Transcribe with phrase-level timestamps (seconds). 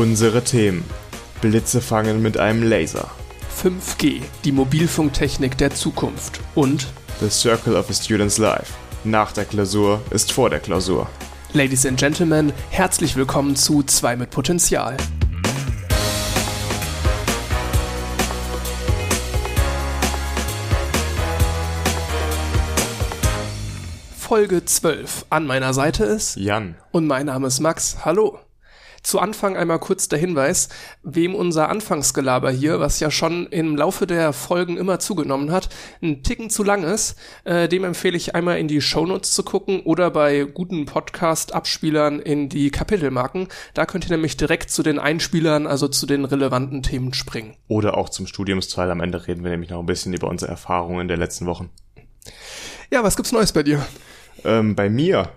[0.00, 0.82] Unsere Themen.
[1.42, 3.10] Blitze fangen mit einem Laser.
[3.62, 6.40] 5G, die Mobilfunktechnik der Zukunft.
[6.54, 6.86] Und
[7.20, 8.72] The Circle of a Student's Life.
[9.04, 11.06] Nach der Klausur ist vor der Klausur.
[11.52, 14.96] Ladies and Gentlemen, herzlich willkommen zu 2 mit Potenzial.
[24.16, 25.26] Folge 12.
[25.28, 26.76] An meiner Seite ist Jan.
[26.90, 27.98] und mein Name ist Max.
[28.06, 28.38] Hallo.
[29.02, 30.68] Zu Anfang einmal kurz der Hinweis,
[31.02, 35.70] wem unser Anfangsgelaber hier, was ja schon im Laufe der Folgen immer zugenommen hat,
[36.02, 39.80] ein Ticken zu lang ist, äh, dem empfehle ich einmal in die Shownotes zu gucken
[39.80, 43.48] oder bei guten Podcast-Abspielern in die Kapitelmarken.
[43.74, 47.56] Da könnt ihr nämlich direkt zu den Einspielern, also zu den relevanten Themen springen.
[47.68, 48.90] Oder auch zum Studiumsteil.
[48.90, 51.70] Am Ende reden wir nämlich noch ein bisschen über unsere Erfahrungen der letzten Wochen.
[52.90, 53.86] Ja, was gibt's Neues bei dir?
[54.44, 55.30] Ähm, bei mir.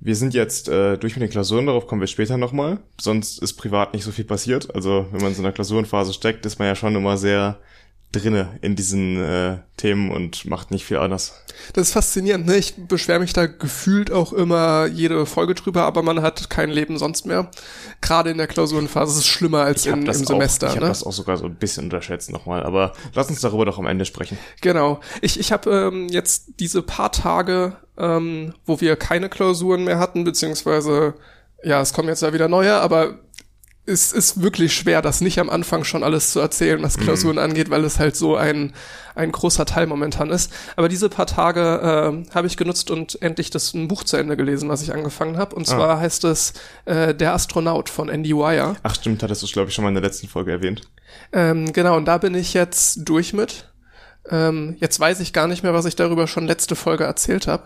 [0.00, 2.78] Wir sind jetzt äh, durch mit den Klausuren, darauf kommen wir später nochmal.
[3.00, 4.74] Sonst ist privat nicht so viel passiert.
[4.74, 7.58] Also wenn man in so einer Klausurenphase steckt, ist man ja schon immer sehr
[8.12, 11.34] drinne in diesen äh, Themen und macht nicht viel anders.
[11.74, 12.56] Das ist faszinierend, ne?
[12.56, 16.96] Ich beschwere mich da gefühlt auch immer jede Folge drüber, aber man hat kein Leben
[16.96, 17.50] sonst mehr.
[18.00, 20.68] Gerade in der Klausurenphase ist es schlimmer als in, das im auch, Semester.
[20.68, 20.88] Ich habe ne?
[20.88, 22.62] das auch sogar so ein bisschen unterschätzt nochmal.
[22.62, 24.38] Aber lass uns darüber doch am Ende sprechen.
[24.62, 25.00] Genau.
[25.20, 30.24] Ich, ich habe ähm, jetzt diese paar Tage, ähm, wo wir keine Klausuren mehr hatten,
[30.24, 31.14] beziehungsweise,
[31.62, 33.18] ja, es kommen jetzt ja wieder neue, aber
[33.88, 37.70] es ist wirklich schwer, das nicht am Anfang schon alles zu erzählen, was Klausuren angeht,
[37.70, 38.72] weil es halt so ein,
[39.14, 40.52] ein großer Teil momentan ist.
[40.76, 44.36] Aber diese paar Tage äh, habe ich genutzt und endlich das ein Buch zu Ende
[44.36, 45.56] gelesen, was ich angefangen habe.
[45.56, 46.52] Und zwar heißt es
[46.84, 48.76] äh, Der Astronaut von Andy Weir.
[48.82, 50.82] Ach stimmt, hattest du glaube ich schon mal in der letzten Folge erwähnt.
[51.32, 53.64] Ähm, genau, und da bin ich jetzt durch mit.
[54.30, 57.64] Ähm, jetzt weiß ich gar nicht mehr, was ich darüber schon letzte Folge erzählt habe.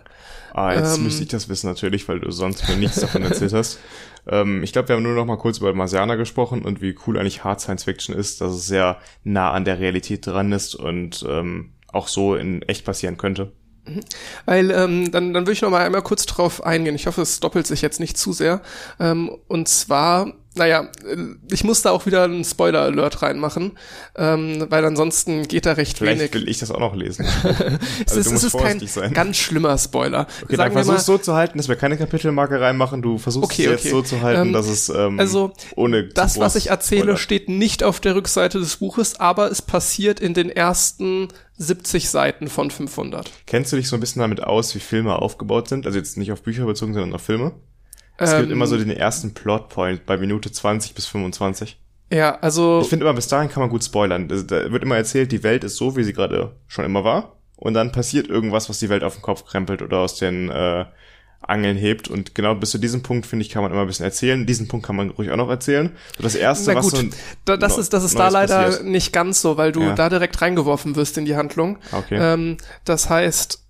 [0.55, 1.05] Ah, jetzt Ähm.
[1.05, 3.79] müsste ich das wissen natürlich, weil du sonst mir nichts davon erzählt hast.
[4.27, 7.19] Ähm, ich glaube, wir haben nur noch mal kurz über Marsianer gesprochen und wie cool
[7.19, 11.25] eigentlich Hard Science Fiction ist, dass es sehr nah an der Realität dran ist und
[11.29, 13.53] ähm, auch so in echt passieren könnte.
[14.47, 16.95] Weil ähm, dann, dann würde ich noch mal einmal kurz drauf eingehen.
[16.95, 18.61] Ich hoffe, es doppelt sich jetzt nicht zu sehr.
[19.01, 21.17] Ähm, und zwar, naja, äh,
[21.51, 23.73] ich muss da auch wieder einen Spoiler-Alert reinmachen,
[24.17, 26.33] ähm, weil ansonsten geht da recht Vielleicht wenig.
[26.35, 27.25] will ich das auch noch lesen.
[28.07, 29.13] es also ist, du es ist kein sein.
[29.15, 30.27] ganz schlimmer Spoiler.
[30.45, 33.03] Okay, dann Sagen wir versuch es so zu halten, dass wir keine Kapitelmarke reinmachen.
[33.03, 33.91] Du versuchst Okay, es jetzt okay.
[33.91, 37.19] so zu halten, Ähm, dass es ähm, also, ohne das, was ich erzähle, spoilert.
[37.19, 41.27] steht nicht auf der Rückseite des Buches, aber es passiert in den ersten
[41.63, 43.31] 70 Seiten von 500.
[43.47, 45.87] Kennst du dich so ein bisschen damit aus, wie Filme aufgebaut sind?
[45.87, 47.53] Also jetzt nicht auf Bücher bezogen, sondern auf Filme?
[48.19, 51.79] Es gibt Ähm, immer so den ersten Plotpoint bei Minute 20 bis 25.
[52.13, 54.29] Ja, also Ich finde immer, bis dahin kann man gut spoilern.
[54.31, 57.39] Also, Da wird immer erzählt, die Welt ist so, wie sie gerade schon immer war.
[57.57, 60.85] Und dann passiert irgendwas, was die Welt auf den Kopf krempelt oder aus den äh,
[61.47, 62.09] Angeln hebt.
[62.09, 64.47] Und genau bis zu diesem Punkt, finde ich, kann man immer ein bisschen erzählen.
[64.47, 65.91] Diesen Punkt kann man ruhig auch noch erzählen.
[66.17, 67.07] So das erste, Na was gut, so
[67.45, 68.85] da, das ist, das ist da leider passiert.
[68.87, 69.95] nicht ganz so, weil du Ja.
[69.95, 71.79] da direkt reingeworfen wirst in die Handlung.
[71.93, 72.19] Okay.
[72.21, 73.62] Ähm, das heißt,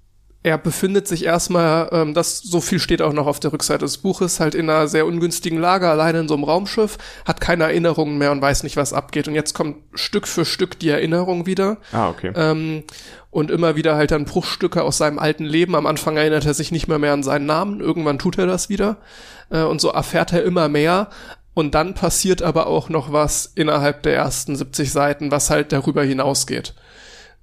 [0.44, 3.98] er befindet sich erstmal, ähm, das so viel steht auch noch auf der Rückseite des
[3.98, 8.18] Buches, halt in einer sehr ungünstigen Lage, alleine in so einem Raumschiff, hat keine Erinnerungen
[8.18, 9.28] mehr und weiß nicht, was abgeht.
[9.28, 11.76] Und jetzt kommt Stück für Stück die Erinnerung wieder.
[11.92, 12.32] Ah, okay.
[12.34, 12.82] Ähm,
[13.30, 15.76] und immer wieder halt dann Bruchstücke aus seinem alten Leben.
[15.76, 17.80] Am Anfang erinnert er sich nicht mehr mehr an seinen Namen.
[17.80, 18.96] Irgendwann tut er das wieder.
[19.50, 21.08] Äh, und so erfährt er immer mehr.
[21.54, 26.02] Und dann passiert aber auch noch was innerhalb der ersten 70 Seiten, was halt darüber
[26.02, 26.74] hinausgeht.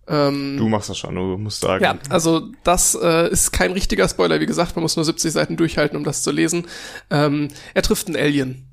[0.10, 1.84] Ähm, du machst das schon, du musst sagen.
[1.84, 4.40] ja, also das äh, ist kein richtiger Spoiler.
[4.40, 6.66] Wie gesagt, man muss nur 70 Seiten durchhalten, um das zu lesen.
[7.12, 8.66] Ähm, er trifft einen Alien.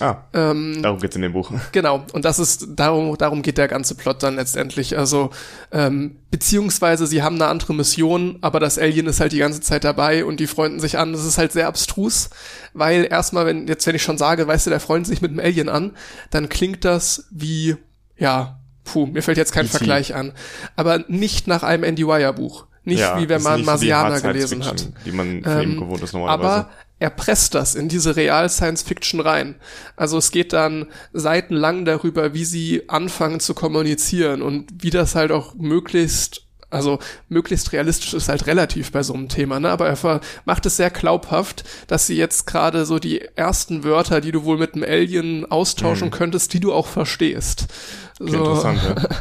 [0.00, 1.52] Ah, Ähm, darum geht's in dem Buch.
[1.72, 4.98] Genau, und das ist, darum, darum geht der ganze Plot dann letztendlich.
[4.98, 5.30] Also,
[5.70, 9.84] ähm, beziehungsweise sie haben eine andere Mission, aber das Alien ist halt die ganze Zeit
[9.84, 11.12] dabei und die freunden sich an.
[11.12, 12.28] Das ist halt sehr abstrus,
[12.72, 15.38] weil erstmal, wenn, jetzt wenn ich schon sage, weißt du, der freundet sich mit dem
[15.38, 15.92] Alien an,
[16.30, 17.76] dann klingt das wie,
[18.16, 19.76] ja, puh, mir fällt jetzt kein E.T..
[19.76, 20.32] Vergleich an.
[20.76, 22.66] Aber nicht nach einem Andy Weir Buch.
[22.84, 24.88] Nicht ja, wie wenn man Marsianer gelesen hat.
[25.06, 26.48] Die man von ihm Ähm, gewohnt ist normalerweise.
[26.48, 29.56] Aber er presst das in diese Real-Science-Fiction rein.
[29.96, 35.32] Also es geht dann seitenlang darüber, wie sie anfangen zu kommunizieren und wie das halt
[35.32, 36.43] auch möglichst
[36.74, 36.98] also
[37.28, 39.70] möglichst realistisch ist halt relativ bei so einem Thema, ne?
[39.70, 44.32] Aber er macht es sehr glaubhaft, dass sie jetzt gerade so die ersten Wörter, die
[44.32, 47.66] du wohl mit einem Alien austauschen könntest, die du auch verstehst.
[48.20, 49.08] Okay, interessant, ja.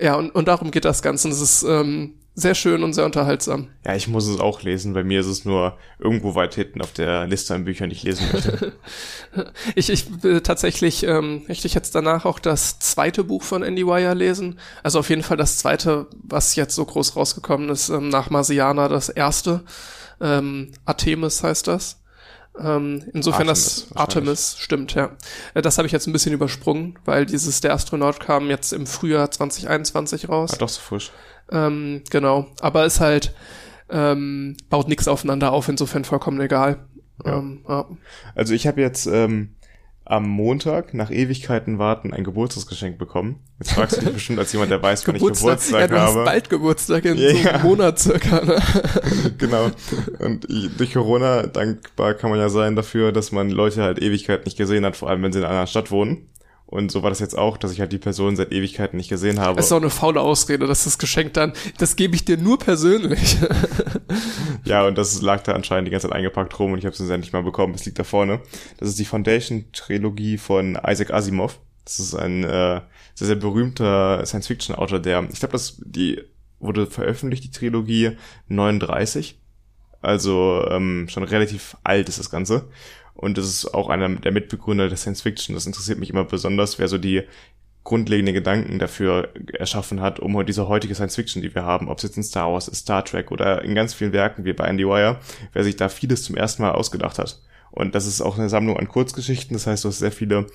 [0.00, 1.26] Ja, und, und darum geht das Ganze.
[1.26, 3.68] Und Es ist ähm, sehr schön und sehr unterhaltsam.
[3.84, 4.94] Ja, ich muss es auch lesen.
[4.94, 8.02] Bei mir ist es nur irgendwo weit hinten auf der Liste an Büchern, die ich
[8.04, 8.72] lesen möchte.
[9.74, 13.86] Ich, ich will tatsächlich, ähm, möchte ich jetzt danach auch das zweite Buch von Andy
[13.86, 14.58] Weir lesen.
[14.82, 18.88] Also auf jeden Fall das zweite, was jetzt so groß rausgekommen ist, ähm, nach Marsiana
[18.88, 19.64] das erste.
[20.20, 22.00] Ähm, Artemis heißt das.
[22.58, 25.10] Ähm, insofern Artemis das Artemis stimmt, ja.
[25.54, 28.86] Äh, Das habe ich jetzt ein bisschen übersprungen, weil dieses Der Astronaut kam jetzt im
[28.86, 30.52] Frühjahr 2021 raus.
[30.54, 31.12] Ah, doch so frisch.
[31.50, 33.34] Ähm, genau, aber ist halt
[33.90, 36.86] ähm, baut nichts aufeinander auf, insofern vollkommen egal.
[37.24, 37.38] Ja.
[37.38, 37.86] Ähm, ja.
[38.34, 39.54] Also ich habe jetzt ähm,
[40.08, 43.40] am Montag nach Ewigkeiten warten ein Geburtstagsgeschenk bekommen.
[43.58, 46.20] Jetzt fragst du dich bestimmt als jemand, der weiß, wann ich Geburtstag ja, du habe.
[46.20, 48.42] hast bald Geburtstag in Ja, so einem Monat circa.
[48.42, 48.58] Ne?
[49.38, 49.70] genau.
[50.18, 54.44] Und ich, durch Corona dankbar kann man ja sein dafür, dass man Leute halt Ewigkeiten
[54.44, 56.28] nicht gesehen hat, vor allem wenn sie in einer anderen Stadt wohnen.
[56.70, 59.40] Und so war das jetzt auch, dass ich halt die Person seit Ewigkeiten nicht gesehen
[59.40, 59.56] habe.
[59.56, 62.58] Das ist auch eine faule Ausrede, dass das Geschenk dann, das gebe ich dir nur
[62.58, 63.38] persönlich.
[64.64, 66.98] Ja, und das lag da anscheinend die ganze Zeit eingepackt rum und ich habe es
[66.98, 67.72] jetzt endlich mal bekommen.
[67.74, 68.40] Es liegt da vorne.
[68.76, 71.58] Das ist die Foundation-Trilogie von Isaac Asimov.
[71.84, 72.82] Das ist ein äh,
[73.14, 76.20] sehr, sehr berühmter Science-Fiction-Autor, der, ich glaube, das die
[76.60, 78.18] wurde veröffentlicht, die Trilogie
[78.48, 79.40] 39.
[80.02, 82.68] Also ähm, schon relativ alt ist das Ganze.
[83.18, 85.54] Und das ist auch einer der Mitbegründer der Science Fiction.
[85.54, 87.24] Das interessiert mich immer besonders, wer so die
[87.82, 92.04] grundlegenden Gedanken dafür erschaffen hat, um diese heutige Science Fiction, die wir haben, ob es
[92.04, 94.86] jetzt in Star Wars ist, Star Trek oder in ganz vielen Werken wie bei Andy
[94.86, 95.18] Wire,
[95.52, 97.40] wer sich da vieles zum ersten Mal ausgedacht hat.
[97.72, 100.46] Und das ist auch eine Sammlung an Kurzgeschichten, das heißt, du hast sehr viele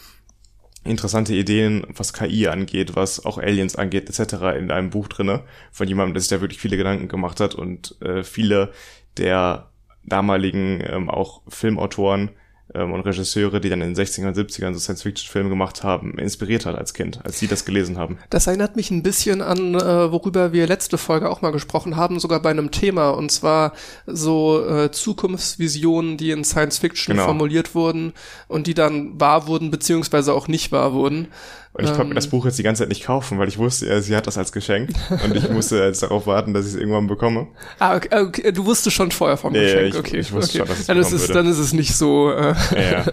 [0.85, 4.33] interessante Ideen, was KI angeht, was auch Aliens angeht, etc.
[4.57, 7.99] in einem Buch drinne von jemandem, der sich da wirklich viele Gedanken gemacht hat und
[8.01, 8.71] äh, viele
[9.17, 9.69] der
[10.05, 12.31] damaligen ähm, auch Filmautoren
[12.73, 16.75] und Regisseure, die dann in den 60ern und 70ern so Science-Fiction-Filme gemacht haben, inspiriert hat
[16.75, 18.17] als Kind, als sie das gelesen haben.
[18.29, 22.19] Das erinnert mich ein bisschen an, äh, worüber wir letzte Folge auch mal gesprochen haben,
[22.19, 23.73] sogar bei einem Thema, und zwar
[24.07, 27.25] so äh, Zukunftsvisionen, die in Science Fiction Genau.
[27.25, 28.13] formuliert wurden
[28.47, 31.27] und die dann wahr wurden, beziehungsweise auch nicht wahr wurden.
[31.73, 32.15] Und ich konnte mir Ähm.
[32.15, 34.51] das Buch jetzt die ganze Zeit nicht kaufen, weil ich wusste, sie hat das als
[34.51, 34.91] Geschenk
[35.23, 37.47] und ich musste jetzt darauf warten, dass ich es irgendwann bekomme.
[37.79, 40.17] Ah, okay, okay, du wusstest schon vorher vom ja, Geschenk, ich- okay.
[40.19, 40.67] ich wusste okay.
[40.67, 41.33] schon, dass ich dann, ist es, würde.
[41.33, 42.31] dann ist es nicht so.
[42.31, 43.05] Äh, Ja, ja.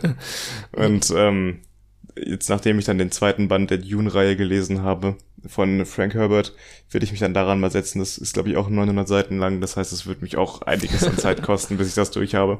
[0.86, 1.60] Und ähm,
[2.16, 5.16] jetzt, nachdem ich dann den zweiten Band der Dune-Reihe gelesen habe
[5.46, 6.52] von Frank Herbert,
[6.90, 7.98] werde ich mich dann daran mal setzen.
[8.00, 9.62] Das ist, glaube ich, auch 900 Seiten lang.
[9.62, 12.58] Das heißt, es wird mich auch einiges an Zeit kosten, bis ich das durch habe.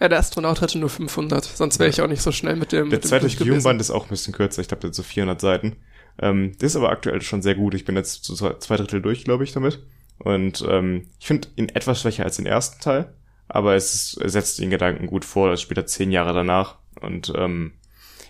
[0.00, 2.90] Ja, der Astronaut hatte nur 500, sonst wäre ich auch nicht so schnell mit dem.
[2.90, 3.28] Der mit dem zweite.
[3.28, 4.60] Dune-Band ist auch ein bisschen kürzer.
[4.60, 5.76] Ich glaube, der hat so 400 Seiten.
[6.20, 7.74] Ähm, der ist aber aktuell schon sehr gut.
[7.74, 9.80] Ich bin jetzt zu zwei zwei Drittel durch, glaube ich, damit.
[10.18, 13.14] Und ähm, ich finde ihn etwas schwächer als den ersten Teil.
[13.46, 15.50] Aber es, ist, setzt den Gedanken gut vor.
[15.50, 16.76] Das spielt er zehn Jahre danach.
[17.00, 17.72] Und ähm,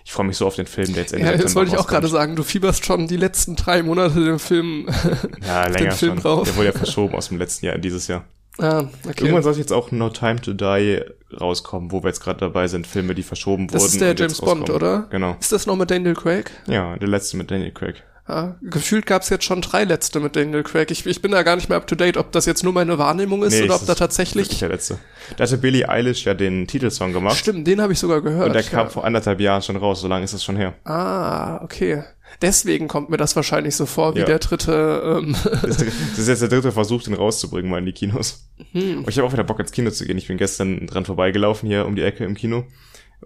[0.04, 1.78] ich freue mich so auf den Film, der jetzt Ende Ja, das September wollte ich
[1.78, 2.36] auch gerade sagen.
[2.36, 4.88] Du fieberst schon die letzten drei Monate den Film.
[5.44, 6.22] Ja, länger Film schon.
[6.22, 6.48] drauf.
[6.48, 8.24] Der wurde ja verschoben aus dem letzten Jahr in dieses Jahr.
[8.58, 9.24] Ah, okay.
[9.24, 11.00] Irgendwann soll jetzt auch No Time to Die
[11.40, 13.92] rauskommen, wo wir jetzt gerade dabei sind, Filme, die verschoben Das wurden.
[13.92, 15.06] ist der James Bond, oder?
[15.10, 15.36] Genau.
[15.40, 16.50] Ist das noch mit Daniel Craig?
[16.66, 18.02] Ja, der letzte mit Daniel Craig.
[18.28, 20.90] Ja, gefühlt gab's jetzt schon drei letzte mit Daniel Craig.
[20.90, 22.98] Ich, ich bin da gar nicht mehr up to date, ob das jetzt nur meine
[22.98, 24.58] Wahrnehmung ist Nee, oder es ob da ist tatsächlich.
[24.58, 24.98] Der letzte.
[25.38, 27.38] Da hatte Billie Eilish ja den Titelsong gemacht.
[27.38, 28.48] Stimmt, den habe ich sogar gehört.
[28.48, 28.90] Und der kam ja.
[28.90, 30.74] vor anderthalb Jahren schon raus, so lange ist das schon her.
[30.84, 32.02] Ah, okay.
[32.40, 34.24] Deswegen kommt mir das wahrscheinlich so vor, wie Ja.
[34.26, 35.20] der dritte.
[35.22, 38.48] Ähm, Das ist, jetzt der dritte Versuch, den rauszubringen mal in die Kinos.
[38.72, 39.04] hm.
[39.08, 40.18] Ich habe auch wieder Bock ins Kino zu gehen.
[40.18, 42.64] Ich bin gestern dran vorbeigelaufen hier um die Ecke im Kino.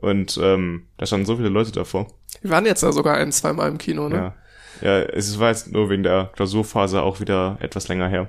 [0.00, 2.06] Und ähm, da standen so viele Leute davor.
[2.40, 4.16] Wir waren jetzt ja sogar ein, zweimal im Kino, ne?
[4.16, 4.34] Ja.
[4.80, 8.28] Ja, es war jetzt nur wegen der Klausurphase auch wieder etwas länger her.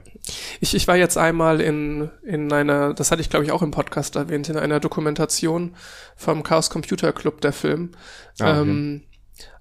[0.59, 3.71] Ich, ich war jetzt einmal in, in einer, das hatte ich glaube ich auch im
[3.71, 5.74] Podcast erwähnt, in einer Dokumentation
[6.15, 7.94] vom Chaos Computer Club, der Film.
[8.39, 9.01] Ah, ähm,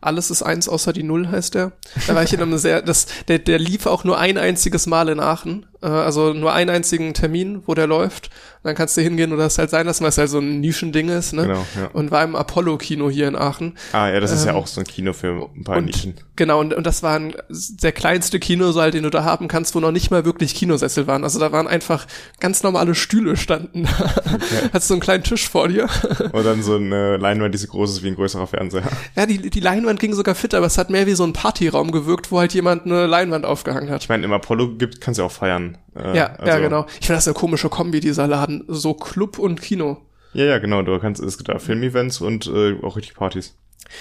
[0.02, 1.72] alles ist eins außer die Null heißt der.
[2.06, 5.08] Da war ich in einem sehr, das, der, der lief auch nur ein einziges Mal
[5.08, 5.66] in Aachen.
[5.82, 8.26] Äh, also nur einen einzigen Termin, wo der läuft.
[8.62, 10.60] Und dann kannst du hingehen oder es halt sein lassen, weil es halt so ein
[10.60, 11.42] Nischending ist, ne?
[11.48, 11.88] Genau, ja.
[11.92, 13.76] Und war im Apollo-Kino hier in Aachen.
[13.92, 16.14] Ah, ja, das ist ja Ähm, auch so ein Kino für ein paar und- Nischen.
[16.36, 19.80] Genau, und, und das war ein, der kleinste Kinosaal, den du da haben kannst, wo
[19.80, 21.24] noch nicht mal wirklich Kinosessel waren.
[21.24, 22.06] Also da waren einfach
[22.40, 23.86] ganz normale Stühle standen.
[24.72, 25.88] Hast so einen kleinen Tisch vor dir.
[26.32, 28.84] Und dann so eine Leinwand, die so groß ist wie ein größerer Fernseher.
[29.16, 31.90] Ja, die, die Leinwand ging sogar fit, aber es hat mehr wie so ein Partyraum
[31.92, 34.02] gewirkt, wo halt jemand eine Leinwand aufgehangen hat.
[34.02, 35.71] Ich meine, im Apollo gibt, kannst du auch feiern.
[35.94, 36.86] Äh, Ja, ja, also- genau.
[37.00, 38.64] Ich finde das eine komische Kombi, dieser Laden.
[38.68, 39.98] So Club und Kino.
[40.34, 40.82] Ja, ja, genau.
[40.82, 43.54] Du kannst, es gibt da Filmevents und äh, auch richtig Partys.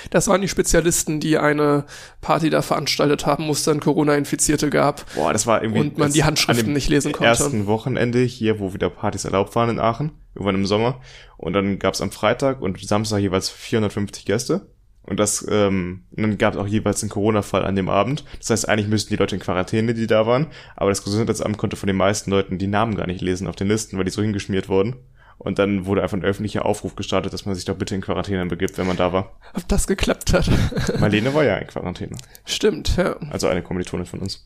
[0.10, 1.86] Das waren die Spezialisten, die eine
[2.22, 5.04] Party da veranstaltet haben, wo es dann Corona-Infizierte gab.
[5.16, 5.82] Boah, das war irgendwie.
[5.82, 7.28] Und man die Handschriften nicht lesen konnte.
[7.28, 11.02] ersten Wochenende hier, wo wieder Partys erlaubt waren in Aachen, irgendwann im Sommer.
[11.38, 14.68] Und dann gab's am Freitag und Samstag jeweils 450 Gäste.
[15.04, 18.24] Und das, ähm, dann gab es auch jeweils einen Corona-Fall an dem Abend.
[18.38, 20.48] Das heißt, eigentlich müssten die Leute in Quarantäne, die da waren.
[20.76, 23.68] Aber das Gesundheitsamt konnte von den meisten Leuten die Namen gar nicht lesen auf den
[23.68, 24.96] Listen, weil die so hingeschmiert wurden.
[25.40, 28.46] Und dann wurde einfach ein öffentlicher Aufruf gestartet, dass man sich doch bitte in Quarantäne
[28.46, 29.40] begibt, wenn man da war.
[29.56, 30.48] Ob das geklappt hat.
[31.00, 32.16] Marlene war ja in Quarantäne.
[32.46, 33.16] Stimmt, ja.
[33.32, 34.46] Also eine Kommilitonin von uns.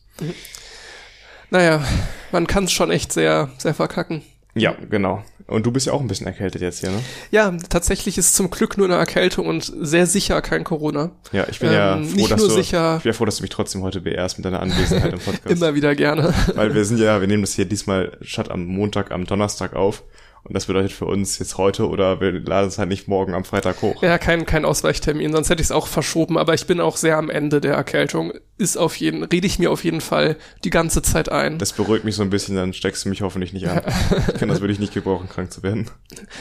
[1.50, 1.84] Naja,
[2.32, 4.22] man kann es schon echt sehr, sehr verkacken.
[4.56, 5.22] Ja, genau.
[5.48, 6.98] Und du bist ja auch ein bisschen erkältet jetzt hier, ne?
[7.30, 11.12] Ja, tatsächlich ist zum Glück nur eine Erkältung und sehr sicher kein Corona.
[11.30, 13.36] Ja, ich bin ja Ähm, froh, dass nur du, sicher- ich bin ja froh, dass
[13.36, 15.46] du mich trotzdem heute beehrst mit deiner Anwesenheit im Podcast.
[15.54, 16.34] Immer wieder gerne.
[16.54, 20.02] Weil wir sind ja, wir nehmen das hier diesmal statt am Montag, am Donnerstag auf.
[20.46, 23.44] Und das bedeutet für uns jetzt heute oder wir laden es halt nicht morgen am
[23.44, 24.00] Freitag hoch.
[24.00, 27.16] Ja, kein, kein Ausweichtermin, sonst hätte ich es auch verschoben, aber ich bin auch sehr
[27.16, 28.32] am Ende der Erkältung.
[28.56, 31.58] Ist auf jeden, rede ich mir auf jeden Fall die ganze Zeit ein.
[31.58, 33.82] Das beruhigt mich so ein bisschen, dann steckst du mich hoffentlich nicht an.
[34.28, 35.90] Ich kann das wirklich nicht gebrauchen, krank zu werden.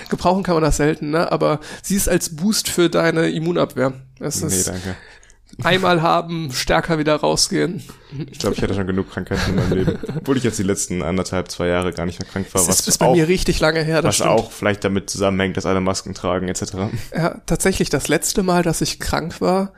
[0.09, 1.31] Gebrauchen kann man das selten, ne?
[1.31, 3.93] Aber sie ist als Boost für deine Immunabwehr.
[4.19, 4.95] Es Nee, ist danke.
[5.63, 7.83] Einmal haben, stärker wieder rausgehen.
[8.31, 9.99] Ich glaube, ich hatte schon genug Krankheiten in meinem Leben.
[10.17, 12.61] Obwohl ich jetzt die letzten anderthalb, zwei Jahre gar nicht mehr krank war.
[12.61, 14.01] Das Was ist, ist bei auch, mir richtig lange her.
[14.01, 14.29] Das was stimmt.
[14.31, 16.73] auch vielleicht damit zusammenhängt, dass alle Masken tragen, etc.
[17.15, 19.73] Ja, tatsächlich das letzte Mal, dass ich krank war,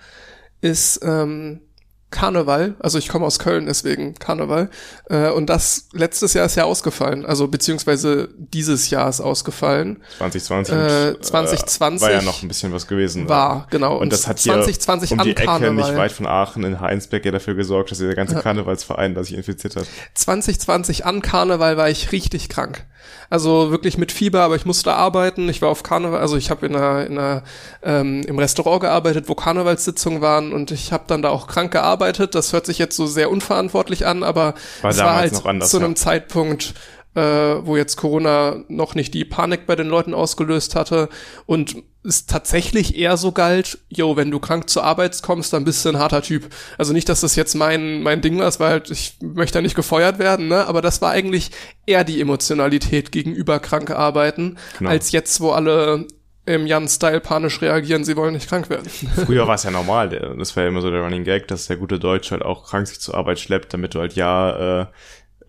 [0.62, 1.62] ist ähm,
[2.10, 2.76] Karneval.
[2.80, 4.70] Also ich komme aus Köln, deswegen Karneval.
[5.10, 7.26] Äh, und das letztes Jahr ist ja ausgefallen.
[7.26, 10.02] Also beziehungsweise dieses Jahr ist ausgefallen.
[10.20, 10.74] 2020.
[10.74, 13.28] Äh, und, 2020 war ja noch ein bisschen was gewesen.
[13.28, 13.98] War, genau.
[13.98, 15.74] Und das hat hier 2020 um an die Ecke Karneval.
[15.74, 19.36] nicht weit von Aachen in Heinsberg ja dafür gesorgt, dass der ganze Karnevalsverein da sich
[19.36, 19.88] infiziert hat.
[20.14, 22.86] 2020 an Karneval war ich richtig krank.
[23.30, 25.50] Also wirklich mit Fieber, aber ich musste arbeiten.
[25.50, 27.44] Ich war auf Karneval, also ich habe in einer, in einer
[27.84, 31.97] ähm, im Restaurant gearbeitet, wo Karnevalssitzungen waren und ich habe dann da auch krank gearbeitet.
[31.98, 35.78] Das hört sich jetzt so sehr unverantwortlich an, aber War es war halt anders, zu
[35.78, 35.96] einem ja.
[35.96, 36.74] Zeitpunkt,
[37.16, 41.10] äh, wo jetzt Corona noch nicht die Panik bei den Leuten ausgelöst hatte
[41.46, 45.84] und es tatsächlich eher so galt, yo, wenn du krank zur Arbeit kommst, dann bist
[45.84, 46.48] du ein harter Typ.
[46.78, 49.62] Also nicht, dass das jetzt mein, mein Ding war, es war halt, ich möchte ja
[49.62, 51.52] nicht gefeuert werden, ne, aber das war eigentlich
[51.86, 54.90] eher die Emotionalität gegenüber krank arbeiten, Genau.
[54.92, 56.08] als jetzt, wo alle
[56.48, 58.90] im Jan-Style panisch reagieren, sie wollen nicht krank werden.
[59.26, 61.78] Früher war es ja normal, das war ja immer so der Running Gag, dass der
[61.78, 64.86] gute Deutsche halt auch krank sich zur Arbeit schleppt, damit du halt ja äh,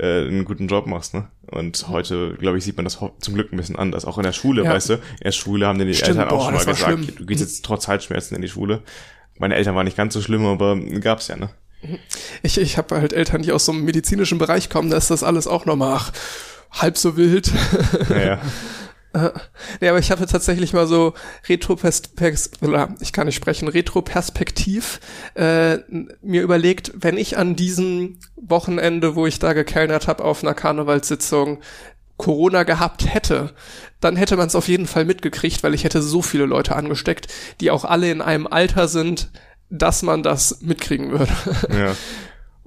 [0.01, 1.29] äh, einen guten Job machst, ne?
[1.51, 4.05] Und heute, glaube ich, sieht man das zum Glück ein bisschen anders.
[4.05, 4.73] Auch in der Schule, Ja.
[4.75, 6.79] weißt du, in der Schule haben dann die Stimmt, Eltern auch boah, schon mal gesagt,
[6.79, 7.17] schlimm.
[7.17, 8.83] du gehst jetzt trotz Halsschmerzen in die Schule.
[9.39, 11.49] Meine Eltern waren nicht ganz so schlimm, aber gab's ja, ne?
[12.43, 15.23] Ich, ich habe halt Eltern, die aus so einem medizinischen Bereich kommen, da ist das
[15.23, 16.13] alles auch nochmal ach,
[16.73, 17.51] halb so wild.
[19.13, 19.33] Naja.
[19.81, 21.15] Nee, aber ich hatte tatsächlich mal so
[21.49, 22.51] Retroperspektiv,
[23.01, 25.01] ich kann nicht sprechen, Retroperspektiv
[25.35, 25.79] äh,
[26.23, 31.59] mir überlegt, wenn ich an diesem Wochenende, wo ich da gekellnert habe auf einer Karnevalssitzung,
[32.19, 33.55] Corona gehabt hätte,
[34.01, 37.29] dann hätte man es auf jeden Fall mitgekriegt, weil ich hätte so viele Leute angesteckt,
[37.61, 39.31] die auch alle in einem Alter sind,
[39.71, 41.33] dass man das mitkriegen würde.
[41.73, 41.97] ja.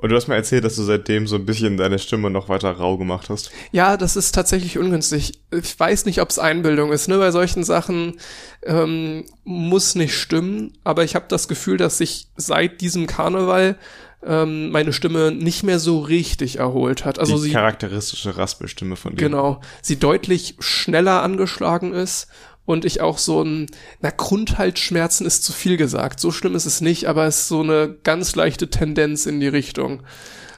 [0.01, 2.71] Und du hast mir erzählt, dass du seitdem so ein bisschen deine Stimme noch weiter
[2.71, 3.51] rau gemacht hast.
[3.71, 5.39] Ja, das ist tatsächlich ungünstig.
[5.51, 7.07] Ich weiß nicht, ob es Einbildung ist.
[7.07, 7.19] Ne?
[7.19, 8.19] Bei solchen Sachen
[8.63, 13.77] ähm, muss nicht stimmen, aber ich habe das Gefühl, dass sich seit diesem Karneval
[14.25, 17.19] ähm, meine Stimme nicht mehr so richtig erholt hat.
[17.19, 19.23] Also die sie charakteristische Raspelstimme von dir.
[19.23, 22.27] genau, sie deutlich schneller angeschlagen ist
[22.65, 23.67] und ich auch so ein,
[24.01, 26.19] na Grundhalsschmerzen ist zu viel gesagt.
[26.19, 29.47] So schlimm ist es nicht, aber es ist so eine ganz leichte Tendenz in die
[29.47, 30.03] Richtung.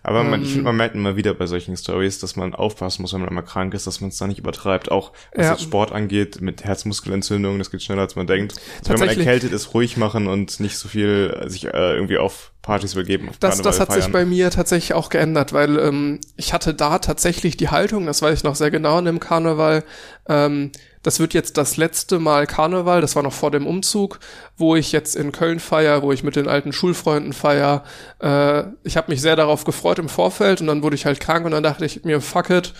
[0.06, 0.44] Aber man, Ähm.
[0.44, 3.30] ich finde, man merkt immer wieder bei solchen Stories, dass man aufpassen muss, wenn man
[3.30, 4.92] einmal krank ist, dass man es da nicht übertreibt.
[4.92, 5.58] Auch was Ja.
[5.58, 8.54] Sport angeht, mit Herzmuskelentzündung, das geht schneller als man denkt.
[8.80, 12.52] Also wenn man erkältet ist, ruhig machen und nicht so viel sich äh, irgendwie auf
[12.62, 13.30] Partys übergeben.
[13.30, 14.12] Auf Das, das hat sich feiern.
[14.12, 18.38] bei mir tatsächlich auch geändert, weil ähm, ich hatte da tatsächlich die Haltung, das weiß
[18.40, 19.86] ich noch sehr genau in dem Karneval,
[20.28, 20.72] ähm,
[21.04, 24.20] das wird jetzt das letzte Mal Karneval, das war noch vor dem Umzug,
[24.58, 27.84] wo ich jetzt in Köln feier, wo ich mit den alten Schulfreunden feier.
[28.20, 31.46] Äh, ich habe mich sehr darauf gefreut im Vorfeld und dann wurde ich halt krank
[31.46, 32.74] und dann dachte ich mir, fuck it,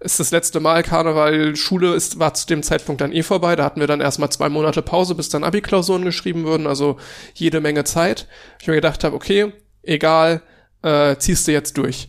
[0.00, 3.64] ist das letzte Mal Karneval, Schule ist, war zu dem Zeitpunkt dann eh vorbei, da
[3.64, 6.96] hatten wir dann erstmal zwei Monate Pause, bis dann Abi-Klausuren geschrieben würden, also
[7.34, 8.26] jede Menge Zeit.
[8.60, 9.52] Ich mir gedacht habe, okay,
[9.82, 10.42] egal,
[10.82, 12.08] äh, ziehst du jetzt durch.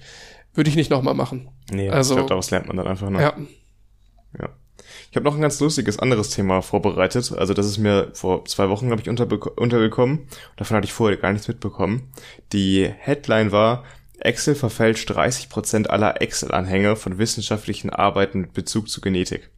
[0.54, 1.50] Würde ich nicht nochmal machen.
[1.72, 3.20] Nee, Also- ich glaube, daraus lernt man dann einfach noch.
[3.22, 3.34] Ja.
[4.40, 4.50] Ja.
[5.10, 7.32] Ich habe noch ein ganz lustiges anderes Thema vorbereitet.
[7.32, 10.28] Also das ist mir vor zwei Wochen, glaube ich, untergekommen.
[10.58, 12.12] Davon hatte ich vorher gar nichts mitbekommen.
[12.54, 13.84] Die Headline war,
[14.20, 19.50] Excel verfälscht 30% aller Excel-Anhänge von wissenschaftlichen Arbeiten mit Bezug zu Genetik.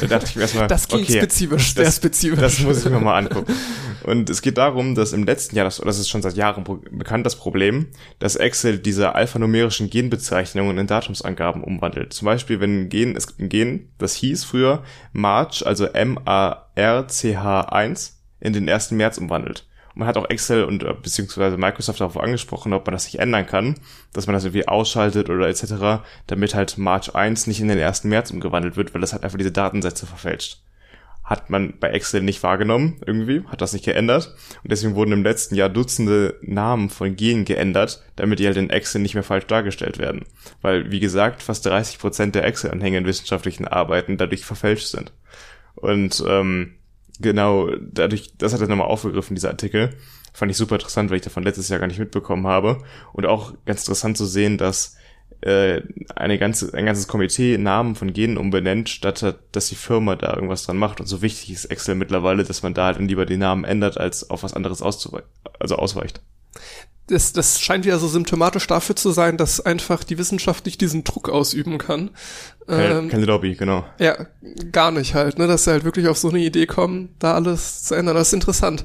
[0.00, 2.38] Da dachte ich mir erstmal, Das klingt okay, spezifisch, sehr das- spezifisch.
[2.38, 3.52] das muss ich mir mal angucken.
[4.04, 7.26] Und es geht darum, dass im letzten Jahr, das, das ist schon seit Jahren bekannt,
[7.26, 7.88] das Problem,
[8.20, 12.12] dass Excel diese alphanumerischen Genbezeichnungen in Datumsangaben umwandelt.
[12.12, 15.86] Zum Beispiel, wenn ein Gen, es gibt ein Gen, das hieß früher March, also
[16.88, 18.92] M-A-R-C-H-1, in den 1.
[18.92, 19.66] März umwandelt.
[19.98, 23.46] Man hat auch Excel und äh, beziehungsweise Microsoft darauf angesprochen, ob man das nicht ändern
[23.46, 23.74] kann,
[24.12, 28.04] dass man das irgendwie ausschaltet oder etc., damit halt March 1 nicht in den 1.
[28.04, 30.62] März umgewandelt wird, weil das halt einfach diese Datensätze verfälscht
[31.28, 34.34] hat man bei Excel nicht wahrgenommen, irgendwie, hat das nicht geändert.
[34.62, 38.70] Und deswegen wurden im letzten Jahr Dutzende Namen von Genen geändert, damit die halt in
[38.70, 40.24] Excel nicht mehr falsch dargestellt werden.
[40.62, 45.12] Weil, wie gesagt, fast 30 Prozent der Excel-Anhänge in wissenschaftlichen Arbeiten dadurch verfälscht sind.
[45.74, 46.76] Und ähm,
[47.20, 49.94] genau, dadurch, das hat er nochmal aufgegriffen, dieser Artikel.
[50.32, 52.82] Fand ich super interessant, weil ich davon letztes Jahr gar nicht mitbekommen habe.
[53.12, 54.96] Und auch ganz interessant zu sehen, dass
[55.40, 55.82] äh,
[56.14, 60.64] eine ganze, ein ganzes Komitee Namen von Genen umbenennt, statt dass die Firma da irgendwas
[60.64, 61.00] dran macht.
[61.00, 64.30] Und so wichtig ist Excel mittlerweile, dass man da halt lieber die Namen ändert, als
[64.30, 66.20] auf was anderes auszuweichen, also ausweicht
[67.08, 71.04] das, das scheint ja so symptomatisch dafür zu sein, dass einfach die Wissenschaft nicht diesen
[71.04, 72.10] Druck ausüben kann.
[72.66, 73.84] Keine, ähm, keine Lobby, genau.
[73.98, 74.26] Ja,
[74.72, 77.84] gar nicht halt, ne, dass sie halt wirklich auf so eine Idee kommen, da alles
[77.84, 78.14] zu ändern.
[78.14, 78.84] Das ist interessant.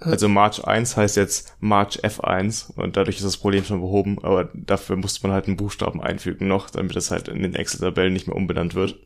[0.00, 4.50] Also March 1 heißt jetzt March F1 und dadurch ist das Problem schon behoben, aber
[4.52, 8.26] dafür musste man halt einen Buchstaben einfügen noch, damit es halt in den Excel-Tabellen nicht
[8.26, 8.96] mehr umbenannt wird.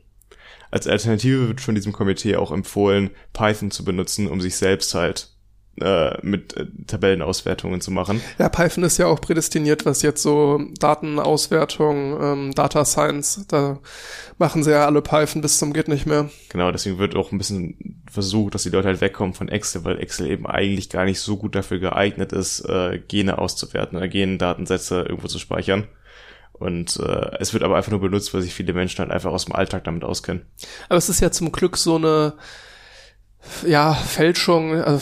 [0.70, 5.35] Als Alternative wird von diesem Komitee auch empfohlen, Python zu benutzen, um sich selbst halt
[5.80, 8.20] äh, mit äh, Tabellenauswertungen zu machen.
[8.38, 13.78] Ja, Python ist ja auch prädestiniert, was jetzt so Datenauswertung, ähm, Data Science, da
[14.38, 16.30] machen sie ja alle Python bis zum geht nicht mehr.
[16.48, 19.98] Genau, deswegen wird auch ein bisschen versucht, dass die Leute halt wegkommen von Excel, weil
[20.00, 25.02] Excel eben eigentlich gar nicht so gut dafür geeignet ist, äh, Gene auszuwerten oder Gendatensätze
[25.02, 25.88] irgendwo zu speichern.
[26.58, 29.44] Und äh, es wird aber einfach nur benutzt, weil sich viele Menschen halt einfach aus
[29.44, 30.46] dem Alltag damit auskennen.
[30.88, 32.34] Aber es ist ja zum Glück so eine
[33.66, 35.00] ja, Fälschung, also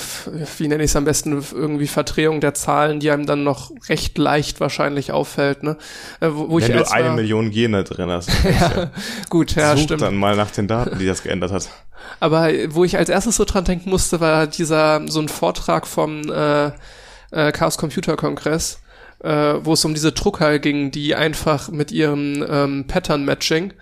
[0.58, 4.16] wie nenne ich es am besten, irgendwie Verdrehung der Zahlen, die einem dann noch recht
[4.18, 5.76] leicht wahrscheinlich auffällt, ne?
[6.20, 8.30] Äh, wo, wo Wenn ich du eine war, Million Gene drin hast.
[8.44, 8.90] ja,
[9.30, 10.02] gut, ja, Such stimmt.
[10.02, 11.68] dann mal nach den Daten, die das geändert hat.
[12.20, 16.30] Aber wo ich als erstes so dran denken musste, war dieser, so ein Vortrag vom
[16.30, 16.70] äh,
[17.30, 18.80] äh, Chaos Computer Kongress,
[19.22, 23.72] äh, wo es um diese Drucker ging, die einfach mit ihrem ähm, Pattern Matching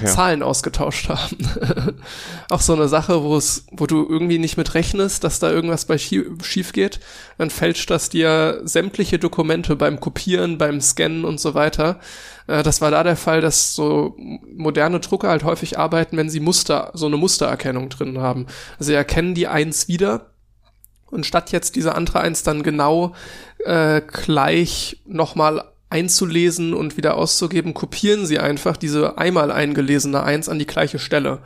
[0.00, 0.06] ja.
[0.06, 1.36] Zahlen ausgetauscht haben.
[2.48, 5.84] auch so eine Sache, wo es, wo du irgendwie nicht mit rechnest, dass da irgendwas
[5.84, 7.00] bei schief geht,
[7.38, 12.00] dann fälscht das dir sämtliche Dokumente beim Kopieren, beim Scannen und so weiter.
[12.46, 14.16] Äh, das war da der Fall, dass so
[14.56, 18.46] moderne Drucker halt häufig arbeiten, wenn sie Muster, so eine Mustererkennung drin haben.
[18.78, 20.32] Sie erkennen die Eins wieder
[21.10, 23.14] und statt jetzt diese andere Eins dann genau
[23.64, 30.58] äh, gleich nochmal einzulesen und wieder auszugeben, kopieren sie einfach diese einmal eingelesene Eins an
[30.58, 31.40] die gleiche Stelle.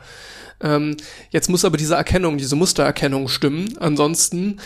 [0.61, 0.97] Ähm,
[1.29, 3.77] jetzt muss aber diese Erkennung, diese Mustererkennung stimmen.
[3.77, 4.59] Ansonsten,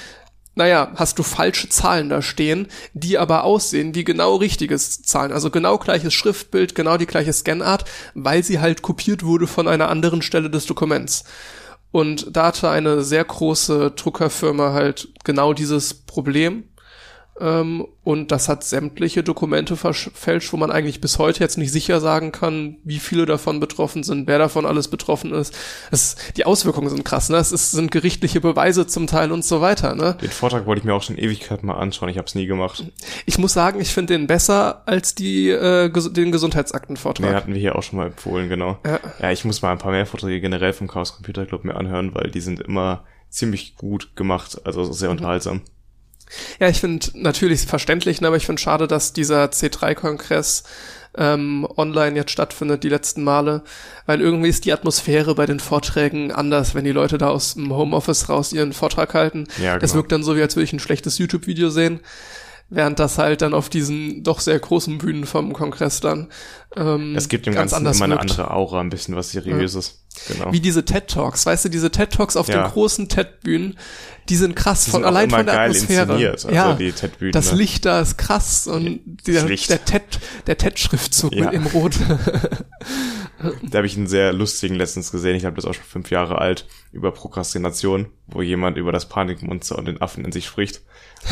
[0.55, 5.31] naja, hast du falsche Zahlen da stehen, die aber aussehen wie genau richtiges Zahlen.
[5.31, 9.89] Also genau gleiches Schriftbild, genau die gleiche Scanart, weil sie halt kopiert wurde von einer
[9.89, 11.23] anderen Stelle des Dokuments.
[11.91, 16.63] Und da hatte eine sehr große Druckerfirma halt genau dieses Problem
[17.41, 21.99] ähm, und das hat sämtliche Dokumente verfälscht, wo man eigentlich bis heute jetzt nicht sicher
[21.99, 25.57] sagen kann, wie viele davon betroffen sind, wer davon alles betroffen ist.
[25.91, 27.37] Es, die Auswirkungen sind krass, ne?
[27.37, 30.17] Es ist, sind gerichtliche Beweise zum Teil und so weiter, ne?
[30.21, 32.85] Den Vortrag wollte ich mir auch schon Ewigkeit mal anschauen, ich habe es nie gemacht.
[33.25, 37.27] Ich muss sagen, ich finde den besser als die äh, ges den Gesundheitsaktenvortrag.
[37.27, 38.77] Den hatten wir hier auch schon mal empfohlen, genau.
[38.85, 38.99] Ja.
[39.19, 42.13] ja, ich muss mal ein paar mehr Vorträge generell vom Chaos Computer Club mir anhören,
[42.13, 45.61] weil die sind immer ziemlich gut gemacht, also sehr mhm.
[46.59, 50.63] Ja, ich finde natürlich verständlich, ne, aber ich finde schade, dass dieser C3-Kongress
[51.17, 53.63] ähm, online jetzt stattfindet, die letzten Male,
[54.05, 57.73] weil irgendwie ist die Atmosphäre bei den Vorträgen anders, wenn die Leute da aus dem
[57.73, 59.47] Homeoffice raus ihren Vortrag halten.
[59.57, 59.79] Ja, genau.
[59.79, 61.99] Das wirkt dann so, wie als würde ich ein schlechtes YouTube-Video sehen
[62.73, 66.29] während das halt dann auf diesen doch sehr großen Bühnen vom Kongress dann
[66.75, 68.31] ähm, es gibt dem ganz Ganzen immer eine wirkt.
[68.31, 69.87] andere Aura, ein bisschen was seriöses.
[69.87, 69.93] Ja.
[70.27, 70.51] Genau.
[70.51, 72.61] Wie diese TED Talks, weißt du, diese TED Talks auf ja.
[72.61, 73.77] den großen TED Bühnen,
[74.29, 76.13] die sind krass die von allein von der Atmosphäre.
[76.13, 77.57] Also ja, die TED -Bühnen, das ne?
[77.57, 81.49] Licht da ist krass und der, der TED der TED Schriftzug ja.
[81.49, 81.95] im Rot.
[83.63, 86.37] da habe ich einen sehr lustigen letztens gesehen, ich habe das auch schon fünf Jahre
[86.37, 90.81] alt, über Prokrastination, wo jemand über das Panikmonster und den Affen in sich spricht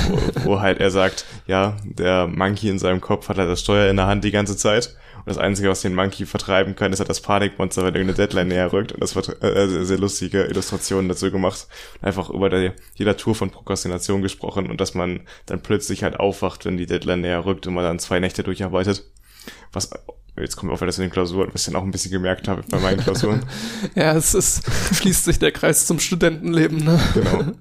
[0.07, 3.89] wo, wo halt er sagt, ja, der Monkey in seinem Kopf hat halt das Steuer
[3.89, 4.95] in der Hand die ganze Zeit.
[5.29, 8.47] Und das Einzige, was den Monkey vertreiben kann, ist halt das Panikmonster, wenn irgendeine Deadline
[8.47, 8.93] näher rückt.
[8.93, 11.67] Und das wird äh, sehr, sehr lustige Illustrationen dazu gemacht.
[12.01, 16.65] einfach über die, die Natur von Prokrastination gesprochen und dass man dann plötzlich halt aufwacht,
[16.65, 19.03] wenn die Deadline näher rückt und man dann zwei Nächte durcharbeitet.
[19.71, 19.91] Was
[20.35, 22.63] jetzt kommt auf, dass in den Klausuren, was ich dann auch ein bisschen gemerkt habe
[22.67, 23.45] bei meinen Klausuren.
[23.93, 24.63] ja, es ist,
[24.95, 26.99] schließt sich der Kreis zum Studentenleben, ne?
[27.13, 27.43] Genau.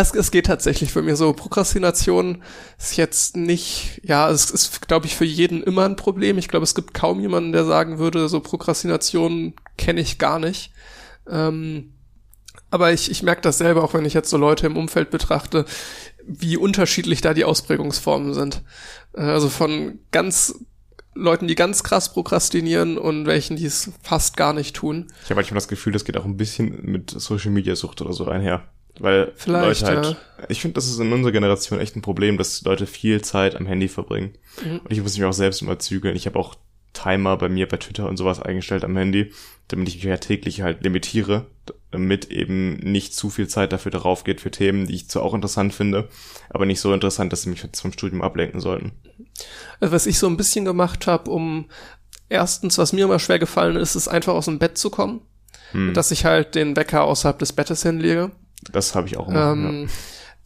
[0.00, 1.32] Es, es geht tatsächlich für mich so.
[1.32, 2.42] Prokrastination
[2.78, 6.38] ist jetzt nicht, ja, es ist, glaube ich, für jeden immer ein Problem.
[6.38, 10.72] Ich glaube, es gibt kaum jemanden, der sagen würde, so Prokrastination kenne ich gar nicht.
[11.28, 11.94] Ähm,
[12.70, 15.64] aber ich, ich merke das selber, auch wenn ich jetzt so Leute im Umfeld betrachte,
[16.26, 18.62] wie unterschiedlich da die Ausprägungsformen sind.
[19.14, 20.54] Äh, also von ganz
[21.14, 25.06] Leuten, die ganz krass prokrastinieren und welchen, die es fast gar nicht tun.
[25.22, 28.12] Ich habe manchmal das Gefühl, das geht auch ein bisschen mit Social Media Sucht oder
[28.12, 28.68] so einher.
[28.98, 30.44] Weil Vielleicht, Leute halt, ja.
[30.48, 33.66] ich finde, das ist in unserer Generation echt ein Problem, dass Leute viel Zeit am
[33.66, 34.34] Handy verbringen.
[34.64, 34.78] Mhm.
[34.78, 36.16] Und ich muss mich auch selbst immer zügeln.
[36.16, 36.56] Ich habe auch
[36.96, 39.32] Timer bei mir bei Twitter und sowas eingestellt am Handy,
[39.68, 41.46] damit ich mich ja täglich halt limitiere,
[41.90, 45.34] damit eben nicht zu viel Zeit dafür darauf geht für Themen, die ich zwar auch
[45.34, 46.08] interessant finde,
[46.48, 48.92] aber nicht so interessant, dass sie mich jetzt vom Studium ablenken sollten.
[49.80, 51.66] Also was ich so ein bisschen gemacht habe, um
[52.28, 55.20] erstens, was mir immer schwer gefallen ist, ist einfach aus dem Bett zu kommen.
[55.72, 55.94] Hm.
[55.94, 58.30] Dass ich halt den Wecker außerhalb des Bettes hinlege.
[58.70, 59.52] Das habe ich auch immer.
[59.52, 59.88] Ähm,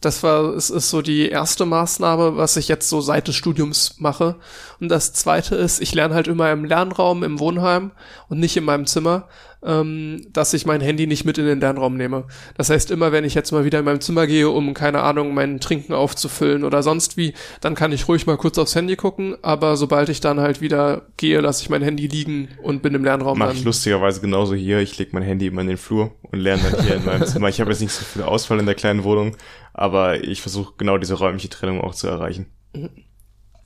[0.01, 3.99] Das war, es ist so die erste Maßnahme, was ich jetzt so seit des Studiums
[3.99, 4.35] mache.
[4.79, 7.91] Und das zweite ist, ich lerne halt immer im Lernraum, im Wohnheim
[8.27, 9.27] und nicht in meinem Zimmer,
[9.63, 12.25] ähm, dass ich mein Handy nicht mit in den Lernraum nehme.
[12.57, 15.33] Das heißt, immer wenn ich jetzt mal wieder in meinem Zimmer gehe, um, keine Ahnung,
[15.33, 19.35] mein Trinken aufzufüllen oder sonst wie, dann kann ich ruhig mal kurz aufs Handy gucken,
[19.41, 23.03] aber sobald ich dann halt wieder gehe, lasse ich mein Handy liegen und bin im
[23.03, 23.55] Lernraum dann.
[23.55, 24.79] ich lustigerweise genauso hier.
[24.79, 27.49] Ich lege mein Handy immer in den Flur und lerne dann hier in meinem Zimmer.
[27.49, 29.37] Ich habe jetzt nicht so viel Ausfall in der kleinen Wohnung,
[29.73, 32.47] aber ich versuche genau diese räumliche Trennung auch zu erreichen.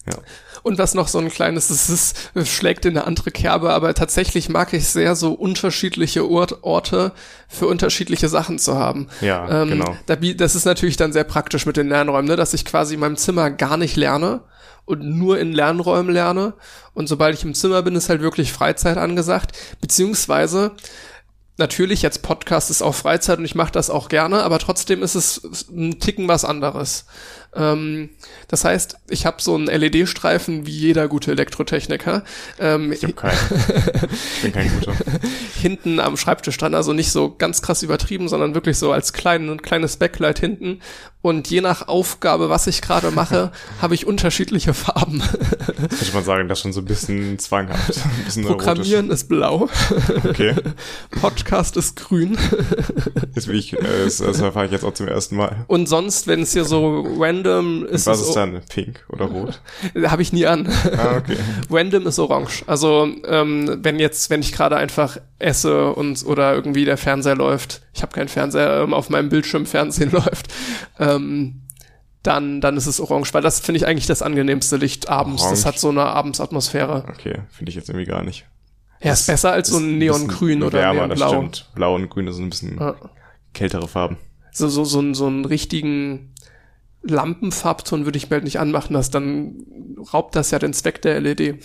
[0.07, 0.19] Ja.
[0.63, 3.93] Und was noch so ein kleines, es ist, es schlägt in eine andere Kerbe, aber
[3.93, 7.11] tatsächlich mag ich sehr so unterschiedliche Ort, Orte
[7.47, 9.07] für unterschiedliche Sachen zu haben.
[9.21, 9.97] Ja, ähm, genau.
[10.05, 12.35] Da, das ist natürlich dann sehr praktisch mit den Lernräumen, ne?
[12.35, 14.41] dass ich quasi in meinem Zimmer gar nicht lerne
[14.85, 16.53] und nur in Lernräumen lerne.
[16.93, 19.57] Und sobald ich im Zimmer bin, ist halt wirklich Freizeit angesagt.
[19.81, 20.71] Beziehungsweise
[21.57, 25.15] natürlich, jetzt Podcast ist auch Freizeit und ich mache das auch gerne, aber trotzdem ist
[25.15, 27.05] es ein Ticken was anderes.
[27.55, 28.09] Ähm,
[28.47, 32.23] das heißt, ich habe so einen LED-Streifen wie jeder gute Elektrotechniker.
[32.59, 33.37] Ähm, Ich habe keinen.
[34.35, 34.93] ich bin kein guter.
[35.61, 39.61] hinten am Schreibtisch dran, also nicht so ganz krass übertrieben, sondern wirklich so als klein,
[39.61, 40.81] kleines Backlight hinten.
[41.21, 45.23] Und je nach Aufgabe, was ich gerade mache, habe ich unterschiedliche Farben.
[45.77, 47.97] Könnte man sagen, das ist schon so ein bisschen zwanghaft.
[48.05, 49.67] Ein bisschen Programmieren ist blau.
[50.23, 50.53] Okay.
[51.21, 52.37] Podcast ist grün.
[53.33, 55.65] Das will ich, äh, das, das erfahre ich jetzt auch zum ersten Mal.
[55.67, 57.44] Und sonst, wenn es hier so random
[57.89, 58.61] ist, Was ist dann?
[58.69, 59.61] Pink oder rot?
[60.07, 60.67] habe ich nie an.
[60.97, 61.37] Ah, okay.
[61.69, 62.63] Random ist orange.
[62.67, 67.81] Also ähm, wenn jetzt, wenn ich gerade einfach esse und oder irgendwie der Fernseher läuft,
[67.93, 70.47] ich habe keinen Fernseher, ähm, auf meinem Bildschirm Fernsehen läuft,
[70.99, 71.61] ähm,
[72.23, 75.43] dann dann ist es orange, weil das finde ich eigentlich das angenehmste Licht abends.
[75.43, 75.65] Das Orange.
[75.65, 77.05] hat so eine Abendsatmosphäre.
[77.09, 78.45] Okay, finde ich jetzt irgendwie gar nicht.
[79.01, 81.37] Ja, ist besser als so ein Neongrün oder wärmer, das Neonblau.
[81.37, 81.69] stimmt.
[81.75, 82.95] Blau und Grün das sind ein bisschen Ja.
[83.53, 84.17] kältere Farben.
[84.51, 86.33] So so so, ein- so einen richtigen
[87.07, 89.65] Lampenfarbton würde ich mir halt nicht anmachen, das dann
[90.13, 91.59] raubt das ja den Zweck der LED.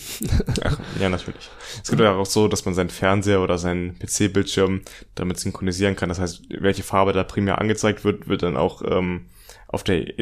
[0.64, 1.50] Ach, ja, natürlich.
[1.82, 4.82] Es gibt ja auch so, dass man seinen Fernseher oder seinen PC-Bildschirm
[5.14, 6.08] damit synchronisieren kann.
[6.08, 9.26] Das heißt, welche Farbe da primär angezeigt wird, wird dann auch ähm,
[9.68, 10.18] auf der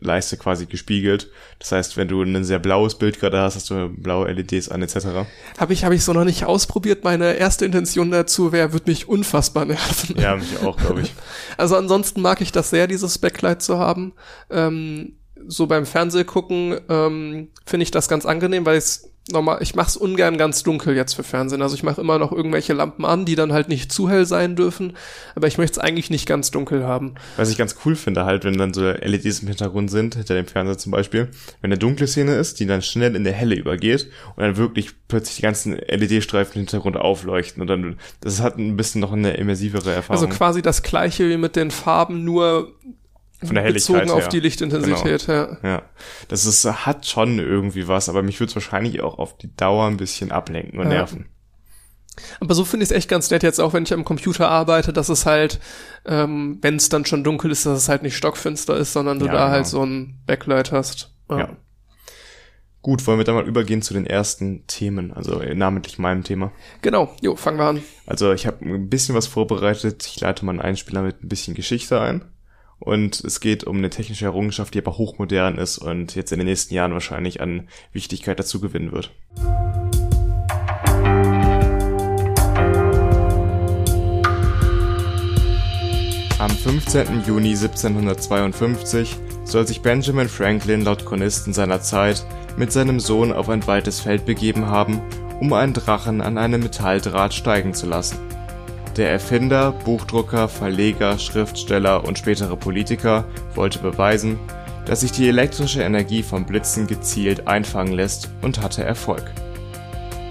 [0.00, 1.30] LED-Leiste quasi gespiegelt.
[1.58, 4.82] Das heißt, wenn du ein sehr blaues Bild gerade hast, hast du blaue LEDs an
[4.82, 5.26] etc.
[5.58, 7.04] Habe ich, hab ich so noch nicht ausprobiert.
[7.04, 10.16] Meine erste Intention dazu wäre, wird mich unfassbar nerven.
[10.18, 11.12] Ja, mich auch, glaube ich.
[11.58, 14.12] Also ansonsten mag ich das sehr, dieses Backlight zu haben.
[14.50, 15.14] Ähm,
[15.46, 19.96] so beim Fernsehgucken ähm, finde ich das ganz angenehm, weil es normal, ich mache es
[19.96, 21.62] ungern ganz dunkel jetzt für Fernsehen.
[21.62, 24.56] Also ich mache immer noch irgendwelche Lampen an, die dann halt nicht zu hell sein
[24.56, 24.96] dürfen,
[25.34, 27.14] aber ich möchte es eigentlich nicht ganz dunkel haben.
[27.36, 30.46] Was ich ganz cool finde halt, wenn dann so LEDs im Hintergrund sind, hinter dem
[30.46, 34.10] Fernseher zum Beispiel, wenn eine dunkle Szene ist, die dann schnell in der helle übergeht
[34.36, 38.76] und dann wirklich plötzlich die ganzen LED-Streifen im Hintergrund aufleuchten und dann, das hat ein
[38.76, 40.22] bisschen noch eine immersivere Erfahrung.
[40.22, 42.72] Also quasi das gleiche wie mit den Farben, nur
[43.44, 44.28] Von der Helligkeit bezogen auf her.
[44.30, 45.26] die Lichtintensität.
[45.26, 45.58] Ja.
[45.62, 45.82] Ja,
[46.28, 49.86] das ist, hat schon irgendwie was, aber mich würde es wahrscheinlich auch auf die Dauer
[49.88, 50.94] ein bisschen ablenken und Ja.
[50.94, 51.28] nerven.
[52.40, 54.94] Aber so finde ich es echt ganz nett jetzt, auch wenn ich am Computer arbeite,
[54.94, 55.60] dass es halt,
[56.06, 59.26] ähm, wenn es dann schon dunkel ist, dass es halt nicht stockfinster ist, sondern du
[59.26, 59.50] Ja, da genau.
[59.52, 61.14] halt so ein Backlight hast.
[61.30, 61.56] Ja.
[62.80, 66.52] Gut, wollen wir dann mal übergehen zu den ersten Themen, also äh, namentlich meinem Thema.
[66.82, 67.82] Genau, jo, fangen wir an.
[68.06, 70.06] Also ich habe ein bisschen was vorbereitet.
[70.06, 72.24] Ich leite mal einen Einspieler mit ein bisschen Geschichte ein.
[72.78, 76.46] Und es geht um eine technische Errungenschaft, die aber hochmodern ist und jetzt in den
[76.46, 79.10] nächsten Jahren wahrscheinlich an Wichtigkeit dazu gewinnen wird.
[86.38, 87.24] Am 15.
[87.26, 92.24] Juni 1752 soll sich Benjamin Franklin laut Chronisten seiner Zeit
[92.58, 95.00] mit seinem Sohn auf ein weites Feld begeben haben,
[95.40, 98.18] um einen Drachen an einem Metalldraht steigen zu lassen.
[98.96, 104.38] Der Erfinder, Buchdrucker, Verleger, Schriftsteller und spätere Politiker wollte beweisen,
[104.86, 109.24] dass sich die elektrische Energie vom Blitzen gezielt einfangen lässt und hatte Erfolg.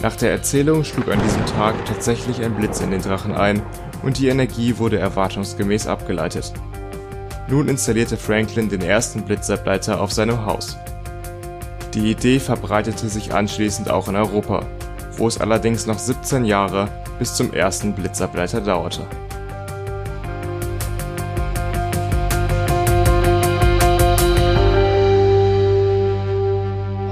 [0.01, 3.61] Nach der Erzählung schlug an diesem Tag tatsächlich ein Blitz in den Drachen ein
[4.01, 6.51] und die Energie wurde erwartungsgemäß abgeleitet.
[7.47, 10.75] Nun installierte Franklin den ersten Blitzableiter auf seinem Haus.
[11.93, 14.65] Die Idee verbreitete sich anschließend auch in Europa,
[15.17, 19.07] wo es allerdings noch 17 Jahre bis zum ersten Blitzableiter dauerte.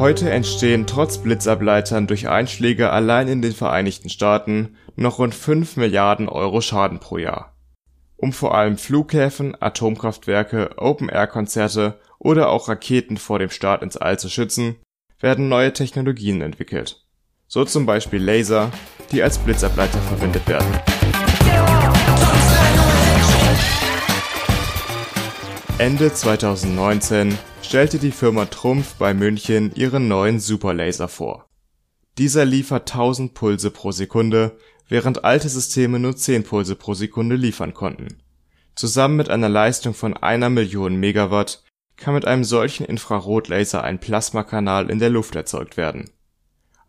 [0.03, 6.27] Heute entstehen trotz Blitzableitern durch Einschläge allein in den Vereinigten Staaten noch rund 5 Milliarden
[6.27, 7.55] Euro Schaden pro Jahr.
[8.17, 14.29] Um vor allem Flughäfen, Atomkraftwerke, Open-Air-Konzerte oder auch Raketen vor dem Start ins All zu
[14.29, 14.75] schützen,
[15.21, 17.02] werden neue Technologien entwickelt.
[17.47, 18.71] So zum Beispiel Laser,
[19.11, 20.67] die als Blitzableiter verwendet werden.
[25.77, 31.47] Ende 2019 stellte die Firma Trumpf bei München ihren neuen Superlaser vor.
[32.17, 37.73] Dieser liefert 1000 Pulse pro Sekunde, während alte Systeme nur 10 Pulse pro Sekunde liefern
[37.73, 38.19] konnten.
[38.75, 41.63] Zusammen mit einer Leistung von einer Million Megawatt
[41.97, 46.11] kann mit einem solchen Infrarotlaser ein Plasmakanal in der Luft erzeugt werden.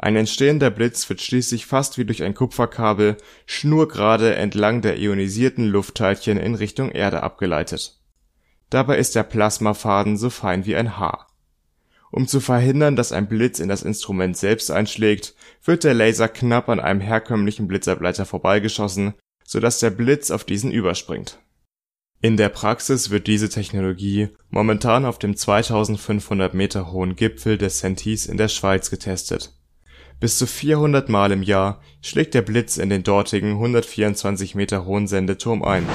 [0.04, 6.36] Ein entstehender Blitz wird schließlich fast wie durch ein Kupferkabel schnurgerade entlang der ionisierten Luftteilchen
[6.36, 7.98] in Richtung Erde abgeleitet
[8.68, 11.28] Dabei ist der Plasmafaden so fein wie ein Haar.
[12.10, 16.68] Um zu verhindern, dass ein Blitz in das Instrument selbst einschlägt, wird der Laser knapp
[16.68, 21.38] an einem herkömmlichen Blitzableiter vorbeigeschossen, so dass der Blitz auf diesen überspringt.
[22.20, 28.26] In der Praxis wird diese Technologie momentan auf dem 2500 Meter hohen Gipfel des Sentis
[28.26, 29.54] in der Schweiz getestet.
[30.20, 35.06] Bis zu 400 Mal im Jahr schlägt der Blitz in den dortigen 124 Meter hohen
[35.06, 35.86] Sendeturm ein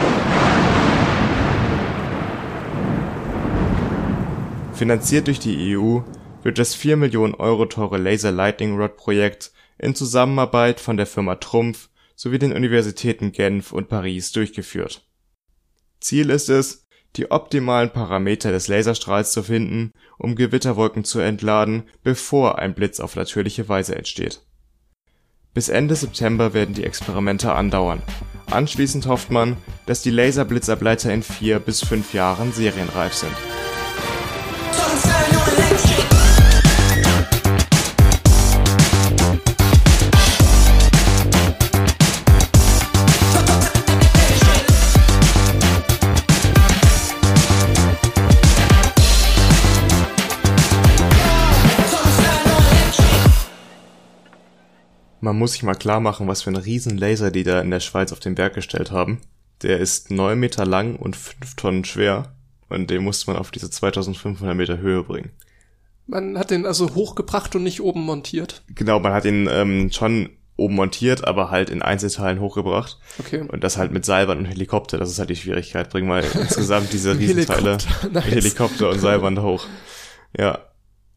[4.73, 5.99] Finanziert durch die EU
[6.43, 11.35] wird das 4 Millionen Euro teure Laser Lightning Rod Projekt in Zusammenarbeit von der Firma
[11.35, 15.05] Trumpf sowie den Universitäten Genf und Paris durchgeführt.
[15.99, 22.59] Ziel ist es, die optimalen Parameter des Laserstrahls zu finden, um Gewitterwolken zu entladen, bevor
[22.59, 24.41] ein Blitz auf natürliche Weise entsteht.
[25.53, 28.01] Bis Ende September werden die Experimente andauern.
[28.51, 33.35] Anschließend hofft man, dass die Laserblitzableiter in vier bis fünf Jahren serienreif sind
[55.21, 57.79] man muss sich mal klar machen, was für ein riesen Laser die da in der
[57.79, 59.21] Schweiz auf den Berg gestellt haben.
[59.61, 62.33] Der ist neun Meter lang und fünf Tonnen schwer
[62.69, 65.31] und den musste man auf diese 2500 Meter Höhe bringen.
[66.07, 68.63] Man hat den also hochgebracht und nicht oben montiert.
[68.73, 72.99] Genau, man hat ihn ähm, schon oben montiert, aber halt in Einzelteilen hochgebracht.
[73.19, 73.43] Okay.
[73.47, 75.89] Und das halt mit Seilbahn und Helikopter, das ist halt die Schwierigkeit.
[75.89, 78.25] Bring mal insgesamt diese Riesenteile Helikopter, nice.
[78.25, 79.65] mit Helikopter und Seilbahn hoch.
[80.37, 80.59] Ja.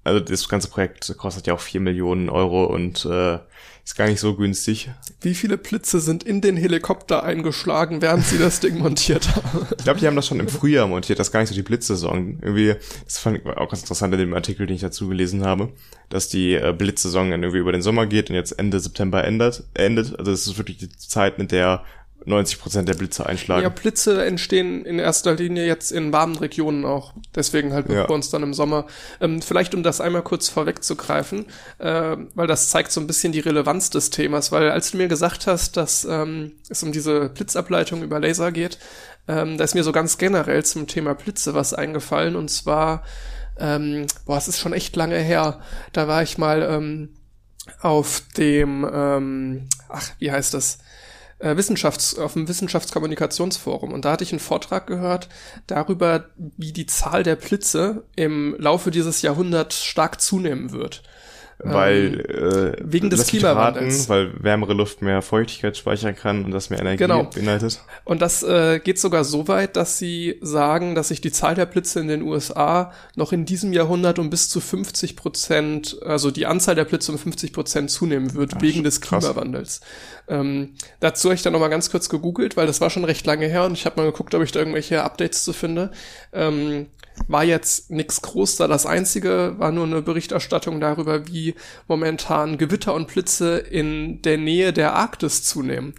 [0.04, 3.38] Also das ganze Projekt kostet ja auch vier Millionen Euro und äh,
[3.84, 4.90] ist gar nicht so günstig.
[5.20, 9.66] Wie viele Blitze sind in den Helikopter eingeschlagen, während sie das Ding montiert haben?
[9.76, 11.62] Ich glaube, die haben das schon im Frühjahr montiert, das ist gar nicht so die
[11.62, 12.38] Blitzsaison.
[12.40, 15.72] Irgendwie, das fand ich auch ganz interessant in dem Artikel, den ich dazu gelesen habe,
[16.08, 19.64] dass die äh, Blitzsaison dann irgendwie über den Sommer geht und jetzt Ende September endet.
[19.74, 20.18] endet.
[20.18, 21.84] Also es ist wirklich die Zeit, mit der
[22.24, 23.62] 90 Prozent der Blitze einschlagen.
[23.62, 27.14] Ja, Blitze entstehen in erster Linie jetzt in warmen Regionen auch.
[27.34, 28.06] Deswegen halt ja.
[28.06, 28.86] bei uns dann im Sommer.
[29.20, 31.46] Ähm, vielleicht um das einmal kurz vorwegzugreifen,
[31.78, 35.08] äh, weil das zeigt so ein bisschen die Relevanz des Themas, weil als du mir
[35.08, 38.78] gesagt hast, dass ähm, es um diese Blitzableitung über Laser geht,
[39.28, 43.04] ähm, da ist mir so ganz generell zum Thema Blitze was eingefallen und zwar,
[43.58, 45.60] ähm, boah, es ist schon echt lange her.
[45.92, 47.10] Da war ich mal ähm,
[47.80, 50.78] auf dem, ähm, ach, wie heißt das?
[51.42, 53.92] Äh, Wissenschafts-, auf dem Wissenschaftskommunikationsforum.
[53.92, 55.28] Und da hatte ich einen Vortrag gehört
[55.66, 61.02] darüber, wie die Zahl der Blitze im Laufe dieses Jahrhunderts stark zunehmen wird
[61.64, 66.50] weil ähm, äh, wegen des Klimawandels, raten, weil wärmere Luft mehr Feuchtigkeit speichern kann und
[66.50, 67.24] das mehr Energie genau.
[67.24, 67.80] beinhaltet.
[68.04, 71.66] Und das äh, geht sogar so weit, dass sie sagen, dass sich die Zahl der
[71.66, 76.46] Blitze in den USA noch in diesem Jahrhundert um bis zu 50 Prozent, also die
[76.46, 79.80] Anzahl der Blitze um 50 Prozent zunehmen wird Ach, wegen des Klimawandels.
[80.28, 83.26] Ähm, dazu habe ich dann noch mal ganz kurz gegoogelt, weil das war schon recht
[83.26, 85.90] lange her und ich habe mal geguckt, ob ich da irgendwelche Updates zu finde.
[86.32, 86.86] Ähm,
[87.28, 88.68] war jetzt nichts groß da.
[88.68, 91.54] Das einzige war nur eine Berichterstattung darüber, wie
[91.88, 95.94] momentan Gewitter und Blitze in der Nähe der Arktis zunehmen.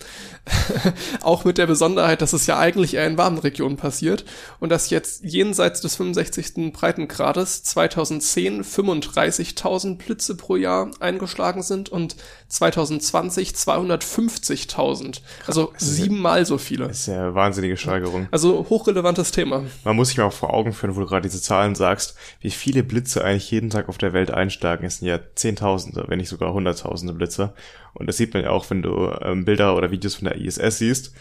[1.21, 4.26] Auch mit der Besonderheit, dass es ja eigentlich eher in warmen Regionen passiert
[4.60, 6.73] und dass jetzt jenseits des 65.
[6.73, 12.15] Breitengrades 2010 35.000 Blitze pro Jahr eingeschlagen sind und
[12.49, 15.21] 2020 250.000.
[15.47, 16.88] Also siebenmal so viele.
[16.88, 18.28] Das ist ja eine wahnsinnige Steigerung.
[18.32, 19.63] Also hochrelevantes Thema.
[19.84, 22.83] Man muss sich auch vor Augen führen, wo du gerade diese Zahlen sagst, wie viele
[22.83, 24.85] Blitze eigentlich jeden Tag auf der Welt einschlagen.
[24.85, 27.53] Es sind ja Zehntausende, wenn nicht sogar Hunderttausende Blitze.
[27.93, 30.79] Und das sieht man ja auch, wenn du ähm, Bilder oder Videos von der ISS
[30.79, 31.13] siehst,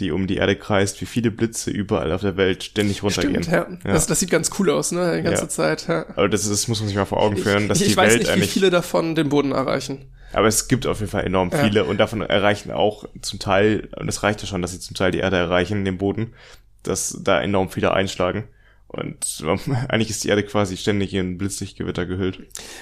[0.00, 3.42] die um die Erde kreist, wie viele Blitze überall auf der Welt ständig runtergehen.
[3.42, 3.66] Stimmt, ja.
[3.84, 3.92] ja.
[3.92, 5.48] Das, das sieht ganz cool aus, ne, die ganze ja.
[5.48, 5.88] Zeit.
[5.88, 6.06] Ja.
[6.10, 8.10] Aber das, das muss man sich mal vor Augen führen, dass ich, ich die weiß
[8.12, 8.50] Welt nicht, eigentlich...
[8.50, 10.12] wie viele davon den Boden erreichen.
[10.32, 14.08] Aber es gibt auf jeden Fall enorm viele und davon erreichen auch zum Teil, und
[14.08, 16.34] es reicht ja schon, dass sie zum Teil die Erde erreichen, den Boden,
[16.82, 18.44] dass da enorm viele einschlagen.
[18.88, 19.44] Und
[19.88, 22.40] eigentlich ist die Erde quasi ständig in Blitzlichtgewitter gehüllt.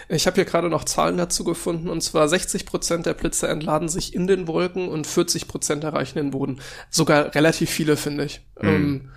[0.08, 3.88] Ich habe hier gerade noch Zahlen dazu gefunden, und zwar 60 Prozent der Blitze entladen
[3.88, 6.60] sich in den Wolken und 40 Prozent erreichen den Boden.
[6.90, 8.40] Sogar relativ viele, finde ich.
[8.60, 8.68] Mhm.
[8.68, 9.10] Ähm,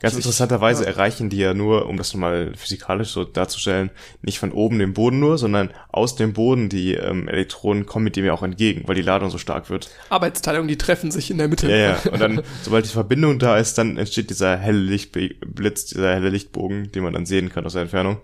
[0.00, 0.90] Ganz interessanterweise ja.
[0.90, 3.90] erreichen die ja nur, um das nochmal physikalisch so darzustellen,
[4.22, 8.16] nicht von oben den Boden nur, sondern aus dem Boden die ähm, Elektronen kommen mit
[8.16, 9.90] dem ja auch entgegen, weil die Ladung so stark wird.
[10.10, 11.70] Arbeitsteilung, die treffen sich in der Mitte.
[11.70, 11.98] Ja, ja.
[12.12, 16.92] Und dann, sobald die Verbindung da ist, dann entsteht dieser helle Lichtblitz, dieser helle Lichtbogen,
[16.92, 18.18] den man dann sehen kann aus der Entfernung.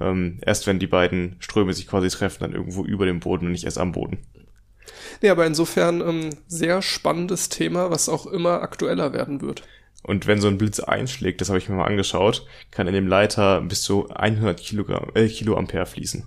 [0.00, 3.52] Ähm, erst wenn die beiden Ströme sich quasi treffen, dann irgendwo über dem Boden und
[3.52, 4.18] nicht erst am Boden.
[5.22, 9.62] Nee, aber insofern ähm, sehr spannendes Thema, was auch immer aktueller werden wird.
[10.04, 13.06] Und wenn so ein Blitz einschlägt, das habe ich mir mal angeschaut, kann in dem
[13.06, 16.26] Leiter bis zu 100 Kilogramm, äh, Kiloampere fließen.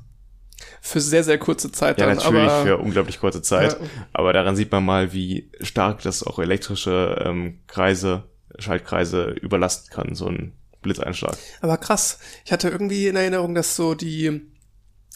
[0.82, 2.10] Für sehr, sehr kurze Zeit dann.
[2.10, 3.74] Ja, natürlich aber, für unglaublich kurze Zeit.
[3.74, 3.88] Ja.
[4.13, 8.24] Aber daran sieht man mal, wie stark das auch elektrische ähm, Kreise,
[8.58, 11.38] Schaltkreise überlasten kann, so ein Blitzeinschlag.
[11.62, 12.18] Aber krass.
[12.46, 14.42] Ich hatte irgendwie in Erinnerung, dass so die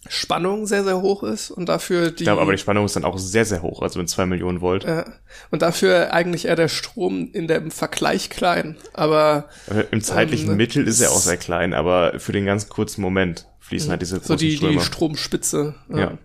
[0.07, 2.23] Spannung sehr, sehr hoch ist und dafür die.
[2.23, 4.59] Ich glaube, aber die Spannung ist dann auch sehr, sehr hoch, also mit zwei Millionen
[4.59, 4.83] Volt.
[4.83, 5.05] Äh,
[5.51, 9.49] und dafür eigentlich eher der Strom in dem Vergleich klein, aber.
[9.91, 13.47] Im zeitlichen ähm, Mittel ist er auch sehr klein, aber für den ganz kurzen Moment
[13.59, 14.73] fließen halt diese großen So die, Ströme.
[14.73, 15.75] die Stromspitze.
[15.89, 15.97] Ja.
[15.97, 16.17] ja.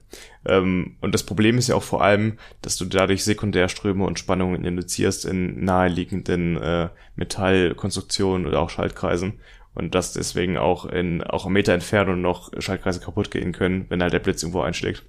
[0.46, 4.64] Ähm, und das Problem ist ja auch vor allem, dass du dadurch Sekundärströme und Spannungen
[4.64, 9.34] induzierst in naheliegenden äh, Metallkonstruktionen oder auch Schaltkreisen
[9.76, 14.02] und dass deswegen auch in auch einen Meter Entfernung noch Schaltkreise kaputt gehen können, wenn
[14.02, 15.04] halt der Blitz irgendwo einschlägt.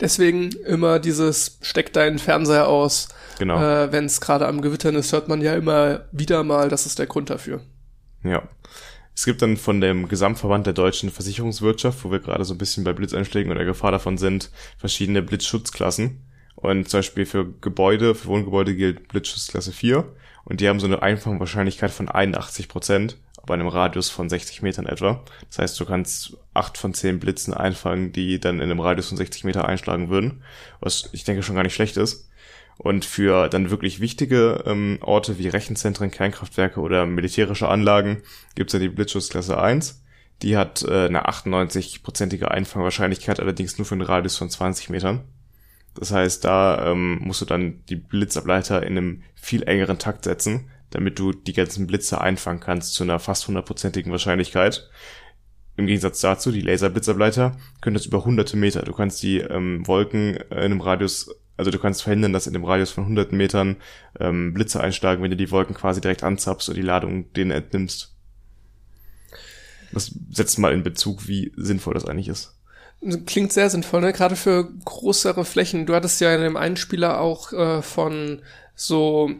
[0.00, 3.08] Deswegen immer dieses steck deinen Fernseher aus.
[3.38, 3.62] Genau.
[3.62, 6.98] Äh, wenn es gerade am Gewittern ist, hört man ja immer wieder mal, das ist
[6.98, 7.60] der Grund dafür.
[8.24, 8.42] Ja.
[9.14, 12.82] Es gibt dann von dem Gesamtverband der deutschen Versicherungswirtschaft, wo wir gerade so ein bisschen
[12.82, 16.24] bei Blitzeinschlägen oder Gefahr davon sind, verschiedene Blitzschutzklassen.
[16.56, 20.04] Und zum Beispiel für Gebäude, für Wohngebäude gilt Blitzschutzklasse 4.
[20.44, 23.16] Und die haben so eine Einfangwahrscheinlichkeit von 81 Prozent
[23.48, 25.24] bei einem Radius von 60 Metern etwa.
[25.48, 29.16] Das heißt, du kannst acht von zehn Blitzen einfangen, die dann in einem Radius von
[29.16, 30.44] 60 Meter einschlagen würden,
[30.80, 32.28] was ich denke schon gar nicht schlecht ist.
[32.76, 38.22] Und für dann wirklich wichtige ähm, Orte wie Rechenzentren, Kernkraftwerke oder militärische Anlagen
[38.54, 40.04] gibt's ja die Blitzschutzklasse 1.
[40.42, 45.24] Die hat äh, eine 98-prozentige Einfangwahrscheinlichkeit, allerdings nur für einen Radius von 20 Metern.
[45.94, 50.70] Das heißt, da ähm, musst du dann die Blitzableiter in einem viel engeren Takt setzen,
[50.90, 54.88] damit du die ganzen Blitze einfangen kannst zu einer fast hundertprozentigen Wahrscheinlichkeit.
[55.76, 58.82] Im Gegensatz dazu, die Laserblitzableiter können das über hunderte Meter.
[58.82, 62.64] Du kannst die ähm, Wolken in einem Radius, also du kannst verhindern, dass in dem
[62.64, 63.76] Radius von hunderten Metern
[64.18, 68.14] ähm, Blitze einschlagen, wenn du die Wolken quasi direkt anzapfst und die Ladung denen entnimmst.
[69.92, 72.54] Das setzt mal in Bezug, wie sinnvoll das eigentlich ist.
[73.26, 74.12] Klingt sehr sinnvoll, ne?
[74.12, 75.86] Gerade für größere Flächen.
[75.86, 78.42] Du hattest ja in dem Einspieler auch äh, von
[78.74, 79.30] so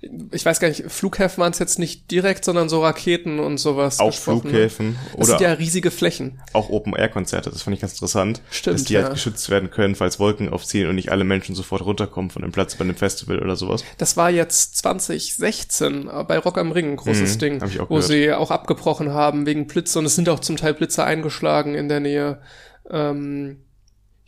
[0.00, 3.98] ich weiß gar nicht, Flughäfen waren es jetzt nicht direkt, sondern so Raketen und sowas.
[3.98, 4.50] Auch gesprochen, ne?
[4.50, 4.96] Flughäfen.
[5.06, 6.40] Das oder sind ja riesige Flächen.
[6.52, 8.40] Auch Open-Air-Konzerte, das fand ich ganz interessant.
[8.50, 9.08] Stimmt, Dass die halt ja.
[9.08, 12.52] halt geschützt werden können, falls Wolken aufziehen und nicht alle Menschen sofort runterkommen von dem
[12.52, 13.84] Platz bei einem Festival oder sowas.
[13.98, 18.04] Das war jetzt 2016 bei Rock am Ring, ein großes mhm, Ding, wo gehört.
[18.04, 21.88] sie auch abgebrochen haben wegen Blitze und es sind auch zum Teil Blitze eingeschlagen in
[21.88, 22.40] der Nähe.
[22.88, 23.64] Ähm,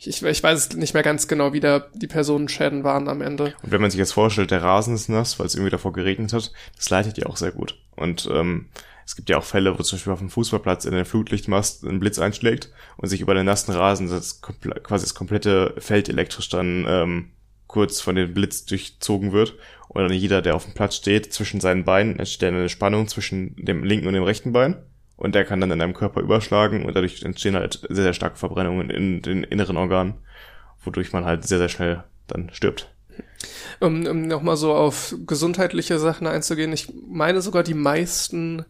[0.07, 3.53] ich, ich weiß nicht mehr ganz genau, wie da die Personenschäden waren am Ende.
[3.61, 6.33] Und wenn man sich jetzt vorstellt, der Rasen ist nass, weil es irgendwie davor geregnet
[6.33, 7.77] hat, das leitet ja auch sehr gut.
[7.95, 8.69] Und ähm,
[9.05, 11.99] es gibt ja auch Fälle, wo zum Beispiel auf dem Fußballplatz in den Flutlichtmast ein
[11.99, 16.85] Blitz einschlägt und sich über den nassen Rasen das quasi das komplette Feld elektrisch dann
[16.87, 17.31] ähm,
[17.67, 19.55] kurz von dem Blitz durchzogen wird.
[19.87, 23.55] Und dann jeder, der auf dem Platz steht, zwischen seinen Beinen entsteht eine Spannung zwischen
[23.57, 24.77] dem linken und dem rechten Bein
[25.21, 28.37] und der kann dann in deinem Körper überschlagen und dadurch entstehen halt sehr, sehr starke
[28.37, 30.15] Verbrennungen in den inneren Organen,
[30.83, 32.89] wodurch man halt sehr, sehr schnell dann stirbt.
[33.79, 38.65] Um, um nochmal so auf gesundheitliche Sachen einzugehen, ich meine sogar die meisten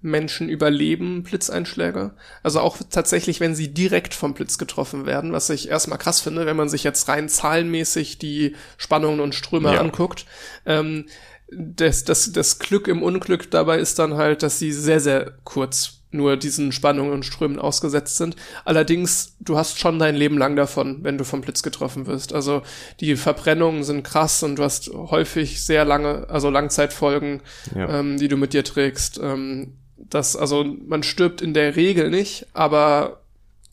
[0.00, 2.12] Menschen überleben Blitzeinschläge.
[2.42, 6.46] Also auch tatsächlich, wenn sie direkt vom Blitz getroffen werden, was ich erstmal krass finde,
[6.46, 9.80] wenn man sich jetzt rein zahlenmäßig die Spannungen und Ströme ja.
[9.80, 10.24] anguckt.
[10.64, 11.04] Ähm,
[11.52, 16.00] das, das, das Glück im Unglück dabei ist dann halt, dass sie sehr, sehr kurz
[16.12, 18.36] nur diesen Spannungen und Strömen ausgesetzt sind.
[18.64, 22.32] Allerdings, du hast schon dein Leben lang davon, wenn du vom Blitz getroffen wirst.
[22.32, 22.62] Also
[23.00, 27.42] die Verbrennungen sind krass und du hast häufig sehr lange, also Langzeitfolgen,
[27.74, 28.00] ja.
[28.00, 29.20] ähm, die du mit dir trägst.
[29.22, 29.74] Ähm,
[30.10, 33.20] Das, also man stirbt in der Regel nicht, aber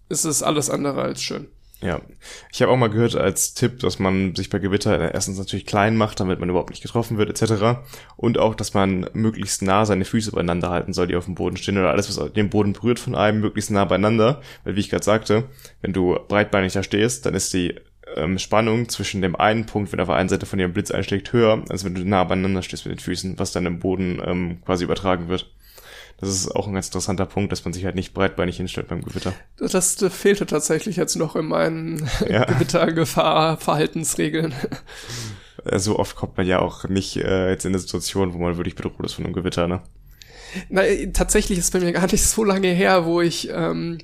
[0.09, 1.47] es ist alles andere als schön.
[1.79, 2.01] Ja,
[2.51, 5.95] ich habe auch mal gehört als Tipp, dass man sich bei Gewitter erstens natürlich klein
[5.95, 7.81] macht, damit man überhaupt nicht getroffen wird, etc.
[8.15, 11.55] Und auch, dass man möglichst nah seine Füße beieinander halten soll, die auf dem Boden
[11.55, 14.41] stehen oder alles, was den Boden berührt von einem, möglichst nah beieinander.
[14.63, 15.43] Weil wie ich gerade sagte,
[15.81, 17.75] wenn du breitbeinig da stehst, dann ist die
[18.15, 20.89] ähm, Spannung zwischen dem einen Punkt, wenn auf der einen Seite von dir ein Blitz
[20.89, 24.19] einschlägt, höher, als wenn du nah beieinander stehst mit den Füßen, was dann im Boden
[24.25, 25.51] ähm, quasi übertragen wird.
[26.19, 29.03] Das ist auch ein ganz interessanter Punkt, dass man sich halt nicht breitbeinig hinstellt beim
[29.03, 29.33] Gewitter.
[29.57, 32.45] Das, das fehlte tatsächlich jetzt noch in meinen ja.
[32.45, 34.55] Gewittergefahr-Verhaltensregeln.
[35.75, 38.75] So oft kommt man ja auch nicht äh, jetzt in eine Situation, wo man wirklich
[38.75, 39.81] bedroht ist von einem Gewitter, ne?
[40.69, 40.83] Na,
[41.13, 43.99] tatsächlich ist bei mir gar nicht so lange her, wo ich ähm,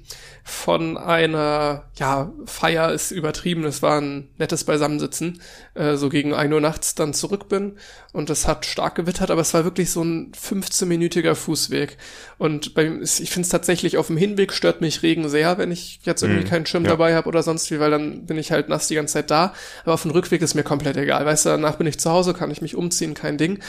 [0.46, 5.42] von einer, ja, Feier ist übertrieben, es war ein nettes Beisammensitzen,
[5.74, 7.78] äh, so gegen ein Uhr nachts dann zurück bin
[8.12, 11.98] und es hat stark gewittert, aber es war wirklich so ein 15-minütiger Fußweg.
[12.38, 16.02] Und bei, ich finde es tatsächlich, auf dem Hinweg stört mich Regen sehr, wenn ich
[16.04, 16.92] jetzt irgendwie mhm, keinen Schirm ja.
[16.92, 19.54] dabei habe oder sonst wie, weil dann bin ich halt nass die ganze Zeit da.
[19.84, 21.26] Aber auf dem Rückweg ist mir komplett egal.
[21.26, 23.60] Weißt du, danach bin ich zu Hause, kann ich mich umziehen, kein Ding.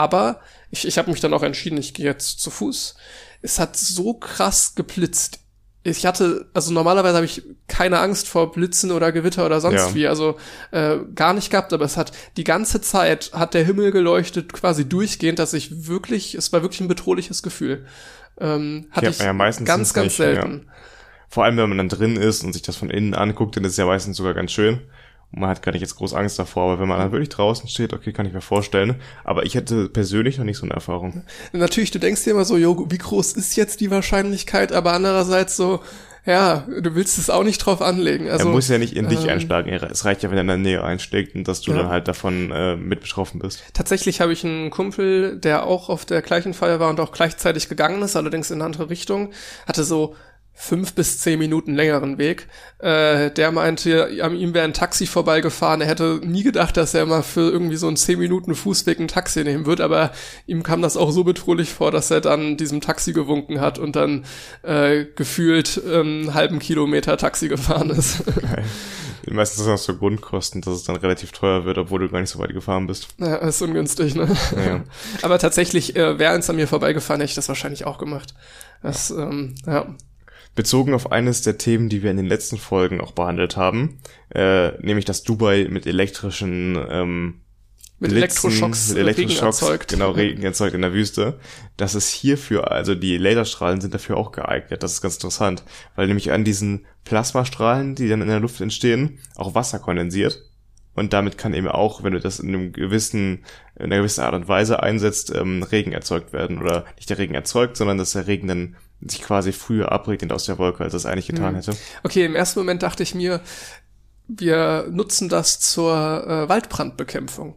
[0.00, 0.40] Aber
[0.70, 2.94] ich, ich habe mich dann auch entschieden, ich gehe jetzt zu Fuß.
[3.42, 5.40] Es hat so krass geblitzt.
[5.82, 9.94] Ich hatte, also normalerweise habe ich keine Angst vor Blitzen oder Gewitter oder sonst ja.
[9.94, 10.38] wie, also
[10.70, 14.88] äh, gar nicht gehabt, aber es hat die ganze Zeit hat der Himmel geleuchtet, quasi
[14.88, 17.84] durchgehend, dass ich wirklich, es war wirklich ein bedrohliches Gefühl.
[18.38, 20.64] Ähm, hatte ja, ich ja, meistens ganz, ganz nicht, selten.
[20.66, 20.72] Ja.
[21.28, 23.72] Vor allem, wenn man dann drin ist und sich das von innen anguckt, dann ist
[23.72, 24.80] es ja meistens sogar ganz schön.
[25.32, 27.92] Man hat gar nicht jetzt groß Angst davor, aber wenn man dann wirklich draußen steht,
[27.92, 28.96] okay, kann ich mir vorstellen.
[29.22, 31.22] Aber ich hätte persönlich noch nicht so eine Erfahrung.
[31.52, 34.72] Natürlich, du denkst dir immer so, jo, wie groß ist jetzt die Wahrscheinlichkeit?
[34.72, 35.80] Aber andererseits so,
[36.26, 38.28] ja, du willst es auch nicht drauf anlegen.
[38.28, 39.70] Also, er muss ja nicht in dich ähm, einschlagen.
[39.70, 41.78] Es reicht ja, wenn er in der Nähe einschlägt und dass du ja.
[41.78, 43.62] dann halt davon äh, mit betroffen bist.
[43.72, 47.68] Tatsächlich habe ich einen Kumpel, der auch auf der gleichen Feier war und auch gleichzeitig
[47.68, 49.30] gegangen ist, allerdings in eine andere Richtung,
[49.66, 50.14] hatte so
[50.60, 52.46] fünf bis zehn Minuten längeren Weg.
[52.80, 55.80] Äh, der meinte, an ihm wäre ein Taxi vorbeigefahren.
[55.80, 59.08] Er hätte nie gedacht, dass er mal für irgendwie so einen zehn Minuten Fußweg ein
[59.08, 60.12] Taxi nehmen wird, aber
[60.46, 63.96] ihm kam das auch so bedrohlich vor, dass er dann diesem Taxi gewunken hat und
[63.96, 64.26] dann
[64.62, 68.22] äh, gefühlt ähm, einen halben Kilometer Taxi gefahren ist.
[68.42, 68.64] Geil.
[69.30, 72.30] Meistens ist das so Grundkosten, dass es dann relativ teuer wird, obwohl du gar nicht
[72.30, 73.08] so weit gefahren bist.
[73.18, 74.28] Ja, ist ungünstig, ne?
[74.56, 74.82] Ja.
[75.22, 78.34] Aber tatsächlich, äh, wäre eins an mir vorbeigefahren, hätte ich das wahrscheinlich auch gemacht.
[78.82, 79.86] Das, ähm, ja
[80.54, 84.00] bezogen auf eines der Themen, die wir in den letzten Folgen auch behandelt haben,
[84.34, 87.40] äh, nämlich dass Dubai mit elektrischen ähm,
[88.00, 89.88] mit Elektroschocks, mit Elektroschocks Regen erzeugt.
[89.88, 91.38] genau Regen erzeugt in der Wüste.
[91.76, 94.82] Das ist hierfür, also die Laserstrahlen sind dafür auch geeignet.
[94.82, 95.64] Das ist ganz interessant,
[95.96, 100.42] weil nämlich an diesen Plasmastrahlen, die dann in der Luft entstehen, auch Wasser kondensiert.
[100.94, 103.44] Und damit kann eben auch, wenn du das in einem gewissen,
[103.76, 106.60] in einer gewissen Art und Weise einsetzt, ähm, Regen erzeugt werden.
[106.60, 108.76] Oder nicht der Regen erzeugt, sondern dass der Regen dann
[109.06, 111.56] sich quasi früher abregnet aus der Wolke, als es eigentlich getan mhm.
[111.56, 111.76] hätte.
[112.02, 113.40] Okay, im ersten Moment dachte ich mir,
[114.28, 117.56] wir nutzen das zur äh, Waldbrandbekämpfung.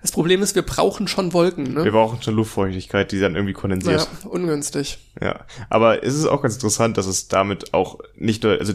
[0.00, 1.74] Das Problem ist, wir brauchen schon Wolken.
[1.74, 1.84] Ne?
[1.84, 4.08] Wir brauchen schon Luftfeuchtigkeit, die dann irgendwie kondensiert.
[4.22, 4.98] Ja, ungünstig.
[5.20, 8.72] Ja, aber es ist auch ganz interessant, dass es damit auch nicht nur, also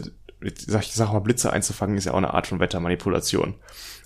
[0.66, 3.54] sag, ich sag mal, Blitze einzufangen ist ja auch eine Art von Wettermanipulation.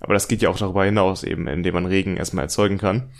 [0.01, 3.11] Aber das geht ja auch darüber hinaus eben, indem man Regen erstmal erzeugen kann.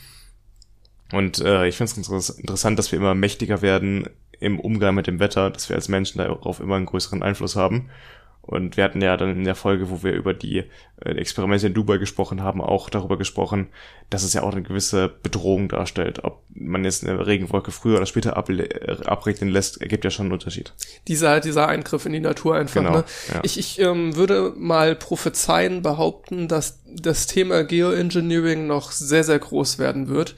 [1.13, 4.09] Und äh, ich finde es interessant, dass wir immer mächtiger werden
[4.45, 7.91] im Umgang mit dem Wetter, dass wir als Menschen darauf immer einen größeren Einfluss haben.
[8.47, 10.65] Und wir hatten ja dann in der Folge, wo wir über die
[11.03, 13.69] äh, Experimente in Dubai gesprochen haben, auch darüber gesprochen,
[14.11, 16.25] dass es ja auch eine gewisse Bedrohung darstellt.
[16.25, 20.35] Ob man jetzt eine Regenwolke früher oder später äh, abregnen lässt, ergibt ja schon einen
[20.35, 20.75] Unterschied.
[21.09, 22.75] Dieser, dieser Eingriff in die Natur einfach.
[22.75, 23.05] Genau, ne?
[23.33, 23.41] ja.
[23.45, 29.79] Ich, ich ähm, würde mal prophezeien, behaupten, dass das Thema Geoengineering noch sehr, sehr groß
[29.79, 30.35] werden wird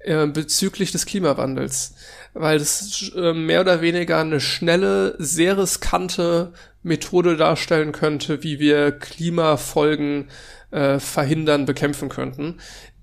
[0.00, 1.94] äh, bezüglich des Klimawandels
[2.34, 6.52] weil das äh, mehr oder weniger eine schnelle, sehr riskante
[6.82, 10.28] Methode darstellen könnte, wie wir Klimafolgen
[10.70, 12.58] äh, verhindern, bekämpfen könnten,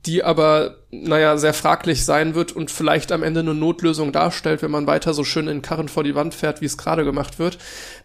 [0.06, 4.72] die aber, naja, sehr fraglich sein wird und vielleicht am Ende eine Notlösung darstellt, wenn
[4.72, 7.58] man weiter so schön in Karren vor die Wand fährt, wie es gerade gemacht wird,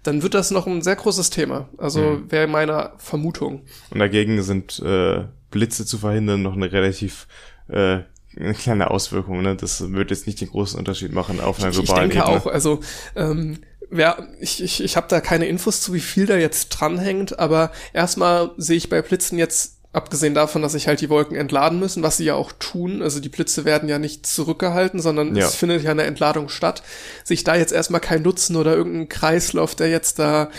[0.02, 1.68] dann wird das noch ein sehr großes Thema.
[1.78, 2.30] Also mhm.
[2.30, 3.62] wäre meine Vermutung.
[3.90, 7.28] Und dagegen sind äh, Blitze zu verhindern noch eine relativ
[7.68, 8.00] äh,
[8.38, 9.42] eine kleine Auswirkung.
[9.42, 9.56] Ne?
[9.56, 12.20] Das wird jetzt nicht den großen Unterschied machen auf einer globalen Ebene.
[12.20, 12.42] Ich denke Ebene.
[12.42, 12.80] auch, also
[13.16, 13.58] ähm,
[13.90, 17.70] wer, ich, ich, ich habe da keine Infos zu, wie viel da jetzt dranhängt, aber
[17.92, 22.02] erstmal sehe ich bei Blitzen jetzt abgesehen davon, dass sich halt die Wolken entladen müssen,
[22.02, 25.44] was sie ja auch tun, also die Blitze werden ja nicht zurückgehalten, sondern ja.
[25.44, 26.82] es findet ja eine Entladung statt,
[27.24, 30.50] sich da jetzt erstmal kein Nutzen oder irgendein Kreislauf, der jetzt da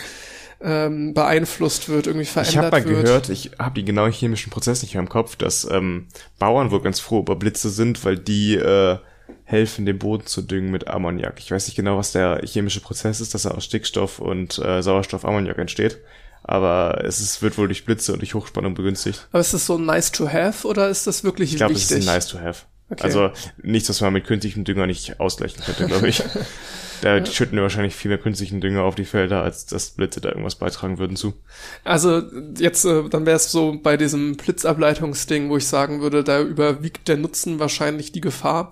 [0.60, 2.64] ähm, beeinflusst wird, irgendwie verändert wird.
[2.64, 3.04] Ich habe mal wird.
[3.04, 6.82] gehört, ich habe die genauen chemischen Prozesse nicht mehr im Kopf, dass ähm, Bauern wohl
[6.82, 8.98] ganz froh über Blitze sind, weil die äh,
[9.44, 11.34] helfen, den Boden zu düngen mit Ammoniak.
[11.38, 14.82] Ich weiß nicht genau, was der chemische Prozess ist, dass er aus Stickstoff und äh,
[14.82, 15.98] Sauerstoff Ammoniak entsteht.
[16.42, 19.28] Aber es ist, wird wohl durch Blitze und durch Hochspannung begünstigt.
[19.32, 21.84] Aber ist das so nice to have oder ist das wirklich ich glaub, wichtig?
[21.84, 22.64] Ich glaube, es ist nice to have.
[22.90, 23.02] Okay.
[23.02, 23.30] Also
[23.62, 26.22] nichts, was man mit künstlichem Dünger nicht ausgleichen könnte, glaube ich.
[27.00, 27.26] da ja.
[27.26, 30.56] schütten wir wahrscheinlich viel mehr künstlichen Dünger auf die Felder, als dass Blitze da irgendwas
[30.56, 31.34] beitragen würden zu.
[31.82, 32.22] Also
[32.58, 37.08] jetzt, äh, dann wäre es so bei diesem Blitzableitungsding, wo ich sagen würde, da überwiegt
[37.08, 38.70] der Nutzen wahrscheinlich die Gefahr.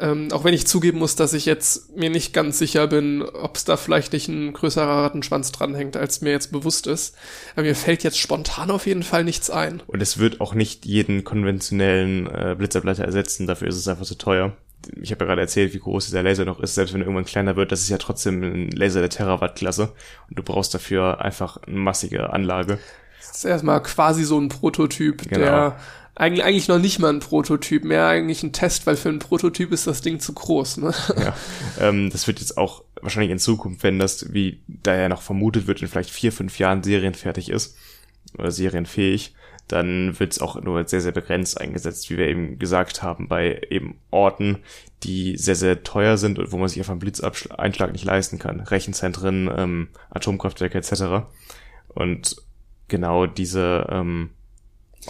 [0.00, 3.56] Ähm, auch wenn ich zugeben muss, dass ich jetzt mir nicht ganz sicher bin, ob
[3.56, 7.14] es da vielleicht nicht ein größerer Rattenschwanz dranhängt, als mir jetzt bewusst ist.
[7.52, 9.82] Aber mir fällt jetzt spontan auf jeden Fall nichts ein.
[9.86, 14.16] Und es wird auch nicht jeden konventionellen äh, Blitzableiter ersetzen, dafür ist es einfach zu
[14.16, 14.56] teuer.
[15.02, 17.26] Ich habe ja gerade erzählt, wie groß dieser Laser noch ist, selbst wenn er irgendwann
[17.26, 19.92] kleiner wird, das ist ja trotzdem ein Laser der Terawatt-Klasse
[20.30, 22.78] und du brauchst dafür einfach eine massige Anlage.
[23.20, 25.38] Das ist erstmal quasi so ein Prototyp, genau.
[25.38, 25.76] der
[26.20, 29.72] eigentlich, eigentlich noch nicht mal ein Prototyp, mehr eigentlich ein Test, weil für ein Prototyp
[29.72, 30.76] ist das Ding zu groß.
[30.76, 30.94] Ne?
[31.18, 31.34] Ja,
[31.80, 35.66] ähm, das wird jetzt auch wahrscheinlich in Zukunft, wenn das, wie da ja noch vermutet
[35.66, 37.76] wird, in vielleicht vier, fünf Jahren serienfertig ist
[38.36, 39.34] oder serienfähig,
[39.66, 43.62] dann wird es auch nur sehr, sehr begrenzt eingesetzt, wie wir eben gesagt haben, bei
[43.70, 44.58] eben Orten,
[45.04, 48.60] die sehr, sehr teuer sind und wo man sich einfach einen Blitzeinschlag nicht leisten kann.
[48.60, 51.26] Rechenzentren, ähm, Atomkraftwerke etc.
[51.88, 52.36] Und
[52.88, 54.30] genau diese ähm,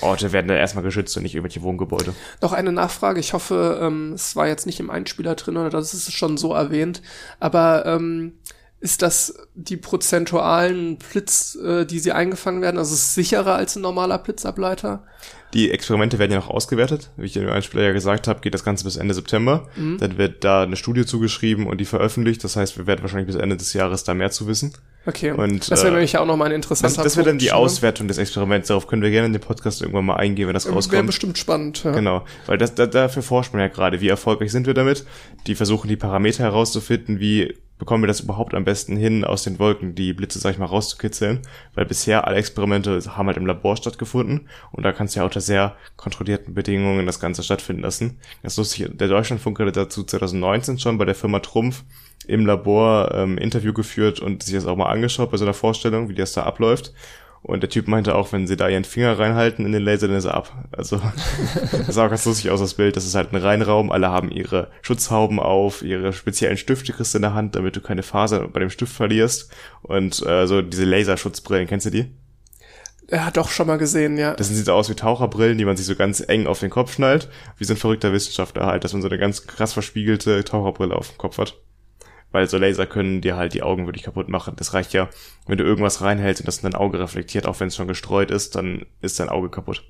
[0.00, 2.14] Orte werden da erstmal geschützt und nicht irgendwelche Wohngebäude.
[2.40, 3.18] Noch eine Nachfrage.
[3.20, 6.52] Ich hoffe, ähm, es war jetzt nicht im Einspieler drin oder das ist schon so
[6.54, 7.02] erwähnt.
[7.40, 8.34] Aber ähm,
[8.78, 12.78] ist das die prozentualen Blitz, äh, die sie eingefangen werden?
[12.78, 15.04] Also ist es sicherer als ein normaler Blitzableiter?
[15.52, 17.10] Die Experimente werden ja noch ausgewertet.
[17.16, 19.68] Wie ich im Einspieler ja gesagt habe, geht das Ganze bis Ende September.
[19.76, 19.98] Mhm.
[19.98, 22.44] Dann wird da eine Studie zugeschrieben und die veröffentlicht.
[22.44, 24.72] Das heißt, wir werden wahrscheinlich bis Ende des Jahres da mehr zu wissen.
[25.06, 27.52] Okay, und das wäre äh, nämlich auch nochmal ein interessanter Das, das wäre dann die
[27.52, 28.68] Auswertung des Experiments.
[28.68, 30.92] Darauf können wir gerne in den Podcast irgendwann mal eingehen, wenn das rauskommt.
[30.92, 31.82] Wäre bestimmt spannend.
[31.84, 31.92] Ja.
[31.92, 34.00] Genau, weil das, da, dafür forscht man ja gerade.
[34.02, 35.06] Wie erfolgreich sind wir damit?
[35.46, 39.58] Die versuchen die Parameter herauszufinden, wie bekommen wir das überhaupt am besten hin, aus den
[39.58, 41.40] Wolken die Blitze, sag ich mal, rauszukitzeln.
[41.74, 45.46] Weil bisher alle Experimente haben halt im Labor stattgefunden und da kannst du ja unter
[45.46, 48.18] sehr kontrollierten Bedingungen das Ganze stattfinden lassen.
[48.42, 51.82] Das lustig, der Deutschlandfunk hatte dazu 2019 schon bei der Firma Trumpf
[52.26, 56.08] im Labor ähm, Interview geführt und sich das auch mal angeschaut bei so einer Vorstellung,
[56.08, 56.92] wie das da abläuft.
[57.42, 60.18] Und der Typ meinte auch, wenn sie da ihren Finger reinhalten in den Laser, dann
[60.18, 60.52] ist er ab.
[60.72, 61.00] Also
[61.72, 62.96] das sah auch ganz lustig aus, das Bild.
[62.96, 63.90] Das ist halt ein Reinraum.
[63.90, 67.80] Alle haben ihre Schutzhauben auf, ihre speziellen Stifte kriegst du in der Hand, damit du
[67.80, 69.50] keine Faser bei dem Stift verlierst.
[69.80, 72.10] Und äh, so diese Laserschutzbrillen, kennst du die?
[73.10, 74.34] Er hat doch schon mal gesehen, ja.
[74.34, 76.94] Das sieht so aus wie Taucherbrillen, die man sich so ganz eng auf den Kopf
[76.94, 77.28] schnallt.
[77.58, 81.08] Wie so ein verrückter Wissenschaftler halt, dass man so eine ganz krass verspiegelte Taucherbrille auf
[81.08, 81.56] dem Kopf hat
[82.32, 84.54] weil so Laser können dir halt die Augen wirklich kaputt machen.
[84.56, 85.08] Das reicht ja,
[85.46, 88.30] wenn du irgendwas reinhältst und das in dein Auge reflektiert, auch wenn es schon gestreut
[88.30, 89.82] ist, dann ist dein Auge kaputt.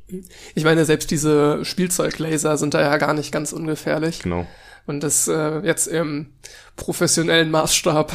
[0.55, 4.21] Ich meine, selbst diese Spielzeuglaser sind da ja gar nicht ganz ungefährlich.
[4.21, 4.47] Genau.
[4.87, 6.33] Und das äh, jetzt im
[6.77, 8.13] professionellen Maßstab.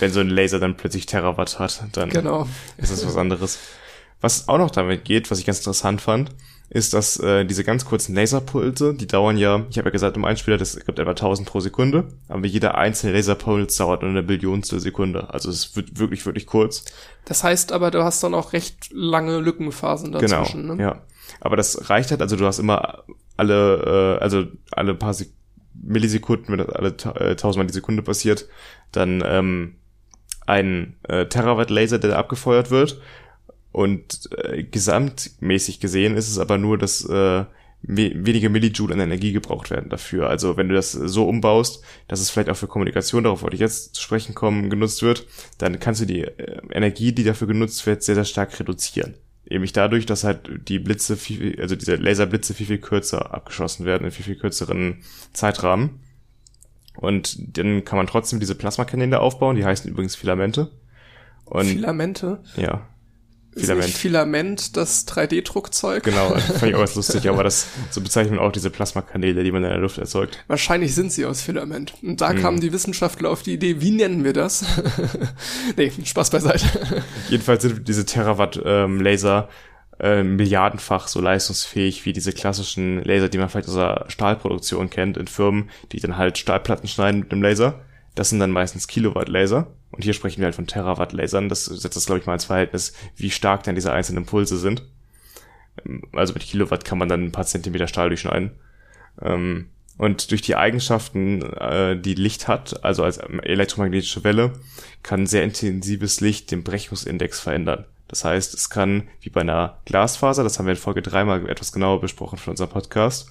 [0.00, 2.46] wenn so ein Laser dann plötzlich Terawatt hat, dann genau.
[2.76, 3.58] ist das was anderes.
[4.22, 6.30] Was auch noch damit geht, was ich ganz interessant fand,
[6.70, 10.24] ist, dass äh, diese ganz kurzen Laserpulse, die dauern ja, ich habe ja gesagt im
[10.24, 14.80] Einspieler, das gibt etwa 1000 pro Sekunde, aber jeder einzelne Laserpuls dauert nur eine Billionstel
[14.80, 15.28] Sekunde.
[15.28, 16.86] Also es wird wirklich, wirklich kurz.
[17.26, 20.62] Das heißt aber, du hast dann auch recht lange Lückenphasen dazwischen.
[20.62, 20.82] Genau, ne?
[20.82, 21.02] ja.
[21.40, 23.04] Aber das reicht halt, also du hast immer
[23.36, 25.28] alle, äh, also alle paar Sek
[25.74, 28.46] Millisekunden, wenn das alle äh, tausendmal die Sekunde passiert,
[28.92, 29.76] dann ähm,
[30.46, 33.00] ein äh, Terawatt-Laser, der abgefeuert wird
[33.72, 37.44] und äh, gesamtmäßig gesehen ist es aber nur, dass äh,
[37.82, 40.28] wenige Millijoule an Energie gebraucht werden dafür.
[40.28, 43.60] Also wenn du das so umbaust, dass es vielleicht auch für Kommunikation, darauf wollte ich
[43.60, 45.26] jetzt zu sprechen kommen, genutzt wird,
[45.58, 49.14] dann kannst du die äh, Energie, die dafür genutzt wird, sehr, sehr stark reduzieren.
[49.48, 54.04] Nämlich dadurch, dass halt die Blitze, viel, also diese Laserblitze viel, viel kürzer abgeschossen werden,
[54.04, 55.02] in viel, viel kürzeren
[55.32, 56.00] Zeitrahmen.
[56.96, 60.70] Und dann kann man trotzdem diese Plasmakanäle aufbauen, die heißen übrigens Filamente.
[61.44, 62.42] Und, Filamente?
[62.56, 62.86] Ja.
[63.54, 63.88] Filament.
[63.88, 66.02] Ist Filament das 3D-Druckzeug?
[66.02, 69.52] Genau, fand ich auch ganz lustig, aber das, so bezeichnet man auch diese Plasmakanäle, die
[69.52, 70.42] man in der Luft erzeugt.
[70.46, 71.94] Wahrscheinlich sind sie aus Filament.
[72.02, 72.40] Und da hm.
[72.40, 74.64] kamen die Wissenschaftler auf die Idee, wie nennen wir das?
[75.76, 76.66] nee, Spaß beiseite.
[77.28, 79.52] Jedenfalls sind diese Terawatt-Laser ähm,
[80.02, 85.16] äh, milliardenfach so leistungsfähig wie diese klassischen Laser, die man vielleicht aus der Stahlproduktion kennt,
[85.16, 87.80] in Firmen, die dann halt Stahlplatten schneiden mit dem Laser.
[88.14, 89.68] Das sind dann meistens Kilowatt-Laser.
[89.92, 91.48] Und hier sprechen wir halt von Terawatt-Lasern.
[91.48, 94.82] Das setzt das, glaube ich, mal ins Verhältnis, wie stark denn diese einzelnen Impulse sind.
[95.84, 98.52] Ähm, also mit Kilowatt kann man dann ein paar Zentimeter Stahl durchschneiden.
[99.20, 99.68] Ähm,
[99.98, 104.54] und durch die Eigenschaften, äh, die Licht hat, also als elektromagnetische Welle,
[105.02, 107.84] kann sehr intensives Licht den Brechungsindex verändern.
[108.08, 111.72] Das heißt, es kann, wie bei einer Glasfaser, das haben wir in Folge dreimal etwas
[111.72, 113.30] genauer besprochen von unserem Podcast,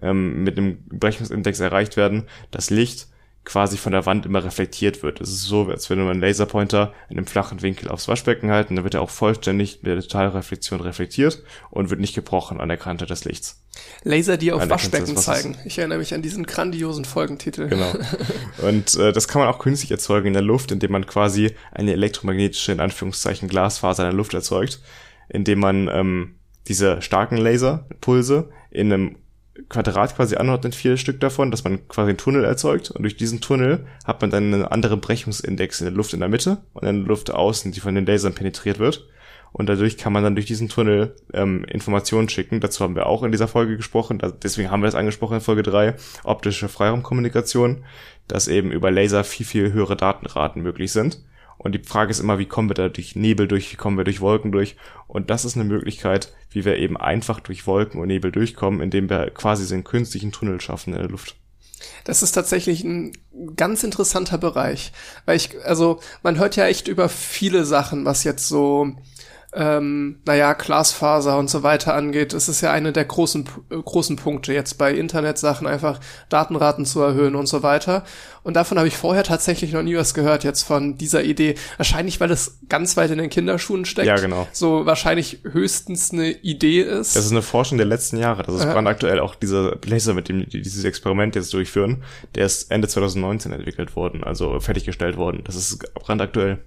[0.00, 3.08] ähm, mit einem Brechungsindex erreicht werden, dass Licht
[3.44, 5.20] quasi von der Wand immer reflektiert wird.
[5.20, 8.76] Es ist so, als wenn wir einen Laserpointer in einem flachen Winkel aufs Waschbecken halten,
[8.76, 12.78] dann wird er auch vollständig mit der Totalreflexion reflektiert und wird nicht gebrochen an der
[12.78, 13.60] Kante des Lichts.
[14.04, 15.58] Laser, die auf Waschbecken das, zeigen.
[15.64, 17.68] Ich erinnere mich an diesen grandiosen Folgentitel.
[17.68, 17.92] Genau.
[18.62, 21.92] Und äh, das kann man auch künstlich erzeugen in der Luft, indem man quasi eine
[21.92, 24.80] elektromagnetische, in Anführungszeichen, Glasfaser in der Luft erzeugt,
[25.28, 26.34] indem man ähm,
[26.68, 29.16] diese starken Laserpulse in einem
[29.68, 33.40] Quadrat quasi anordnet, vier Stück davon, dass man quasi einen Tunnel erzeugt und durch diesen
[33.40, 37.00] Tunnel hat man dann einen anderen Brechungsindex in der Luft in der Mitte und in
[37.00, 39.08] der Luft außen, die von den Lasern penetriert wird.
[39.52, 42.60] Und dadurch kann man dann durch diesen Tunnel ähm, Informationen schicken.
[42.60, 45.40] Dazu haben wir auch in dieser Folge gesprochen, da, deswegen haben wir das angesprochen in
[45.42, 45.94] Folge drei
[46.24, 47.84] optische Freiraumkommunikation,
[48.28, 51.22] dass eben über Laser viel, viel höhere Datenraten möglich sind.
[51.62, 54.04] Und die Frage ist immer, wie kommen wir da durch Nebel durch, wie kommen wir
[54.04, 54.76] durch Wolken durch?
[55.06, 59.08] Und das ist eine Möglichkeit, wie wir eben einfach durch Wolken und Nebel durchkommen, indem
[59.08, 61.36] wir quasi so einen künstlichen Tunnel schaffen in der Luft.
[62.04, 63.12] Das ist tatsächlich ein
[63.56, 64.92] ganz interessanter Bereich,
[65.24, 68.92] weil ich, also man hört ja echt über viele Sachen, was jetzt so
[69.54, 74.16] ähm, naja, Glasfaser und so weiter angeht, ist es ja eine der großen, äh, großen
[74.16, 76.00] Punkte jetzt bei Internetsachen, einfach
[76.30, 78.04] Datenraten zu erhöhen und so weiter.
[78.44, 81.54] Und davon habe ich vorher tatsächlich noch nie was gehört, jetzt von dieser Idee.
[81.76, 84.08] Wahrscheinlich, weil es ganz weit in den Kinderschuhen steckt.
[84.08, 84.48] Ja, genau.
[84.52, 87.14] So wahrscheinlich höchstens eine Idee ist.
[87.14, 88.42] Das ist eine Forschung der letzten Jahre.
[88.44, 88.72] Das ist ja.
[88.72, 92.02] brandaktuell auch dieser Laser, mit dem die dieses Experiment jetzt durchführen.
[92.34, 95.42] Der ist Ende 2019 entwickelt worden, also fertiggestellt worden.
[95.44, 96.58] Das ist brandaktuell.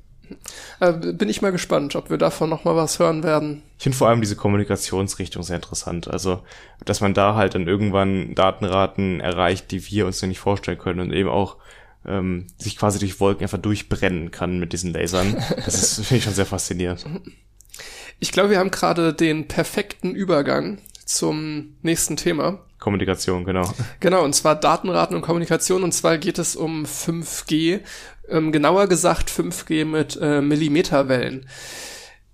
[0.80, 3.64] Äh, bin ich mal gespannt, ob wir davon noch mal was hören werden.
[3.78, 6.08] Ich finde vor allem diese Kommunikationsrichtung sehr interessant.
[6.08, 6.42] Also,
[6.84, 11.14] dass man da halt dann irgendwann Datenraten erreicht, die wir uns nicht vorstellen können und
[11.14, 11.58] eben auch
[12.06, 15.36] ähm, sich quasi durch Wolken einfach durchbrennen kann mit diesen Lasern.
[15.66, 17.06] Das ist, finde ich schon sehr faszinierend.
[18.20, 22.60] Ich glaube, wir haben gerade den perfekten Übergang zum nächsten Thema.
[22.80, 23.72] Kommunikation, genau.
[24.00, 25.84] Genau, und zwar Datenraten und Kommunikation.
[25.84, 27.80] Und zwar geht es um 5G,
[28.30, 31.48] ähm, genauer gesagt 5G mit äh, Millimeterwellen.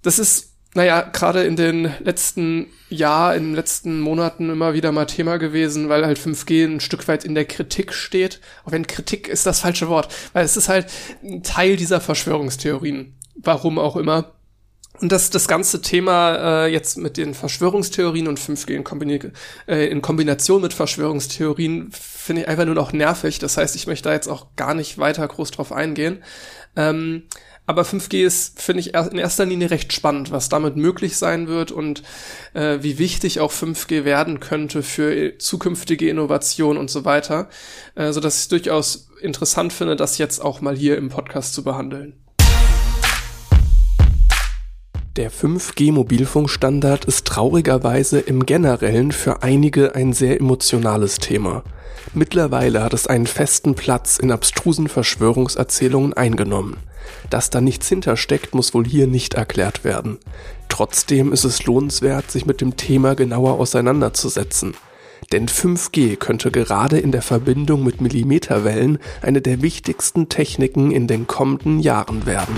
[0.01, 5.05] Das ist, naja, gerade in den letzten Jahr, in den letzten Monaten immer wieder mal
[5.05, 8.39] Thema gewesen, weil halt 5G ein Stück weit in der Kritik steht.
[8.65, 10.87] Auch wenn Kritik ist das falsche Wort, weil es ist halt
[11.23, 13.15] ein Teil dieser Verschwörungstheorien.
[13.35, 14.33] Warum auch immer.
[14.99, 19.19] Und das, das ganze Thema äh, jetzt mit den Verschwörungstheorien und 5G in, Kombini
[19.67, 23.39] äh, in Kombination mit Verschwörungstheorien finde ich einfach nur noch nervig.
[23.39, 26.23] Das heißt, ich möchte da jetzt auch gar nicht weiter groß drauf eingehen.
[26.75, 27.23] Ähm,
[27.65, 31.71] aber 5G ist, finde ich, in erster Linie recht spannend, was damit möglich sein wird
[31.71, 32.03] und
[32.53, 37.49] äh, wie wichtig auch 5G werden könnte für zukünftige Innovation und so weiter,
[37.95, 41.53] äh, so dass ich es durchaus interessant finde, das jetzt auch mal hier im Podcast
[41.53, 42.20] zu behandeln.
[45.17, 51.63] Der 5G-Mobilfunkstandard ist traurigerweise im Generellen für einige ein sehr emotionales Thema.
[52.13, 56.77] Mittlerweile hat es einen festen Platz in abstrusen Verschwörungserzählungen eingenommen.
[57.29, 60.17] Dass da nichts hintersteckt, muss wohl hier nicht erklärt werden.
[60.69, 64.75] Trotzdem ist es lohnenswert, sich mit dem Thema genauer auseinanderzusetzen.
[65.33, 71.27] Denn 5G könnte gerade in der Verbindung mit Millimeterwellen eine der wichtigsten Techniken in den
[71.27, 72.55] kommenden Jahren werden.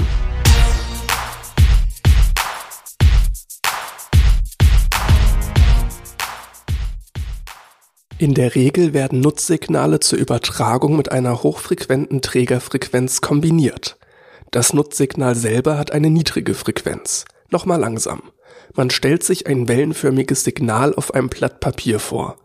[8.24, 13.98] In der Regel werden Nutzsignale zur Übertragung mit einer hochfrequenten Trägerfrequenz kombiniert.
[14.50, 17.26] Das Nutzsignal selber hat eine niedrige Frequenz.
[17.52, 18.32] Nochmal langsam.
[18.76, 22.38] Man stellt sich ein wellenförmiges Signal auf einem Blatt Papier vor.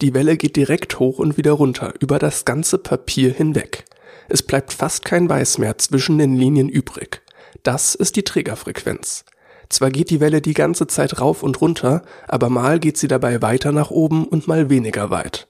[0.00, 3.84] Die Welle geht direkt hoch und wieder runter, über das ganze Papier hinweg.
[4.28, 7.22] Es bleibt fast kein Weiß mehr zwischen den Linien übrig.
[7.62, 9.24] Das ist die Trägerfrequenz.
[9.70, 13.40] Zwar geht die Welle die ganze Zeit rauf und runter, aber mal geht sie dabei
[13.40, 15.48] weiter nach oben und mal weniger weit.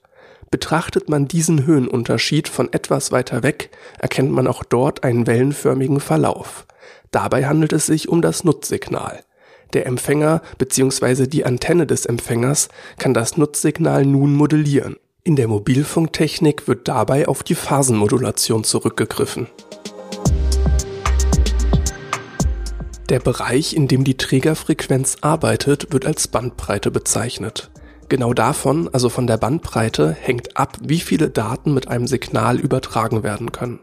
[0.50, 6.66] Betrachtet man diesen Höhenunterschied von etwas weiter weg, erkennt man auch dort einen wellenförmigen Verlauf.
[7.10, 9.24] Dabei handelt es sich um das Nutzsignal.
[9.72, 11.26] Der Empfänger bzw.
[11.26, 12.68] die Antenne des Empfängers
[12.98, 14.96] kann das Nutzsignal nun modellieren.
[15.22, 19.46] In der Mobilfunktechnik wird dabei auf die Phasenmodulation zurückgegriffen.
[23.10, 27.68] Der Bereich, in dem die Trägerfrequenz arbeitet, wird als Bandbreite bezeichnet.
[28.08, 33.24] Genau davon, also von der Bandbreite, hängt ab, wie viele Daten mit einem Signal übertragen
[33.24, 33.80] werden können.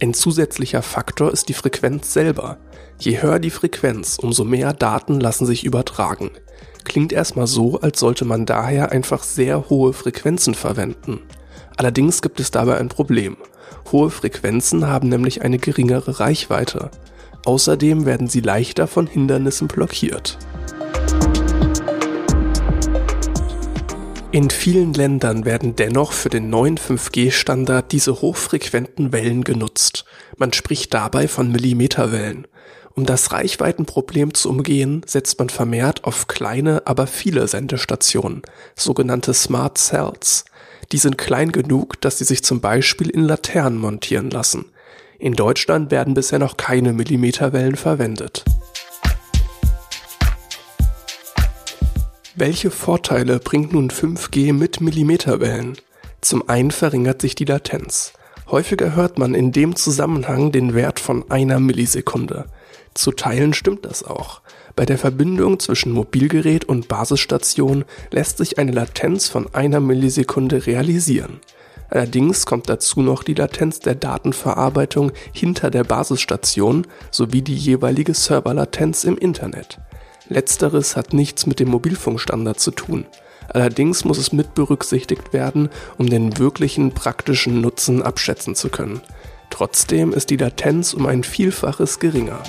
[0.00, 2.58] Ein zusätzlicher Faktor ist die Frequenz selber.
[3.00, 6.30] Je höher die Frequenz, umso mehr Daten lassen sich übertragen.
[6.84, 11.22] Klingt erstmal so, als sollte man daher einfach sehr hohe Frequenzen verwenden.
[11.76, 13.36] Allerdings gibt es dabei ein Problem.
[13.90, 16.92] Hohe Frequenzen haben nämlich eine geringere Reichweite.
[17.44, 20.38] Außerdem werden sie leichter von Hindernissen blockiert.
[24.32, 30.04] In vielen Ländern werden dennoch für den neuen 5G-Standard diese hochfrequenten Wellen genutzt.
[30.36, 32.46] Man spricht dabei von Millimeterwellen.
[32.94, 38.42] Um das Reichweitenproblem zu umgehen, setzt man vermehrt auf kleine, aber viele Sendestationen,
[38.76, 40.44] sogenannte Smart Cells.
[40.92, 44.66] Die sind klein genug, dass sie sich zum Beispiel in Laternen montieren lassen.
[45.20, 48.42] In Deutschland werden bisher noch keine Millimeterwellen verwendet.
[52.34, 55.76] Welche Vorteile bringt nun 5G mit Millimeterwellen?
[56.22, 58.14] Zum einen verringert sich die Latenz.
[58.50, 62.46] Häufiger hört man in dem Zusammenhang den Wert von einer Millisekunde.
[62.94, 64.40] Zu Teilen stimmt das auch.
[64.74, 71.40] Bei der Verbindung zwischen Mobilgerät und Basisstation lässt sich eine Latenz von einer Millisekunde realisieren.
[71.90, 79.04] Allerdings kommt dazu noch die Latenz der Datenverarbeitung hinter der Basisstation sowie die jeweilige Serverlatenz
[79.04, 79.78] im Internet.
[80.28, 83.06] Letzteres hat nichts mit dem Mobilfunkstandard zu tun.
[83.48, 89.00] Allerdings muss es mit berücksichtigt werden, um den wirklichen praktischen Nutzen abschätzen zu können.
[89.50, 92.40] Trotzdem ist die Latenz um ein Vielfaches geringer.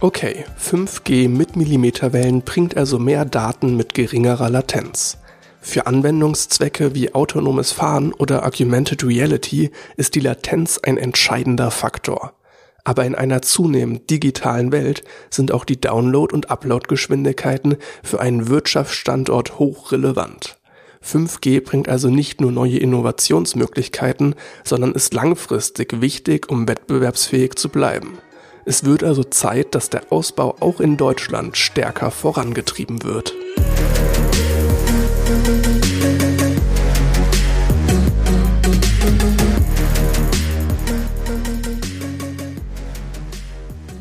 [0.00, 5.18] Okay, 5G mit Millimeterwellen bringt also mehr Daten mit geringerer Latenz.
[5.60, 12.34] Für Anwendungszwecke wie autonomes Fahren oder Augmented Reality ist die Latenz ein entscheidender Faktor.
[12.84, 19.58] Aber in einer zunehmend digitalen Welt sind auch die Download- und Upload-Geschwindigkeiten für einen Wirtschaftsstandort
[19.58, 20.58] hochrelevant.
[21.04, 28.18] 5G bringt also nicht nur neue Innovationsmöglichkeiten, sondern ist langfristig wichtig, um wettbewerbsfähig zu bleiben.
[28.68, 33.32] Es wird also Zeit, dass der Ausbau auch in Deutschland stärker vorangetrieben wird.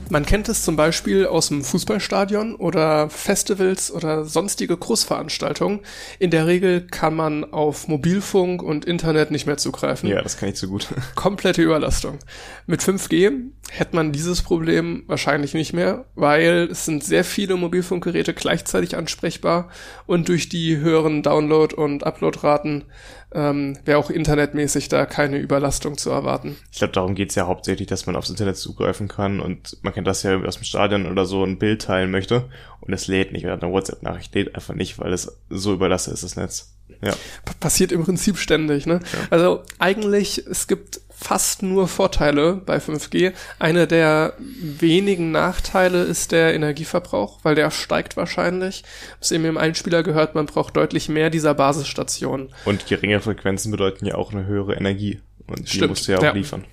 [0.10, 5.82] Man kennt es zum Beispiel aus dem Fußballstadion oder Festivals oder sonstige Großveranstaltungen.
[6.20, 10.10] In der Regel kann man auf Mobilfunk und Internet nicht mehr zugreifen.
[10.10, 10.88] Ja, das kann ich so gut.
[11.16, 12.20] Komplette Überlastung.
[12.68, 18.34] Mit 5G hätte man dieses Problem wahrscheinlich nicht mehr, weil es sind sehr viele Mobilfunkgeräte
[18.34, 19.70] gleichzeitig ansprechbar
[20.05, 22.86] und durch die höheren Download- und Uploadraten
[23.34, 26.55] ähm, wäre auch internetmäßig da keine Überlastung zu erwarten.
[26.71, 30.07] Ich glaube, darum geht's ja hauptsächlich, dass man aufs Internet zugreifen kann und man kennt
[30.07, 32.45] das ja aus dem Stadion oder so ein Bild teilen möchte
[32.80, 36.23] und es lädt nicht oder eine WhatsApp-Nachricht lädt einfach nicht, weil es so überlastet ist,
[36.23, 36.73] das Netz.
[37.01, 37.13] Ja.
[37.59, 39.01] Passiert im Prinzip ständig, ne?
[39.13, 39.19] Ja.
[39.30, 43.34] Also eigentlich, es gibt fast nur Vorteile bei 5G.
[43.57, 48.84] Eine der wenigen Nachteile ist der Energieverbrauch, weil der steigt wahrscheinlich.
[49.20, 52.49] Was eben im Einspieler gehört, man braucht deutlich mehr dieser Basisstationen.
[52.65, 55.20] Und geringe Frequenzen bedeuten ja auch eine höhere Energie.
[55.47, 56.32] Und die Stimmt, musst du ja auch ja.
[56.32, 56.65] liefern.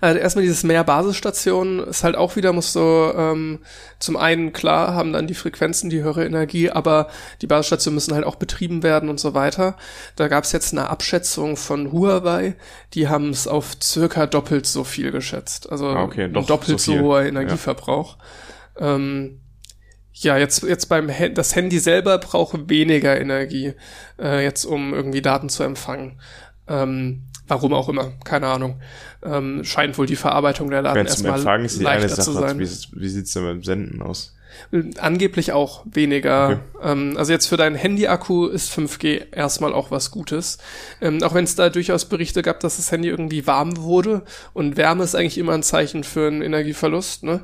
[0.00, 3.60] Also erstmal dieses mehr Basisstationen ist halt auch wieder, muss so ähm,
[3.98, 7.08] zum einen klar haben dann die Frequenzen die höhere Energie, aber
[7.40, 9.76] die Basisstationen müssen halt auch betrieben werden und so weiter.
[10.16, 12.54] Da gab es jetzt eine Abschätzung von Huawei,
[12.94, 15.70] die haben es auf circa doppelt so viel geschätzt.
[15.70, 18.18] Also ah, okay, doppelt so, so hoher Energieverbrauch.
[18.78, 18.94] Ja.
[18.94, 19.40] Ähm,
[20.14, 23.74] ja, jetzt, jetzt beim H das Handy selber braucht weniger Energie,
[24.20, 26.20] äh, jetzt um irgendwie Daten zu empfangen.
[26.68, 28.80] Ähm, Warum auch immer, keine Ahnung.
[29.22, 32.32] Ähm, scheint wohl die Verarbeitung der Daten erstmal Empfang ist die leichter eine Sache, zu
[32.32, 32.58] sein.
[32.58, 34.34] Wie, wie sieht's denn beim Senden aus?
[34.98, 36.62] Angeblich auch weniger.
[36.80, 36.90] Okay.
[36.92, 40.56] Ähm, also jetzt für deinen Handy-Akku ist 5G erstmal auch was Gutes.
[41.02, 44.22] Ähm, auch wenn es da durchaus Berichte gab, dass das Handy irgendwie warm wurde.
[44.54, 47.22] Und Wärme ist eigentlich immer ein Zeichen für einen Energieverlust.
[47.22, 47.42] Ne?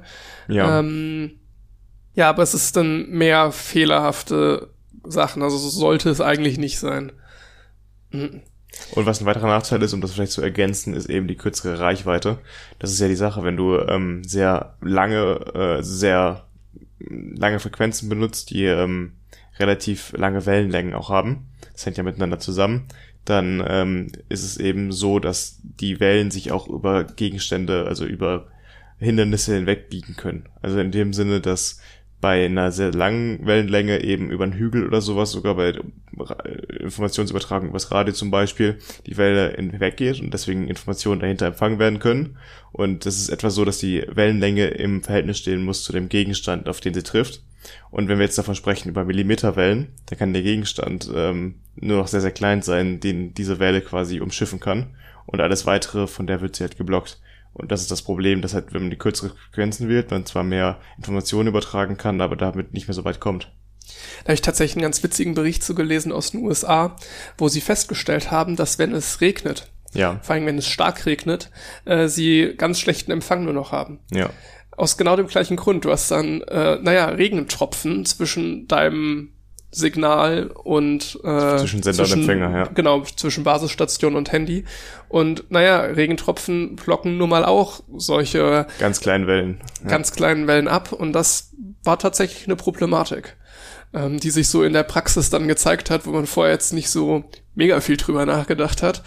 [0.48, 0.78] Ja.
[0.78, 1.32] Ähm,
[2.14, 4.70] ja, aber es ist dann mehr fehlerhafte
[5.04, 5.42] Sachen.
[5.42, 7.12] Also so sollte es eigentlich nicht sein.
[8.11, 8.40] Mhm.
[8.93, 11.79] Und was ein weiterer Nachteil ist, um das vielleicht zu ergänzen, ist eben die kürzere
[11.79, 12.39] Reichweite.
[12.79, 16.45] Das ist ja die Sache, wenn du ähm, sehr lange, äh, sehr
[17.01, 19.12] lange Frequenzen benutzt, die ähm,
[19.59, 22.87] relativ lange Wellenlängen auch haben, das hängt ja miteinander zusammen,
[23.24, 28.47] dann ähm, ist es eben so, dass die Wellen sich auch über Gegenstände, also über
[28.99, 30.49] Hindernisse hinweg biegen können.
[30.62, 31.81] Also in dem Sinne, dass
[32.21, 35.75] bei einer sehr langen Wellenlänge eben über einen Hügel oder sowas, sogar bei
[36.81, 42.37] Informationsübertragung übers Radio zum Beispiel, die Welle hinweggeht und deswegen Informationen dahinter empfangen werden können.
[42.73, 46.69] Und das ist etwa so, dass die Wellenlänge im Verhältnis stehen muss zu dem Gegenstand,
[46.69, 47.43] auf den sie trifft.
[47.91, 52.09] Und wenn wir jetzt davon sprechen über Millimeterwellen, dann kann der Gegenstand ähm, nur noch
[52.09, 54.89] sehr, sehr klein sein, den diese Welle quasi umschiffen kann.
[55.27, 57.21] Und alles weitere, von der wird sie halt geblockt.
[57.59, 60.44] Und das ist das Problem, dass halt, wenn man die kürzere Frequenzen wählt, man zwar
[60.44, 63.50] mehr Informationen übertragen kann, aber damit nicht mehr so weit kommt.
[64.20, 66.96] Da habe ich tatsächlich einen ganz witzigen Bericht zu gelesen aus den USA,
[67.36, 70.20] wo sie festgestellt haben, dass wenn es regnet, ja.
[70.22, 71.50] vor allem wenn es stark regnet,
[71.84, 74.00] äh, sie ganz schlechten Empfang nur noch haben.
[74.12, 74.30] Ja.
[74.76, 75.84] aus genau dem gleichen Grund.
[75.84, 79.32] Du hast dann, äh, naja, Regentropfen zwischen deinem
[79.71, 82.64] Signal und äh, zwischen Sender zwischen, und Empfänger, ja.
[82.75, 84.64] Genau, zwischen Basisstation und Handy.
[85.09, 89.61] Und naja, Regentropfen blocken nun mal auch solche ganz kleinen Wellen.
[89.83, 89.91] Ja.
[89.91, 91.53] Ganz kleinen Wellen ab und das
[91.85, 93.37] war tatsächlich eine Problematik,
[93.93, 96.89] ähm, die sich so in der Praxis dann gezeigt hat, wo man vorher jetzt nicht
[96.89, 99.03] so mega viel drüber nachgedacht hat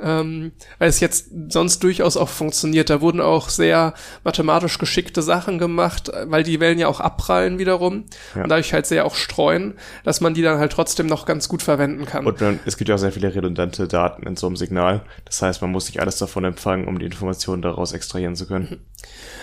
[0.00, 2.90] ähm, weil es jetzt sonst durchaus auch funktioniert.
[2.90, 3.94] Da wurden auch sehr
[4.24, 8.42] mathematisch geschickte Sachen gemacht, weil die Wellen ja auch abprallen wiederum ja.
[8.42, 9.74] und dadurch halt sehr auch streuen,
[10.04, 12.26] dass man die dann halt trotzdem noch ganz gut verwenden kann.
[12.26, 15.02] Und man, es gibt ja auch sehr viele redundante Daten in so einem Signal.
[15.24, 18.84] Das heißt, man muss nicht alles davon empfangen, um die Informationen daraus extrahieren zu können.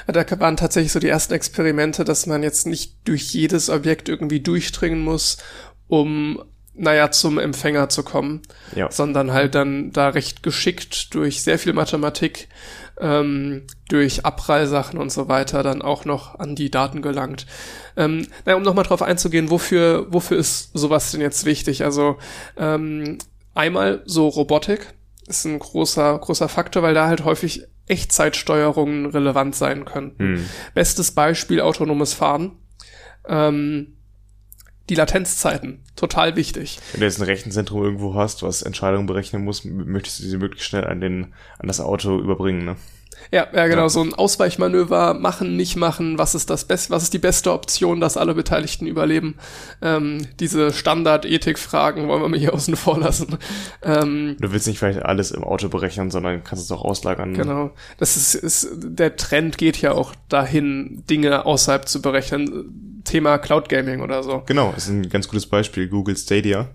[0.07, 4.41] Da waren tatsächlich so die ersten Experimente, dass man jetzt nicht durch jedes Objekt irgendwie
[4.41, 5.37] durchdringen muss,
[5.87, 6.43] um
[6.75, 8.41] naja, zum Empfänger zu kommen,
[8.75, 8.89] ja.
[8.91, 12.47] sondern halt dann da recht geschickt durch sehr viel Mathematik,
[12.99, 17.45] ähm, durch Abprallsachen und so weiter dann auch noch an die Daten gelangt.
[17.95, 21.83] Ähm, naja, um nochmal drauf einzugehen, wofür, wofür ist sowas denn jetzt wichtig?
[21.83, 22.17] Also
[22.57, 23.19] ähm,
[23.53, 24.93] einmal so Robotik
[25.27, 30.15] ist ein großer, großer Faktor, weil da halt häufig Echtzeitsteuerungen relevant sein können.
[30.17, 30.49] Hm.
[30.73, 32.57] Bestes Beispiel autonomes Fahren.
[33.27, 33.97] Ähm,
[34.89, 35.79] die Latenzzeiten.
[35.95, 36.79] Total wichtig.
[36.91, 40.67] Wenn du jetzt ein Rechenzentrum irgendwo hast, was Entscheidungen berechnen muss, möchtest du sie möglichst
[40.67, 42.75] schnell an den, an das Auto überbringen, ne?
[43.31, 43.89] Ja, ja, genau, ja.
[43.89, 47.99] so ein Ausweichmanöver machen, nicht machen, was ist das Beste, was ist die beste Option,
[47.99, 49.35] dass alle Beteiligten überleben.
[49.81, 53.37] Ähm, diese Standard-Ethik-Fragen wollen wir mir hier außen vor lassen.
[53.81, 57.33] Ähm, du willst nicht vielleicht alles im Auto berechnen, sondern kannst es auch auslagern.
[57.33, 57.71] Genau.
[57.97, 63.69] Das ist, ist, der Trend geht ja auch dahin, Dinge außerhalb zu berechnen Thema Cloud
[63.69, 64.43] Gaming oder so.
[64.45, 66.69] Genau, ist ein ganz gutes Beispiel, Google Stadia.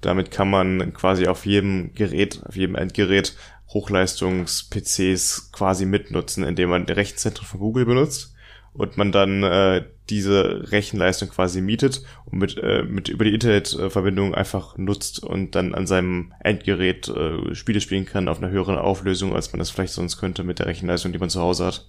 [0.00, 3.36] Damit kann man quasi auf jedem Gerät, auf jedem Endgerät
[3.72, 8.34] Hochleistungs-PCs quasi mitnutzen, indem man die Rechenzentren von Google benutzt
[8.74, 14.34] und man dann äh, diese Rechenleistung quasi mietet und mit, äh, mit über die Internetverbindung
[14.34, 19.34] einfach nutzt und dann an seinem Endgerät äh, Spiele spielen kann auf einer höheren Auflösung,
[19.34, 21.86] als man das vielleicht sonst könnte mit der Rechenleistung, die man zu Hause hat.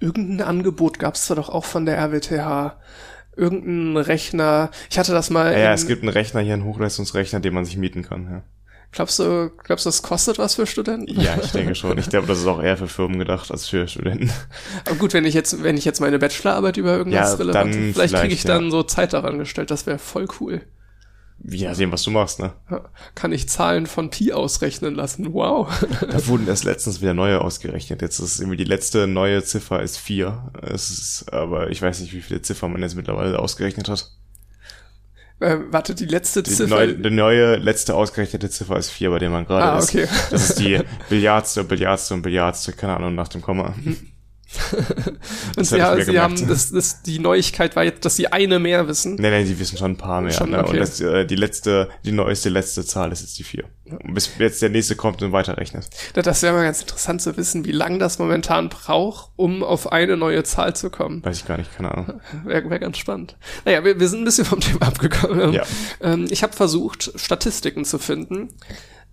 [0.00, 2.76] Irgendein Angebot gab es da doch auch von der RWTH
[3.36, 4.70] irgendein Rechner.
[4.90, 5.52] Ich hatte das mal.
[5.52, 8.42] Ja, ja es gibt einen Rechner hier, einen Hochleistungsrechner, den man sich mieten kann, ja.
[8.94, 11.20] Glaubst du, glaubst du, das kostet was für Studenten?
[11.20, 11.98] Ja, ich denke schon.
[11.98, 14.30] Ich glaube, das ist auch eher für Firmen gedacht als für Studenten.
[14.86, 17.94] Aber gut, wenn ich jetzt, wenn ich jetzt meine Bachelorarbeit über irgendwas ja, relevant, vielleicht,
[17.94, 18.70] vielleicht kriege ich dann ja.
[18.70, 19.72] so Zeit daran gestellt.
[19.72, 20.60] Das wäre voll cool.
[21.42, 22.52] Ja, sehen, was du machst, ne?
[23.16, 25.34] Kann ich Zahlen von Pi ausrechnen lassen.
[25.34, 25.68] Wow.
[26.08, 28.00] Da wurden erst letztens wieder neue ausgerechnet.
[28.00, 30.52] Jetzt ist irgendwie die letzte neue Ziffer ist vier.
[30.62, 34.12] Es ist, aber ich weiß nicht, wie viele Ziffern man jetzt mittlerweile ausgerechnet hat.
[35.44, 36.74] Äh, warte, die letzte die Ziffer.
[36.74, 40.04] Neu, die neue letzte ausgerechnete Ziffer ist vier, bei der man gerade ah, okay.
[40.04, 40.32] ist.
[40.32, 40.80] Das ist die
[41.10, 43.74] Billiardste, Billiardste und Billiardste, keine Ahnung, nach dem Komma.
[45.56, 48.88] Und sie, hab sie haben, das, das, die Neuigkeit war jetzt, dass sie eine mehr
[48.88, 49.16] wissen.
[49.16, 50.32] Nein, nein, die wissen schon ein paar mehr.
[50.32, 50.60] Schon, ne?
[50.60, 50.70] okay.
[50.72, 53.64] Und das, äh, die letzte, die neueste letzte Zahl ist jetzt die vier.
[54.04, 55.88] Bis jetzt der nächste kommt und weiterrechnet.
[56.14, 60.16] Das wäre mal ganz interessant zu wissen, wie lang das momentan braucht, um auf eine
[60.16, 61.24] neue Zahl zu kommen.
[61.24, 62.20] Weiß ich gar nicht, keine Ahnung.
[62.44, 63.36] Wäre wär ganz spannend.
[63.64, 65.52] Naja, wir, wir sind ein bisschen vom Thema abgekommen.
[65.52, 65.64] Ja.
[66.00, 68.48] Ähm, ich habe versucht, Statistiken zu finden.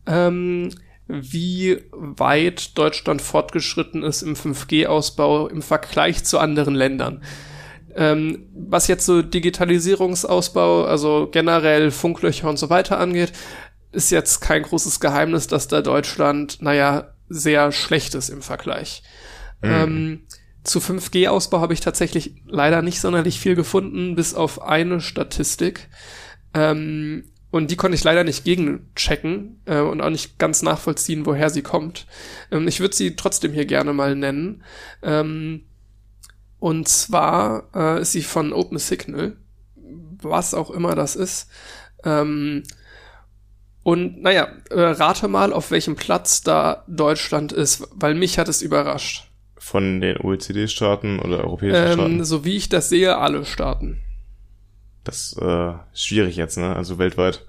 [0.08, 0.70] Ähm,
[1.12, 7.24] wie weit Deutschland fortgeschritten ist im 5G-Ausbau im Vergleich zu anderen Ländern.
[7.96, 13.34] Ähm, was jetzt so Digitalisierungsausbau, also generell Funklöcher und so weiter angeht,
[13.92, 19.04] ist jetzt kein großes Geheimnis, dass da Deutschland, naja, sehr schlecht ist im Vergleich.
[19.62, 19.70] Mhm.
[19.70, 20.22] Ähm,
[20.64, 25.90] zu 5G-Ausbau habe ich tatsächlich leider nicht sonderlich viel gefunden, bis auf eine Statistik.
[26.54, 31.50] Ähm, und die konnte ich leider nicht gegenchecken äh, und auch nicht ganz nachvollziehen, woher
[31.50, 32.08] sie kommt.
[32.50, 34.64] Ähm, ich würde sie trotzdem hier gerne mal nennen.
[35.04, 35.66] Ähm,
[36.60, 39.36] und zwar äh, ist sie von Open Signal,
[39.76, 41.50] was auch immer das ist.
[42.06, 42.64] Ähm,
[43.84, 48.62] und naja, äh, rate mal, auf welchem Platz da Deutschland ist, weil mich hat es
[48.62, 49.30] überrascht.
[49.58, 52.24] Von den OECD-Staaten oder europäischen ähm, Staaten?
[52.24, 54.00] So wie ich das sehe, alle Staaten.
[55.04, 56.76] Das äh, ist schwierig jetzt, ne?
[56.76, 57.46] Also weltweit.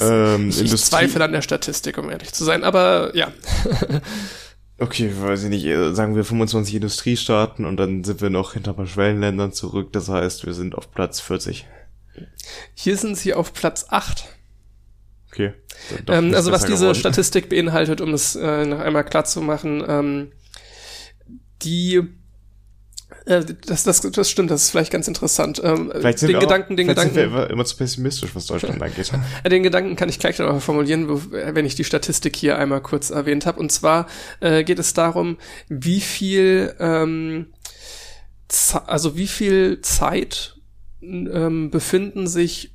[0.00, 3.32] ähm, ich, ich zweifle an der Statistik, um ehrlich zu sein, aber ja.
[4.78, 8.72] okay, weiß ich nicht, äh, sagen wir 25 Industriestaaten und dann sind wir noch hinter
[8.72, 9.92] ein paar Schwellenländern zurück.
[9.92, 11.66] Das heißt, wir sind auf Platz 40.
[12.74, 14.24] Hier sind sie auf Platz 8.
[15.32, 15.52] Okay.
[16.08, 16.96] Ähm, also was diese geworden.
[16.96, 20.32] Statistik beinhaltet, um es äh, noch einmal klar zu machen, ähm,
[21.62, 22.02] die
[23.26, 25.60] äh, das, das, das stimmt, das ist vielleicht ganz interessant.
[25.62, 28.46] Ähm, vielleicht sind den wir Gedanken, auch, den Gedanken, sind wir immer zu pessimistisch, was
[28.46, 29.10] Deutschland angeht.
[29.50, 33.46] Den Gedanken kann ich gleich noch formulieren, wenn ich die Statistik hier einmal kurz erwähnt
[33.46, 33.60] habe.
[33.60, 34.06] Und zwar
[34.40, 37.46] äh, geht es darum, wie viel ähm,
[38.86, 40.56] also wie viel Zeit
[41.02, 42.72] ähm, befinden sich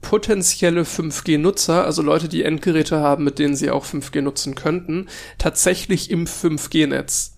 [0.00, 5.08] potenzielle 5G-Nutzer, also Leute, die Endgeräte haben, mit denen sie auch 5G nutzen könnten,
[5.38, 7.36] tatsächlich im 5G-Netz.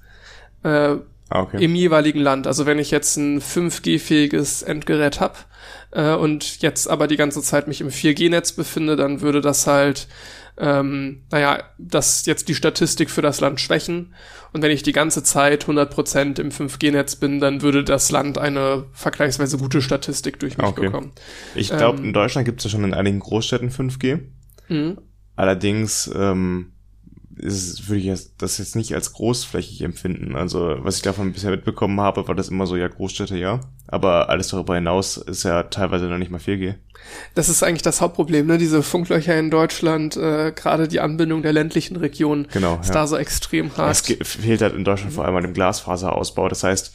[0.64, 0.98] Äh, ah,
[1.30, 1.62] okay.
[1.62, 2.46] Im jeweiligen Land.
[2.46, 5.34] Also wenn ich jetzt ein 5G-fähiges Endgerät habe
[5.90, 10.08] äh, und jetzt aber die ganze Zeit mich im 4G-Netz befinde, dann würde das halt
[10.58, 14.14] ähm, naja, das jetzt die Statistik für das Land schwächen.
[14.52, 18.86] Und wenn ich die ganze Zeit 100% im 5G-Netz bin, dann würde das Land eine
[18.92, 20.86] vergleichsweise gute Statistik durch mich okay.
[20.86, 21.12] bekommen.
[21.54, 24.20] Ich glaube, ähm, in Deutschland gibt es ja schon in einigen Großstädten 5G.
[24.68, 24.98] Mhm.
[25.34, 26.72] Allerdings ähm,
[27.38, 30.36] ist, würde ich das jetzt nicht als großflächig empfinden.
[30.36, 33.60] Also was ich davon bisher mitbekommen habe, war das immer so, ja, Großstädte, ja.
[33.88, 36.74] Aber alles darüber hinaus ist ja teilweise noch nicht mal 4G.
[37.34, 38.58] Das ist eigentlich das Hauptproblem, ne?
[38.58, 42.94] Diese Funklöcher in Deutschland, äh, gerade die Anbindung der ländlichen Region genau, ist ja.
[42.94, 43.90] da so extrem hart.
[43.90, 46.48] Es fehlt halt in Deutschland vor allem an dem Glasfaserausbau.
[46.48, 46.94] Das heißt,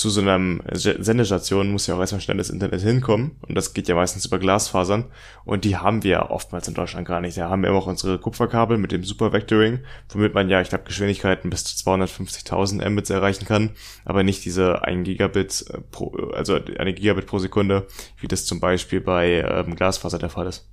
[0.00, 3.36] zu so einer Sendestation muss ja auch erstmal schnelles Internet hinkommen.
[3.46, 5.04] Und das geht ja meistens über Glasfasern.
[5.44, 7.36] Und die haben wir oftmals in Deutschland gar nicht.
[7.36, 10.70] Da haben wir immer auch unsere Kupferkabel mit dem Super Vectoring, womit man ja, ich
[10.70, 13.72] glaube, Geschwindigkeiten bis zu 250.000 Mbits erreichen kann.
[14.06, 17.86] Aber nicht diese 1 Gigabit äh, pro, also eine Gigabit pro Sekunde,
[18.18, 20.66] wie das zum Beispiel bei ähm, Glasfaser der Fall ist.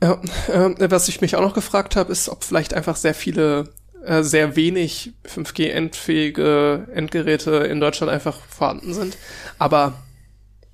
[0.00, 3.70] Ja, äh, was ich mich auch noch gefragt habe, ist, ob vielleicht einfach sehr viele
[4.04, 9.16] äh, sehr wenig 5G-endfähige Endgeräte in Deutschland einfach vorhanden sind.
[9.58, 9.94] Aber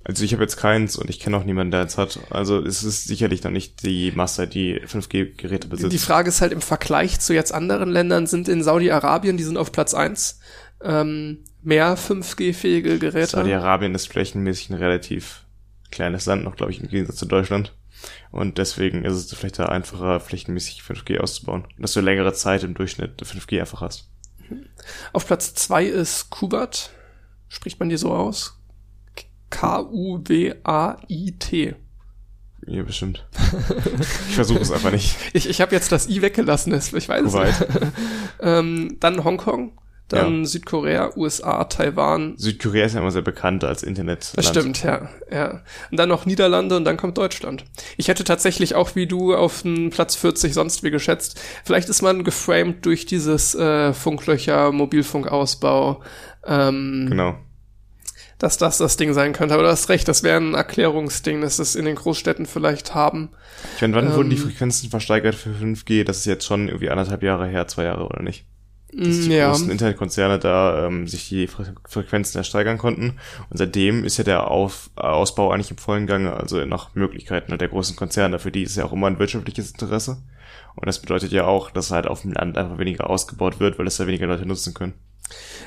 [0.07, 2.19] also ich habe jetzt keins und ich kenne auch niemanden, der eins hat.
[2.29, 5.91] Also es ist sicherlich noch nicht die Masse, die 5G-Geräte besitzt.
[5.91, 9.57] Die Frage ist halt im Vergleich zu jetzt anderen Ländern sind in Saudi-Arabien, die sind
[9.57, 10.39] auf Platz eins
[10.81, 13.31] ähm, mehr 5G-fähige Geräte.
[13.31, 15.43] Saudi-Arabien ist flächenmäßig ein relativ
[15.91, 17.73] kleines Land noch, glaube ich, im Gegensatz zu Deutschland.
[18.31, 21.65] Und deswegen ist es vielleicht da einfacher, flächenmäßig 5G auszubauen.
[21.77, 24.09] Dass du längere Zeit im Durchschnitt 5G einfach hast.
[25.13, 26.91] Auf Platz zwei ist Kubat.
[27.47, 28.59] Spricht man die so aus?
[29.49, 30.55] K-U-B-A-I-T.
[32.65, 33.25] Ja, bestimmt.
[34.29, 35.15] ich versuche es einfach nicht.
[35.33, 37.49] Ich, ich habe jetzt das I weggelassen, ich weiß Kuwait.
[37.49, 37.91] es nicht.
[38.41, 40.45] ähm, dann Hongkong dann ja.
[40.45, 42.35] Südkorea, USA, Taiwan.
[42.37, 44.31] Südkorea ist ja immer sehr bekannt als Internet.
[44.35, 45.61] Das stimmt, ja, ja.
[45.91, 47.65] Und dann noch Niederlande und dann kommt Deutschland.
[47.97, 51.39] Ich hätte tatsächlich auch wie du auf den Platz 40 sonst wie geschätzt.
[51.65, 56.01] Vielleicht ist man geframed durch dieses äh, Funklöcher, Mobilfunkausbau.
[56.45, 57.35] Ähm, genau.
[58.39, 59.55] Dass das das Ding sein könnte.
[59.55, 63.29] Aber du hast recht, das wäre ein Erklärungsding, dass es in den Großstädten vielleicht haben.
[63.75, 66.05] Ich meine, wann ähm, wurden die Frequenzen versteigert für 5G?
[66.05, 68.45] Das ist jetzt schon irgendwie anderthalb Jahre her, zwei Jahre oder nicht?
[68.93, 69.49] Dass die ja.
[69.49, 73.19] großen Internetkonzerne da ähm, sich die Fre Frequenzen ersteigern konnten.
[73.49, 77.67] Und seitdem ist ja der Auf Ausbau eigentlich im vollen Gange, also nach Möglichkeiten der
[77.67, 78.39] großen Konzerne.
[78.39, 80.17] Für die ist ja auch immer ein wirtschaftliches Interesse.
[80.75, 83.87] Und das bedeutet ja auch, dass halt auf dem Land einfach weniger ausgebaut wird, weil
[83.87, 84.93] es da weniger Leute nutzen können.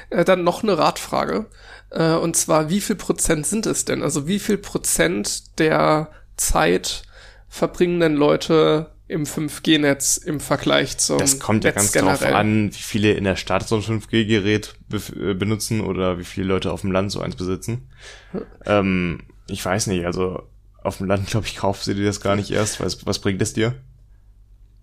[0.08, 1.46] Äh, dann noch eine Ratfrage.
[1.90, 4.02] Äh, und zwar, wie viel Prozent sind es denn?
[4.02, 7.02] Also wie viel Prozent der Zeit
[7.48, 12.16] verbringen denn Leute im 5G-Netz im Vergleich zum Das kommt ja Netz ganz generell.
[12.18, 16.24] drauf an, wie viele in der Stadt so ein 5G-Gerät be äh, benutzen oder wie
[16.24, 17.88] viele Leute auf dem Land so eins besitzen.
[18.32, 18.42] Hm.
[18.66, 20.42] Ähm, ich weiß nicht, also
[20.82, 22.80] auf dem Land, glaube ich, kaufst du dir das gar nicht erst.
[22.80, 23.74] Was, was bringt es dir?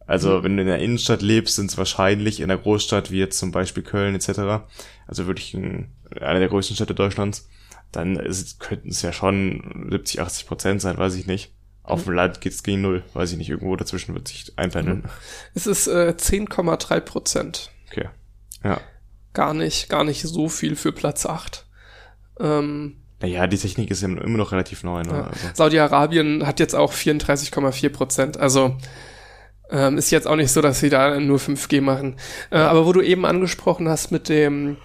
[0.05, 0.43] Also, hm.
[0.43, 3.51] wenn du in der Innenstadt lebst, sind es wahrscheinlich in der Großstadt, wie jetzt zum
[3.51, 4.67] Beispiel Köln etc.,
[5.07, 5.87] also wirklich in
[6.19, 7.47] einer der größten Städte Deutschlands,
[7.91, 8.21] dann
[8.59, 11.53] könnten es ja schon 70, 80 Prozent sein, weiß ich nicht.
[11.87, 13.03] Auf dem Land geht's gegen null.
[13.13, 15.03] Weiß ich nicht, irgendwo dazwischen wird sich einpendeln.
[15.55, 17.71] Es ist äh, 10,3 Prozent.
[17.89, 18.09] Okay.
[18.63, 18.81] Ja.
[19.33, 21.65] Gar nicht, gar nicht so viel für Platz 8.
[22.39, 25.01] Ähm, naja, die Technik ist ja immer noch relativ neu.
[25.01, 25.11] Ne?
[25.11, 25.23] Ja.
[25.27, 25.47] Also.
[25.53, 28.37] Saudi-Arabien hat jetzt auch 34,4 Prozent.
[28.37, 28.75] Also
[29.71, 32.17] ähm, ist jetzt auch nicht so, dass sie da nur 5G machen.
[32.51, 34.77] Äh, aber wo du eben angesprochen hast mit dem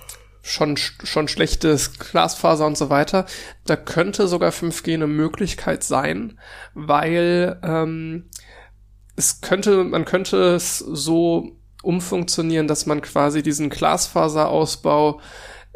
[0.42, 3.26] schon, schon schlechtes Glasfaser und so weiter.
[3.64, 6.38] Da könnte sogar 5G eine Möglichkeit sein,
[6.74, 8.28] weil ähm,
[9.16, 15.20] es könnte, man könnte es so umfunktionieren, dass man quasi diesen Glasfaserausbau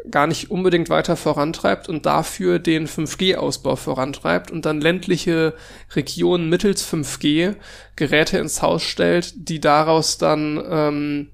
[0.09, 5.53] gar nicht unbedingt weiter vorantreibt und dafür den 5G-Ausbau vorantreibt und dann ländliche
[5.95, 7.55] Regionen mittels 5G
[7.95, 11.29] Geräte ins Haus stellt, die daraus dann ähm,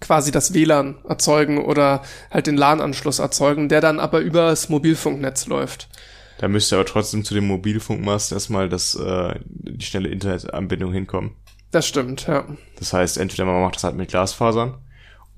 [0.00, 5.46] quasi das WLAN erzeugen oder halt den LAN-Anschluss erzeugen, der dann aber über das Mobilfunknetz
[5.46, 5.88] läuft.
[6.38, 11.34] Da müsste aber trotzdem zu dem Mobilfunkmast erstmal das, äh, die schnelle Internetanbindung hinkommen.
[11.70, 12.44] Das stimmt, ja.
[12.78, 14.78] Das heißt, entweder man macht das halt mit Glasfasern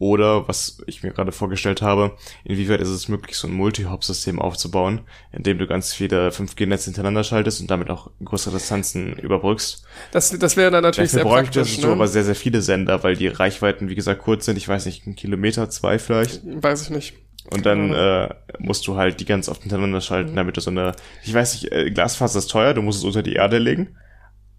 [0.01, 5.03] oder, was ich mir gerade vorgestellt habe, inwieweit ist es möglich, so ein Multi-Hop-System aufzubauen,
[5.30, 9.84] in dem du ganz viele 5G-Netze hintereinander schaltest und damit auch größere Distanzen überbrückst.
[10.11, 11.76] Das, das wäre dann natürlich Dafür sehr praktisch.
[11.76, 11.92] Das ne?
[11.92, 14.57] aber sehr, sehr viele Sender, weil die Reichweiten, wie gesagt, kurz sind.
[14.57, 16.40] Ich weiß nicht, ein Kilometer, zwei vielleicht.
[16.44, 17.14] Weiß ich nicht.
[17.53, 18.28] Und dann äh,
[18.59, 20.94] musst du halt die ganz oft hintereinander schalten, damit du so eine,
[21.24, 23.96] ich weiß nicht, äh, Glasfaser ist teuer, du musst es unter die Erde legen.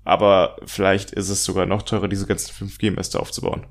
[0.04, 3.68] Aber vielleicht ist es sogar noch teurer, diese ganzen 5G-Mäste aufzubauen.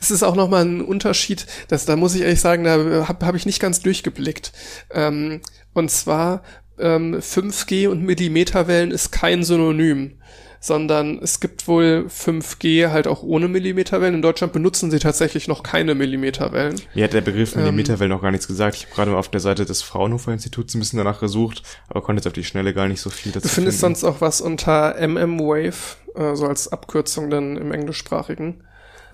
[0.00, 3.34] Es ist auch nochmal ein Unterschied, dass da muss ich ehrlich sagen, da habe hab
[3.34, 4.52] ich nicht ganz durchgeblickt.
[4.90, 5.42] Ähm,
[5.74, 6.42] und zwar
[6.78, 10.18] ähm, 5G und Millimeterwellen ist kein Synonym
[10.62, 14.14] sondern es gibt wohl 5G halt auch ohne Millimeterwellen.
[14.14, 16.80] In Deutschland benutzen sie tatsächlich noch keine Millimeterwellen.
[16.94, 18.76] Mir hat der Begriff ähm, Millimeterwellen ähm, noch gar nichts gesagt.
[18.76, 22.00] Ich habe gerade mal auf der Seite des Fraunhofer Instituts ein bisschen danach gesucht, aber
[22.00, 23.96] konnte jetzt auf die Schnelle gar nicht so viel dazu Du findest finden.
[23.96, 28.62] sonst auch was unter MM-Wave, äh, so als Abkürzung dann im englischsprachigen.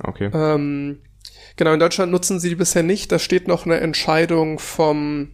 [0.05, 0.31] Okay.
[0.35, 0.99] Ähm,
[1.57, 3.11] genau, in Deutschland nutzen sie die bisher nicht.
[3.11, 5.31] Da steht noch eine Entscheidung vom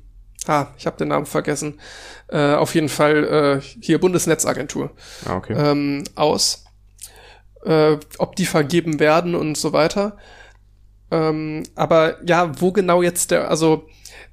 [0.47, 1.81] Ah, ich habe den Namen vergessen.
[2.29, 4.91] Äh, auf jeden Fall äh, hier Bundesnetzagentur
[5.27, 5.55] ah, okay.
[5.57, 6.65] ähm, aus,
[7.65, 10.17] äh, ob die vergeben werden und so weiter.
[11.11, 13.87] Ähm, aber ja, wo genau jetzt der, also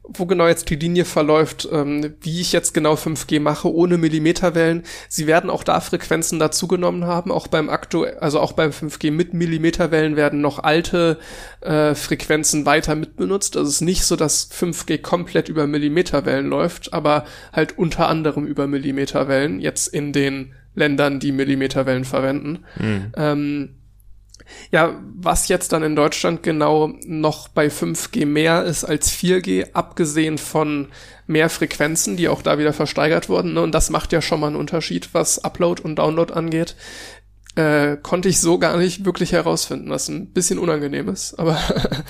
[0.03, 4.83] wo genau jetzt die Linie verläuft, ähm, wie ich jetzt genau 5G mache, ohne Millimeterwellen.
[5.07, 9.33] Sie werden auch da Frequenzen dazugenommen haben, auch beim aktuell, also auch beim 5G mit
[9.33, 11.19] Millimeterwellen werden noch alte
[11.61, 13.55] äh, Frequenzen weiter mitbenutzt.
[13.55, 18.45] Also es ist nicht so, dass 5G komplett über Millimeterwellen läuft, aber halt unter anderem
[18.45, 22.65] über Millimeterwellen, jetzt in den Ländern, die Millimeterwellen verwenden.
[22.79, 23.11] Mhm.
[23.15, 23.69] Ähm,
[24.71, 30.37] ja, was jetzt dann in Deutschland genau noch bei 5G mehr ist als 4G, abgesehen
[30.37, 30.87] von
[31.27, 33.61] mehr Frequenzen, die auch da wieder versteigert wurden, ne?
[33.61, 36.75] und das macht ja schon mal einen Unterschied, was Upload und Download angeht,
[37.55, 41.59] äh, konnte ich so gar nicht wirklich herausfinden, was ein bisschen unangenehm ist, aber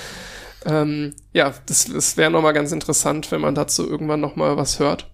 [0.66, 5.12] ähm, ja, das, das wäre nochmal ganz interessant, wenn man dazu irgendwann nochmal was hört.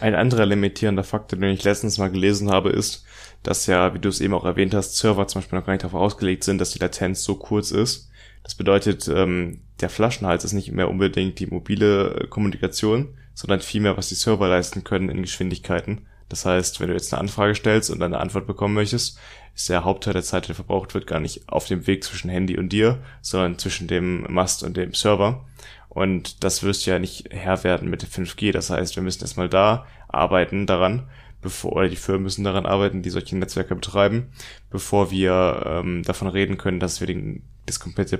[0.00, 3.04] Ein anderer limitierender Faktor, den ich letztens mal gelesen habe, ist,
[3.44, 5.84] dass ja, wie du es eben auch erwähnt hast, Server zum Beispiel noch gar nicht
[5.84, 8.10] darauf ausgelegt sind, dass die Latenz so kurz ist.
[8.42, 13.96] Das bedeutet, ähm, der Flaschenhals ist nicht mehr unbedingt die mobile äh, Kommunikation, sondern vielmehr,
[13.96, 16.06] was die Server leisten können in Geschwindigkeiten.
[16.28, 19.18] Das heißt, wenn du jetzt eine Anfrage stellst und eine Antwort bekommen möchtest,
[19.54, 22.56] ist der Hauptteil der Zeit, der verbraucht wird, gar nicht auf dem Weg zwischen Handy
[22.58, 25.44] und dir, sondern zwischen dem Mast und dem Server.
[25.88, 28.52] Und das wirst du ja nicht Herr werden mit 5G.
[28.52, 31.08] Das heißt, wir müssen erstmal da arbeiten daran,
[31.44, 34.32] bevor, oder die Firmen müssen daran arbeiten, die solche Netzwerke betreiben,
[34.70, 38.18] bevor wir ähm, davon reden können, dass wir den, das komplette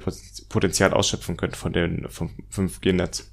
[0.49, 3.33] Potenzial ausschöpfen können von dem vom 5G-Netz.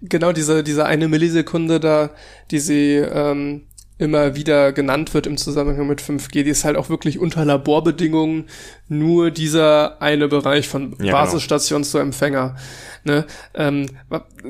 [0.00, 2.10] Genau, diese, diese eine Millisekunde da,
[2.50, 3.66] die sie ähm,
[4.02, 8.48] immer wieder genannt wird im Zusammenhang mit 5G, die ist halt auch wirklich unter Laborbedingungen
[8.88, 11.12] nur dieser eine Bereich von ja, genau.
[11.12, 11.90] Basisstation genau.
[11.90, 12.56] zu Empfänger.
[13.04, 13.26] Ne?
[13.54, 13.88] Ähm,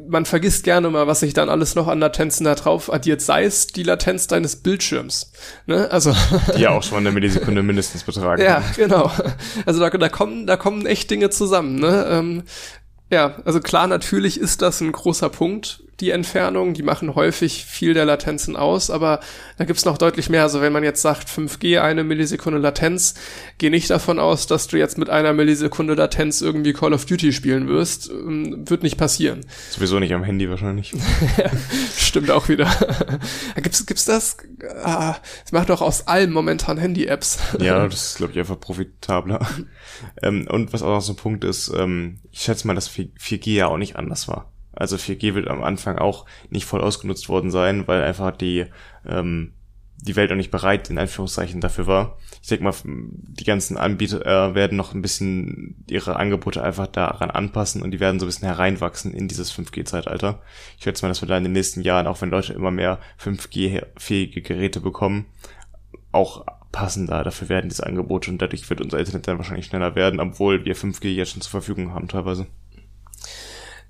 [0.08, 3.44] man vergisst gerne mal, was sich dann alles noch an Latenzen da drauf addiert, sei
[3.44, 5.32] es die Latenz deines Bildschirms.
[5.66, 5.90] Ne?
[5.90, 6.14] Also
[6.56, 8.42] die ja auch schon eine Millisekunde mindestens betragen.
[8.42, 9.10] Ja, genau.
[9.66, 11.76] Also da, da kommen, da kommen echt Dinge zusammen.
[11.76, 12.06] Ne?
[12.10, 12.42] Ähm,
[13.10, 16.74] ja, also klar, natürlich ist das ein großer Punkt, die Entfernung.
[16.74, 19.20] Die machen häufig viel der Latenzen aus, aber
[19.58, 20.42] da gibt's noch deutlich mehr.
[20.42, 23.14] Also wenn man jetzt sagt 5G, eine Millisekunde Latenz,
[23.58, 27.32] geh nicht davon aus, dass du jetzt mit einer Millisekunde Latenz irgendwie Call of Duty
[27.32, 28.10] spielen wirst.
[28.10, 29.40] Ähm, wird nicht passieren.
[29.70, 30.92] Sowieso nicht am Handy wahrscheinlich.
[31.96, 32.70] Stimmt auch wieder.
[33.56, 34.36] gibt's, gibt's das?
[34.82, 37.38] Ah, das macht doch aus allem momentan Handy-Apps.
[37.60, 39.46] ja, das ist, glaube ich, einfach profitabler.
[40.22, 43.54] ähm, und was auch noch so ein Punkt ist, ähm, ich schätze mal, dass 4G
[43.54, 44.52] ja auch nicht anders war.
[44.72, 48.66] Also 4G wird am Anfang auch nicht voll ausgenutzt worden sein, weil einfach die,
[49.06, 49.52] ähm,
[49.98, 52.18] die Welt auch nicht bereit in Anführungszeichen dafür war.
[52.40, 57.30] Ich denke mal, die ganzen Anbieter äh, werden noch ein bisschen ihre Angebote einfach daran
[57.30, 60.40] anpassen und die werden so ein bisschen hereinwachsen in dieses 5G-Zeitalter.
[60.76, 62.98] Ich schätze mal, dass wir da in den nächsten Jahren, auch wenn Leute immer mehr
[63.22, 65.26] 5G-fähige Geräte bekommen,
[66.10, 70.18] auch passender dafür werden diese Angebote und dadurch wird unser Internet dann wahrscheinlich schneller werden,
[70.18, 72.46] obwohl wir 5G jetzt schon zur Verfügung haben teilweise.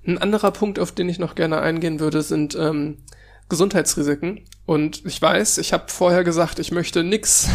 [0.05, 2.97] Ein anderer Punkt, auf den ich noch gerne eingehen würde, sind ähm,
[3.49, 4.41] Gesundheitsrisiken.
[4.65, 7.49] Und ich weiß, ich habe vorher gesagt, ich möchte nix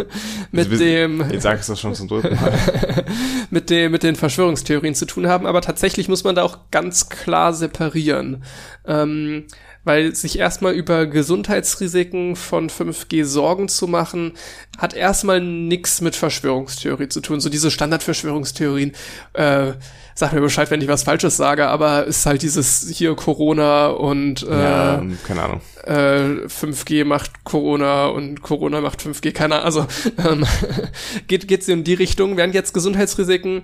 [0.50, 1.30] mit also, dem.
[1.30, 3.04] Jetzt sagst du schon zum dritten Mal.
[3.50, 7.10] mit dem mit den Verschwörungstheorien zu tun haben, aber tatsächlich muss man da auch ganz
[7.10, 8.44] klar separieren.
[8.86, 9.44] Ähm,
[9.84, 14.32] weil sich erstmal über Gesundheitsrisiken von 5G Sorgen zu machen,
[14.78, 17.40] hat erstmal nix mit Verschwörungstheorie zu tun.
[17.40, 18.92] So diese Standardverschwörungstheorien,
[19.34, 19.72] äh,
[20.14, 24.42] sag mir Bescheid, wenn ich was Falsches sage, aber ist halt dieses hier Corona und
[24.44, 25.60] äh, ja, keine Ahnung.
[25.84, 29.64] Äh, 5G macht Corona und Corona macht 5G, keine Ahnung.
[29.64, 29.86] Also
[30.28, 30.46] ähm,
[31.26, 33.62] geht geht's in die Richtung, während jetzt Gesundheitsrisiken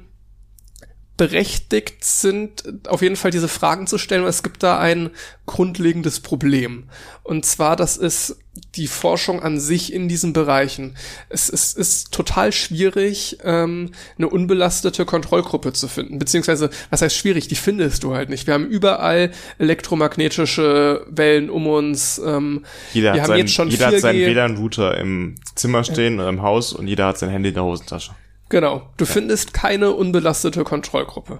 [1.20, 5.10] berechtigt sind, auf jeden Fall diese Fragen zu stellen, weil es gibt da ein
[5.44, 6.84] grundlegendes Problem.
[7.24, 8.38] Und zwar, das ist
[8.74, 10.96] die Forschung an sich in diesen Bereichen.
[11.28, 16.18] Es, es ist total schwierig, ähm, eine unbelastete Kontrollgruppe zu finden.
[16.18, 17.48] Beziehungsweise, was heißt schwierig?
[17.48, 18.46] Die findest du halt nicht.
[18.46, 22.18] Wir haben überall elektromagnetische Wellen um uns.
[22.24, 22.64] Ähm,
[22.94, 24.00] jeder wir hat, haben sein, jetzt schon jeder hat 4G.
[24.00, 27.64] seinen WLAN-Router im Zimmer stehen oder im Haus und jeder hat sein Handy in der
[27.64, 28.12] Hosentasche.
[28.50, 31.38] Genau, du findest keine unbelastete Kontrollgruppe.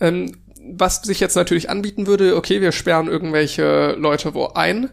[0.00, 0.36] Ähm,
[0.72, 4.90] was sich jetzt natürlich anbieten würde, okay, wir sperren irgendwelche Leute wo ein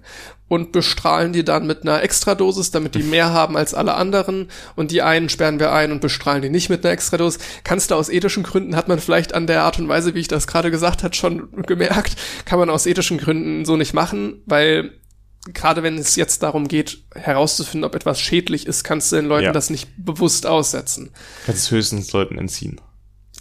[0.48, 4.92] und bestrahlen die dann mit einer Extradosis, damit die mehr haben als alle anderen und
[4.92, 7.44] die einen sperren wir ein und bestrahlen die nicht mit einer Extradosis.
[7.66, 10.30] Kannst du aus ethischen Gründen, hat man vielleicht an der Art und Weise, wie ich
[10.30, 12.16] das gerade gesagt hat, schon gemerkt,
[12.46, 14.94] kann man aus ethischen Gründen so nicht machen, weil
[15.54, 19.46] gerade wenn es jetzt darum geht, herauszufinden, ob etwas schädlich ist, kannst du den Leuten
[19.46, 19.52] Ja.
[19.52, 21.12] das nicht bewusst aussetzen.
[21.46, 22.80] Kannst es höchstens Leuten entziehen.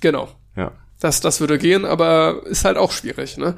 [0.01, 0.29] Genau.
[0.57, 0.73] Ja.
[1.01, 3.37] Das, das würde gehen, aber ist halt auch schwierig.
[3.37, 3.57] Ne?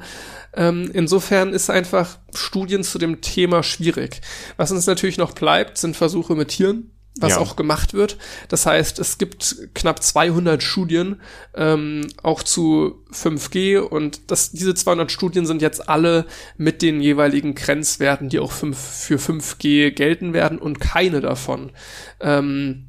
[0.53, 4.21] Ähm, insofern ist einfach Studien zu dem Thema schwierig.
[4.57, 7.37] Was uns natürlich noch bleibt, sind Versuche mit Tieren, was Ja.
[7.39, 8.17] auch gemacht wird.
[8.47, 11.21] Das heißt, es gibt knapp 200 Studien,
[11.55, 16.25] ähm, auch zu 5G und das, diese 200 Studien sind jetzt alle
[16.57, 21.71] mit den jeweiligen Grenzwerten, die auch fünf, für 5G gelten werden und keine davon
[22.19, 22.85] ähm,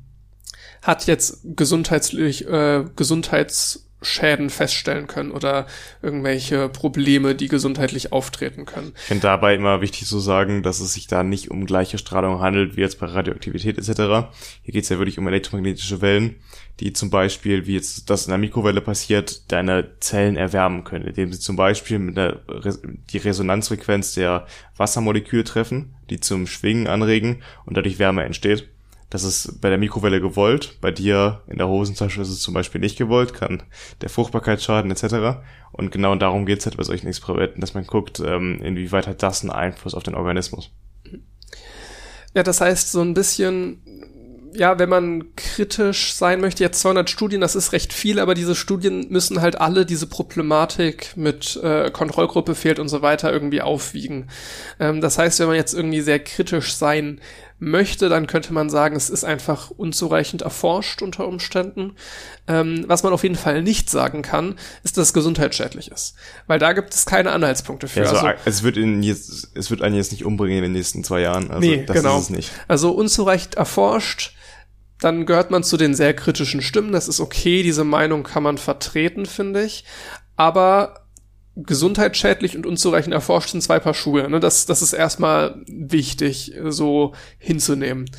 [0.82, 2.84] hat jetzt gesundheitlich, äh,
[4.00, 5.66] Gesundheitsschäden feststellen können oder
[6.02, 8.92] irgendwelche Probleme, die gesundheitlich auftreten können.
[8.96, 12.40] Ich finde dabei immer wichtig zu sagen, dass es sich da nicht um gleiche Strahlung
[12.40, 14.30] handelt, wie jetzt bei Radioaktivität etc.
[14.62, 16.36] Hier geht es ja wirklich um elektromagnetische Wellen,
[16.80, 21.32] die zum Beispiel, wie jetzt das in der Mikrowelle passiert, deine Zellen erwärmen können, indem
[21.32, 22.80] sie zum Beispiel mit der Res
[23.12, 24.46] die Resonanzfrequenz der
[24.76, 28.69] Wassermoleküle treffen, die zum Schwingen anregen und dadurch Wärme entsteht.
[29.10, 32.80] Das ist bei der Mikrowelle gewollt, bei dir in der Hosentasche ist es zum Beispiel
[32.80, 33.64] nicht gewollt, kann
[34.00, 35.40] der Fruchtbarkeit schaden etc.
[35.72, 39.42] Und genau darum geht's halt bei solchen Experimenten, dass man guckt, ähm, inwieweit hat das
[39.42, 40.70] einen Einfluss auf den Organismus.
[42.34, 43.82] Ja, das heißt, so ein bisschen,
[44.54, 48.54] ja, wenn man kritisch sein möchte, jetzt 200 Studien, das ist recht viel, aber diese
[48.54, 54.28] Studien müssen halt alle diese Problematik mit äh, Kontrollgruppe fehlt und so weiter irgendwie aufwiegen.
[54.78, 57.20] Ähm, das heißt, wenn man jetzt irgendwie sehr kritisch sein
[57.60, 61.92] möchte, dann könnte man sagen, es ist einfach unzureichend erforscht unter Umständen.
[62.48, 66.14] Ähm, was man auf jeden Fall nicht sagen kann, ist, dass es gesundheitsschädlich ist.
[66.46, 68.00] Weil da gibt es keine Anhaltspunkte für.
[68.00, 71.04] Also, Also- es wird in jetzt, es wird einen jetzt nicht umbringen in den nächsten
[71.04, 71.50] zwei Jahren.
[71.50, 72.16] Also Nee, das genau.
[72.16, 72.50] ist es nicht.
[72.66, 74.34] Also unzureichend erforscht,
[75.00, 76.92] dann gehört man zu den sehr kritischen Stimmen.
[76.92, 79.84] Das ist okay, diese Meinung kann man vertreten, finde ich.
[80.36, 80.99] Aber
[81.64, 84.28] gesundheitsschädlich und unzureichend erforscht sind zwei Paar Schuhe.
[84.28, 84.40] Ne?
[84.40, 88.10] Das, das ist erstmal wichtig, so hinzunehmen.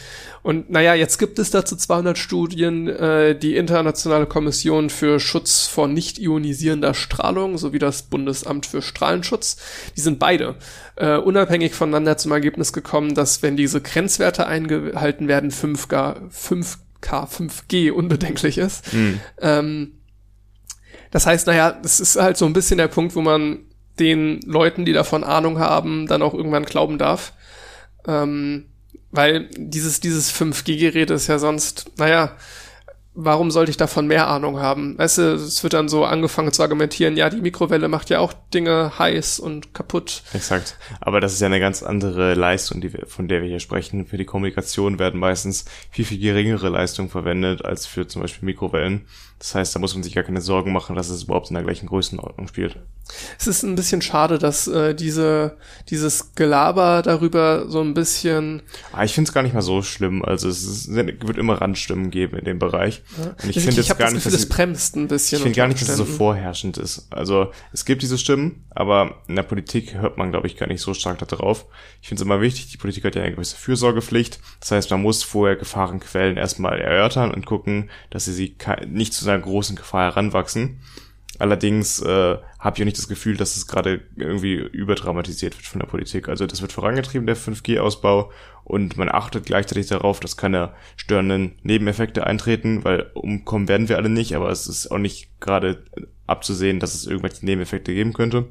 [0.44, 5.88] Und naja, jetzt gibt es dazu 200 Studien, äh, die Internationale Kommission für Schutz vor
[5.88, 9.58] nicht ionisierender Strahlung sowie das Bundesamt für Strahlenschutz.
[9.96, 10.56] Die sind beide
[10.96, 17.92] äh, unabhängig voneinander zum Ergebnis gekommen, dass wenn diese Grenzwerte eingehalten werden, 5K, 5K, 5G
[17.92, 18.86] unbedenklich ist.
[19.40, 19.94] Ähm,
[21.12, 23.60] das heißt, naja, das ist halt so ein bisschen der Punkt, wo man
[24.00, 27.34] den Leuten, die davon Ahnung haben, dann auch irgendwann glauben darf.
[28.08, 28.66] Ähm,
[29.12, 32.38] weil dieses, dieses 5G-Gerät ist ja sonst, naja,
[33.14, 34.98] warum sollte ich davon mehr Ahnung haben?
[34.98, 38.34] Weißt du, es wird dann so angefangen zu argumentieren, ja, die Mikrowelle macht ja auch
[38.54, 40.24] Dinge heiß und kaputt.
[40.34, 40.78] Exakt.
[41.02, 44.06] Aber das ist ja eine ganz andere Leistung, die wir, von der wir hier sprechen.
[44.06, 49.08] Für die Kommunikation werden meistens viel, viel geringere Leistungen verwendet als für zum Beispiel Mikrowellen.
[49.42, 51.64] Das heißt, da muss man sich gar keine Sorgen machen, dass es überhaupt in der
[51.64, 52.78] gleichen Größenordnung spielt.
[53.40, 55.58] Es ist ein bisschen schade, dass äh, diese,
[55.90, 58.62] dieses Gelaber darüber so ein bisschen
[58.92, 60.24] Aber ich finde es gar nicht mal so schlimm.
[60.24, 63.02] Also es ist, wird immer Randstimmen geben in dem Bereich.
[63.18, 65.38] Und ich ich, finde jetzt gar das nicht, Gefühl, dass es bremst ein bisschen.
[65.38, 67.08] Ich finde gar nicht, dass es so vorherrschend ist.
[67.10, 70.82] Also es gibt diese Stimmen, aber in der Politik hört man, glaube ich, gar nicht
[70.82, 71.66] so stark darauf.
[72.04, 74.40] Ich finde es immer wichtig, die Politik hat ja eine gewisse Fürsorgepflicht.
[74.60, 78.56] Das heißt, man muss vorher Gefahrenquellen erstmal erörtern und gucken, dass sie, sie
[78.88, 80.82] nicht zu einer großen Gefahr heranwachsen.
[81.40, 85.80] Allerdings äh, habe ich auch nicht das Gefühl, dass es gerade irgendwie überdramatisiert wird von
[85.80, 86.30] der Politik.
[86.30, 88.32] Also das wird vorangetrieben, der 5G-Ausbau,
[88.64, 94.10] und man achtet gleichzeitig darauf, dass keine störenden Nebeneffekte eintreten, weil umkommen werden wir alle
[94.10, 95.84] nicht, aber es ist auch nicht gerade
[96.28, 98.48] abzusehen, dass es irgendwelche Nebeneffekte geben könnte.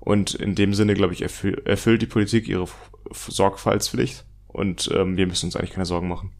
[0.00, 2.68] Und in dem Sinne, glaube ich, erfüll, erfüllt die Politik ihre
[3.10, 6.32] Sorgfaltspflicht und ähm, wir müssen uns eigentlich keine Sorgen machen.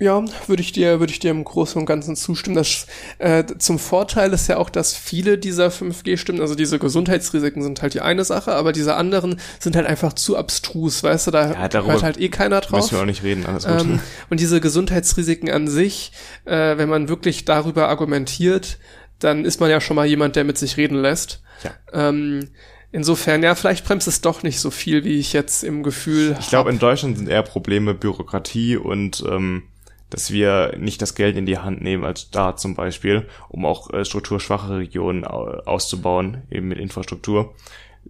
[0.00, 2.56] Ja, würde ich dir, würde ich dir im Großen und Ganzen zustimmen.
[2.56, 2.86] Das,
[3.18, 7.92] äh, zum Vorteil ist ja auch, dass viele dieser 5G-Stimmen, also diese Gesundheitsrisiken sind halt
[7.92, 11.84] die eine Sache, aber diese anderen sind halt einfach zu abstrus, weißt du, da Ja,
[11.84, 12.80] hört halt eh keiner drauf.
[12.80, 13.78] Müssen wir auch nicht reden, alles gut.
[13.78, 14.00] Ähm,
[14.30, 16.12] und diese Gesundheitsrisiken an sich,
[16.46, 18.78] äh, wenn man wirklich darüber argumentiert,
[19.18, 21.42] dann ist man ja schon mal jemand, der mit sich reden lässt.
[21.62, 22.08] Ja.
[22.08, 22.48] Ähm,
[22.90, 26.48] insofern, ja, vielleicht bremst es doch nicht so viel, wie ich jetzt im Gefühl Ich
[26.48, 29.64] glaube, in Deutschland sind eher Probleme Bürokratie und ähm,
[30.10, 33.90] dass wir nicht das Geld in die Hand nehmen als Staat zum Beispiel, um auch
[33.92, 37.54] äh, strukturschwache Regionen au auszubauen, eben mit Infrastruktur.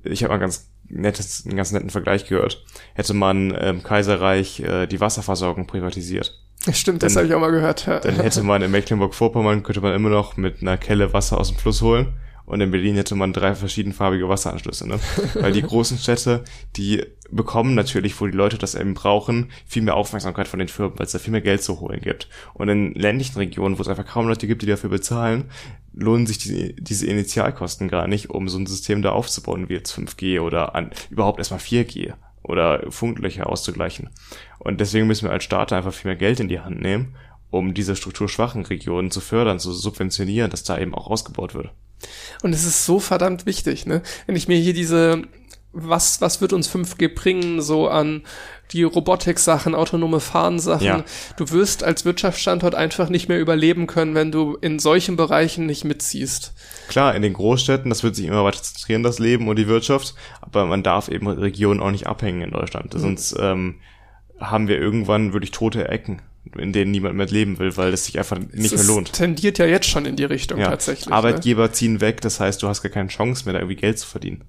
[0.03, 2.65] Ich habe mal ganz nettes, einen ganz netten Vergleich gehört.
[2.95, 6.37] Hätte man im Kaiserreich äh, die Wasserversorgung privatisiert,
[6.73, 7.87] Stimmt, das Dann- habe ich auch mal gehört.
[7.87, 8.01] Ja.
[8.01, 11.57] dann hätte man in Mecklenburg-Vorpommern könnte man immer noch mit einer Kelle Wasser aus dem
[11.57, 12.13] Fluss holen.
[12.51, 14.99] Und in Berlin hätte man drei verschiedenfarbige Wasseranschlüsse, ne?
[15.35, 16.43] Weil die großen Städte,
[16.75, 20.99] die bekommen natürlich, wo die Leute das eben brauchen, viel mehr Aufmerksamkeit von den Firmen,
[20.99, 22.29] weil es da viel mehr Geld zu holen gibt.
[22.55, 25.45] Und in ländlichen Regionen, wo es einfach kaum Leute gibt, die dafür bezahlen,
[25.93, 29.97] lohnen sich die, diese Initialkosten gar nicht, um so ein System da aufzubauen wie jetzt
[29.97, 34.11] 5G oder an, überhaupt erstmal 4G oder Funklöcher auszugleichen.
[34.59, 37.15] Und deswegen müssen wir als Staat einfach viel mehr Geld in die Hand nehmen,
[37.51, 41.71] um diese strukturschwachen Regionen zu fördern, zu subventionieren, dass da eben auch ausgebaut wird.
[42.43, 44.03] Und es ist so verdammt wichtig, ne?
[44.27, 45.23] Wenn ich mir hier diese,
[45.73, 48.23] was, was wird uns 5G bringen, so an
[48.73, 50.87] die Robotik-Sachen, autonome Fahren-Sachen.
[50.87, 51.05] Ja.
[51.37, 55.85] Du wirst als Wirtschaftsstandort einfach nicht mehr überleben können, wenn du in solchen Bereichen nicht
[55.85, 56.53] mitziehst.
[56.89, 60.15] Klar, in den Großstädten, das wird sich immer weiter zentrieren, das Leben und die Wirtschaft,
[60.41, 62.93] aber man darf eben Regionen auch nicht abhängen in Deutschland.
[62.95, 63.81] Sonst ähm,
[64.39, 66.23] haben wir irgendwann wirklich tote Ecken,
[66.59, 69.13] in denen niemand mehr leben will, weil es sich einfach nicht mehr es lohnt.
[69.13, 70.69] tendiert ja jetzt schon in die Richtung Ja.
[70.71, 71.07] tatsächlich.
[71.09, 71.15] Ne?
[71.15, 74.07] Arbeitgeber ziehen weg, das heißt, du hast gar keine Chance mehr, da irgendwie Geld zu
[74.09, 74.45] verdienen.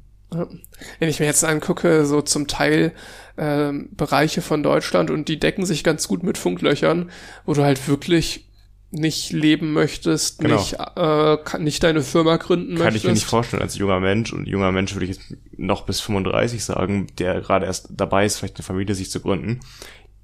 [0.99, 2.93] Wenn ich mir jetzt angucke, so zum Teil
[3.37, 7.11] ähm, Bereiche von Deutschland und die decken sich ganz gut mit Funklöchern,
[7.45, 8.47] wo du halt wirklich
[8.93, 10.55] nicht leben möchtest, Genau.
[10.57, 13.05] nicht, äh, kann, nicht deine Firma gründen Kann ich möchtest.
[13.05, 14.31] mir nicht vorstellen als junger Mensch.
[14.33, 18.37] Und junger Mensch würde ich jetzt noch bis 35 sagen, der gerade erst dabei ist,
[18.37, 19.59] vielleicht eine Familie sich zu gründen.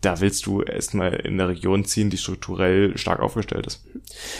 [0.01, 3.83] Da willst du erstmal in der Region ziehen, die strukturell stark aufgestellt ist.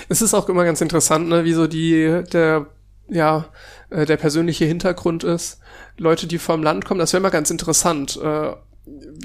[0.07, 2.67] Es ist auch immer ganz interessant, ne, wie so die, der,
[3.09, 3.45] ja,
[3.89, 5.59] äh, der persönliche Hintergrund ist.
[5.97, 8.19] Leute, die vom Land kommen, das wäre immer ganz interessant.
[8.21, 8.51] Äh,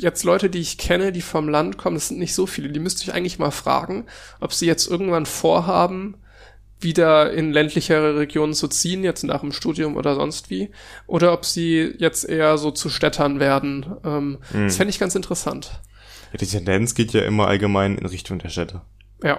[0.01, 2.81] jetzt Leute, die ich kenne, die vom Land kommen, das sind nicht so viele, die
[2.81, 4.07] müsste ich eigentlich mal fragen,
[4.41, 6.17] ob sie jetzt irgendwann vorhaben,
[6.81, 10.71] wieder in ländlichere Regionen zu ziehen, jetzt nach dem Studium oder sonst wie,
[11.07, 13.87] oder ob sie jetzt eher so zu Städtern werden.
[14.05, 15.81] Ähm, Das fände ich ganz interessant.
[16.33, 18.81] Ja, die Tendenz geht ja immer allgemein in Richtung der Städte.
[19.23, 19.39] Ja,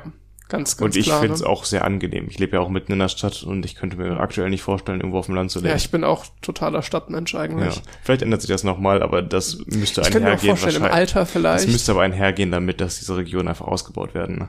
[0.50, 1.48] ganz, ganz Und ich finde es ne?
[1.48, 2.28] auch sehr angenehm.
[2.30, 5.00] Ich lebe ja auch mitten in der Stadt und ich könnte mir aktuell nicht vorstellen,
[5.00, 5.70] irgendwo auf dem Land zu leben.
[5.70, 7.40] Ja, ich bin auch totaler Stadtmensch Ja.
[7.42, 7.82] eigentlich.
[8.04, 10.58] Vielleicht ändert sich das nochmal, aber das müsste Ich könnte mir auch einhergehen.
[10.58, 10.92] vorstellen, im.
[10.92, 11.66] Alter vielleicht.
[11.66, 14.38] Das müsste aber einhergehen damit, dass diese Regionen einfach ausgebaut werden.
[14.38, 14.48] Ne?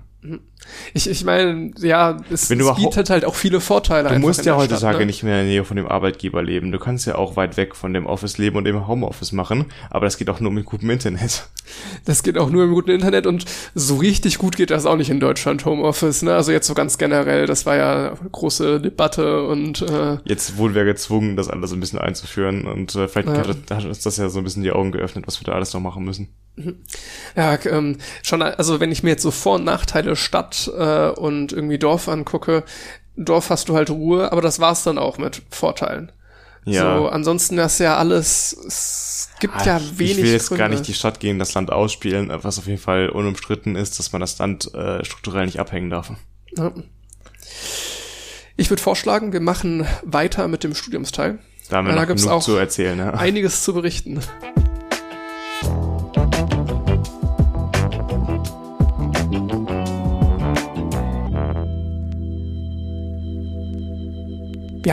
[0.95, 4.09] Ich, ich meine, ja, es, Wenn es bietet halt auch viele Vorteile.
[4.09, 5.07] Du musst ja heutzutage ne?
[5.07, 6.73] nicht mehr in der Nähe von dem Arbeitgeber leben.
[6.73, 10.07] Du kannst ja auch weit weg von dem Office leben und im Homeoffice machen, aber
[10.07, 11.49] das geht auch nur mit gutem Internet.
[12.05, 15.09] Das geht auch nur im guten Internet und so richtig gut geht das auch nicht
[15.11, 16.23] in Deutschland, Homeoffice.
[16.23, 16.35] Ne?
[16.35, 20.75] Also jetzt so ganz generell, das war ja eine große Debatte und äh, Jetzt wurden
[20.75, 23.39] wir gezwungen, das alles ein bisschen einzuführen und äh, vielleicht Ja.
[23.39, 25.73] hat, hat uns das ja so ein bisschen die Augen geöffnet, was wir da alles
[25.73, 26.29] noch machen müssen.
[27.37, 31.53] ja, ähm, schon, also wenn ich mir jetzt so Vor- und Nachteile Stadt äh, und
[31.53, 32.65] irgendwie Dorf angucke,
[33.17, 36.11] Dorf hast du halt Ruhe, aber das war's dann auch mit Vorteilen.
[36.67, 36.97] Ja.
[36.97, 40.63] So, ansonsten ist ja alles, es gibt Ah, ja wenig Ich will jetzt Gründe.
[40.63, 44.13] gar nicht die Stadt gegen das Land ausspielen, was auf jeden Fall unumstritten ist, dass
[44.13, 46.13] man das Land äh, strukturell nicht abhängen darf.
[46.57, 46.73] Ja.
[48.57, 51.39] Ich würde vorschlagen, wir machen weiter mit dem Studiumsteil.
[51.69, 52.99] Da haben wir noch gibt's genug auch zu erzählen.
[52.99, 53.11] Ja.
[53.15, 54.21] Einiges zu berichten.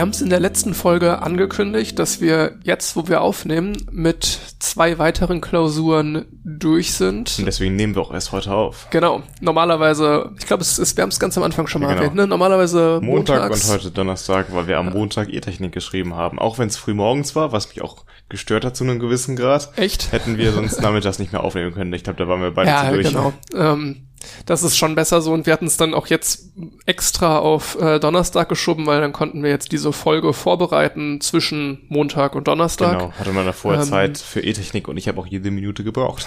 [0.02, 4.98] Haben es in der letzten Folge angekündigt, dass wir jetzt, wo wir aufnehmen, mit zwei
[4.98, 7.36] weiteren Klausuren durch sind.
[7.38, 8.88] Und deswegen nehmen wir auch erst heute auf.
[8.90, 9.22] Genau.
[9.40, 12.00] Normalerweise, ich glaube, es ist, wir haben es ganz am Anfang schon mal Genau.
[12.02, 12.26] erwähnt, ne?
[12.26, 13.64] Normalerweise Montag montags.
[13.68, 16.38] und heute Donnerstag, weil wir am Montag E-Technik geschrieben haben.
[16.38, 19.70] Auch wenn es früh morgens war, was mich auch gestört hat zu einem gewissen Grad.
[19.76, 20.12] Echt?
[20.12, 21.92] Hätten wir sonst nachmittags nicht mehr aufnehmen können.
[21.92, 23.08] Ich glaube, da waren wir beide Ja, zu durch.
[23.08, 23.32] genau.
[23.54, 24.08] Ähm,
[24.46, 26.50] das ist schon besser so und wir hatten es dann auch jetzt
[26.86, 32.34] extra auf äh, Donnerstag geschoben, weil dann konnten wir jetzt diese Folge vorbereiten zwischen Montag
[32.34, 32.98] und Donnerstag.
[32.98, 35.84] Genau, hatte man da vorher Ähm, Zeit für E-Technik und ich habe auch jede Minute
[35.84, 36.26] gebraucht.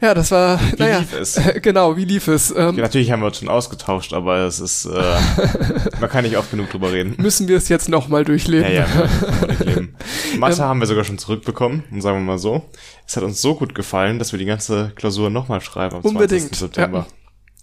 [0.00, 1.40] Ja, das war, Wie naja, lief es?
[1.62, 2.50] genau, wie lief es?
[2.50, 4.90] Ähm, Ja, natürlich haben wir uns schon ausgetauscht, aber es ist, äh,
[6.00, 7.14] man kann nicht oft genug drüber reden.
[7.18, 8.72] Müssen wir es jetzt nochmal Ja, durchleben?
[8.72, 9.08] ja, kann
[9.40, 9.94] man nicht leben.
[10.38, 12.62] Mathe Ähm, haben wir sogar schon zurückbekommen, sagen wir mal so.
[13.10, 16.54] Es hat uns so gut gefallen, dass wir die ganze Klausur nochmal schreiben am Unbedingt,
[16.54, 16.58] 20.
[16.58, 17.08] September.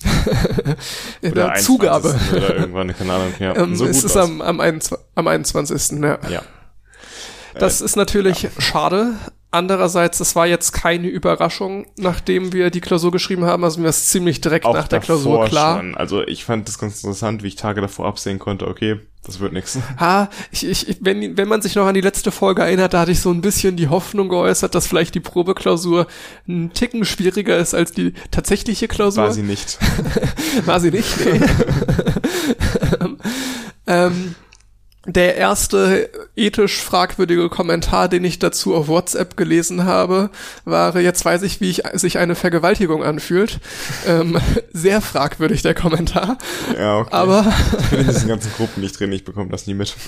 [1.22, 2.10] In Oder der Zugabe.
[2.10, 2.38] 21.
[2.38, 3.34] Oder irgendwann, keine Ahnung.
[3.40, 5.99] Ja, Ähm, so es ist am, am, 21, am 21.
[6.02, 6.19] Ja.
[6.28, 6.41] Ja.
[7.53, 9.14] Das ist natürlich schade,
[9.49, 13.64] Andererseits, es war jetzt keine Überraschung, nachdem wir die Klausur geschrieben haben.
[13.64, 15.78] Also mir ist ziemlich direkt Auch nach der Klausur klar.
[15.78, 15.95] Schon.
[15.95, 19.53] Also ich fand das ganz interessant, wie ich Tage davor absehen konnte, okay, das wird
[19.53, 19.78] nix.
[19.99, 23.11] Ha, ich, ich, wenn, wenn man sich noch an die letzte Folge erinnert, da hatte
[23.11, 26.07] ich so ein bisschen die Hoffnung geäußert, dass vielleicht die Probeklausur
[26.48, 29.24] ein Ticken schwieriger ist als die tatsächliche Klausur.
[29.24, 29.80] War sie nicht.
[30.65, 31.07] War sie nicht?
[31.26, 31.41] Nee.
[33.88, 34.36] ähm,
[35.08, 40.30] der erste ethisch fragwürdige Kommentar, den ich dazu auf WhatsApp gelesen habe,
[40.66, 43.60] war, jetzt weiß ich, wie ich, sich eine Vergewaltigung anfühlt.
[44.06, 44.38] Ähm,
[44.74, 46.38] sehr fragwürdig, der Kommentar.
[46.78, 47.10] Ja, okay.
[47.12, 49.96] Aber ich bin in diesen ganzen Gruppen nicht drin, ich bekomme das nie mit.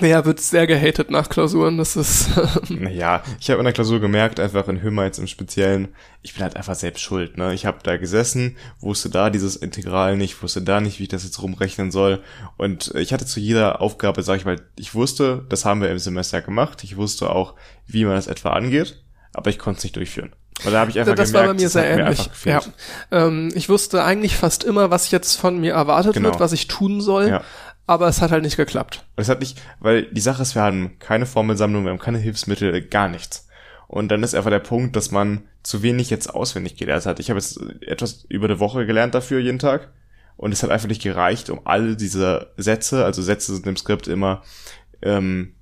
[0.00, 1.78] ja, wird sehr gehatet nach Klausuren.
[1.78, 2.28] Das ist,
[2.68, 5.88] Naja, ich habe in der Klausur gemerkt, einfach in Hümmer jetzt im Speziellen,
[6.22, 7.36] ich bin halt einfach selbst schuld.
[7.38, 7.54] Ne?
[7.54, 11.24] Ich habe da gesessen, wusste da dieses Integral nicht, wusste da nicht, wie ich das
[11.24, 12.22] jetzt rumrechnen soll.
[12.56, 15.98] Und ich hatte zu jeder Aufgabe, sag ich mal, ich wusste, das haben wir im
[15.98, 16.84] Semester gemacht.
[16.84, 17.54] Ich wusste auch,
[17.86, 19.02] wie man das etwa angeht,
[19.32, 20.32] aber ich konnte es nicht durchführen.
[20.64, 22.18] Und da habe ich einfach das gemerkt, war bei mir sehr mir ähnlich.
[22.20, 22.60] einfach Ja.
[23.10, 26.30] Ähm, ich wusste eigentlich fast immer, was jetzt von mir erwartet Genau.
[26.30, 27.42] wird, was ich tun soll, Ja.
[27.86, 29.04] Aber es hat halt nicht geklappt.
[29.16, 32.82] Es hat nicht, weil die Sache ist, wir haben keine Formelsammlung, wir haben keine Hilfsmittel,
[32.82, 33.48] gar nichts.
[33.88, 37.20] Und dann ist einfach der Punkt, dass man zu wenig jetzt auswendig gelernt hat.
[37.20, 39.92] Ich habe jetzt etwas über eine Woche gelernt dafür jeden Tag.
[40.36, 44.06] Und es hat einfach nicht gereicht, um alle diese Sätze, also Sätze sind im Skript
[44.06, 44.42] immer,
[45.00, 45.54] ähm,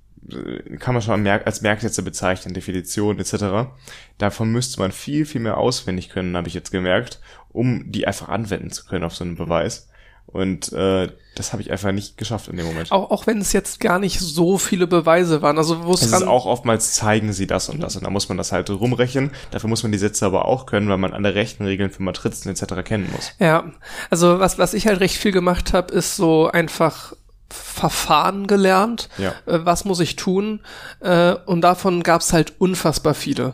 [0.79, 3.69] kann man schon als Merksätze bezeichnen, Definitionen etc.
[4.17, 8.27] Davon müsste man viel, viel mehr auswendig können, habe ich jetzt gemerkt, um die einfach
[8.27, 9.87] anwenden zu können auf so einen Beweis.
[10.35, 12.91] Und äh, das habe ich einfach nicht geschafft in dem Moment.
[12.91, 15.57] Auch, auch wenn es jetzt gar nicht so viele Beweise waren.
[15.57, 18.37] Also wo es ist auch oftmals zeigen sie das und das und da muss man
[18.37, 19.31] das halt rumrechnen.
[19.51, 22.83] Dafür muss man die Sätze aber auch können, weil man alle Rechenregeln für Matrizen etc.
[22.83, 23.31] kennen muss.
[23.39, 23.71] Ja,
[24.09, 27.13] also was, was ich halt recht viel gemacht habe, ist so einfach
[27.49, 29.09] Verfahren gelernt.
[29.17, 29.29] Ja.
[29.45, 30.61] Äh, was muss ich tun?
[30.99, 33.53] Äh, und davon gab's halt unfassbar viele.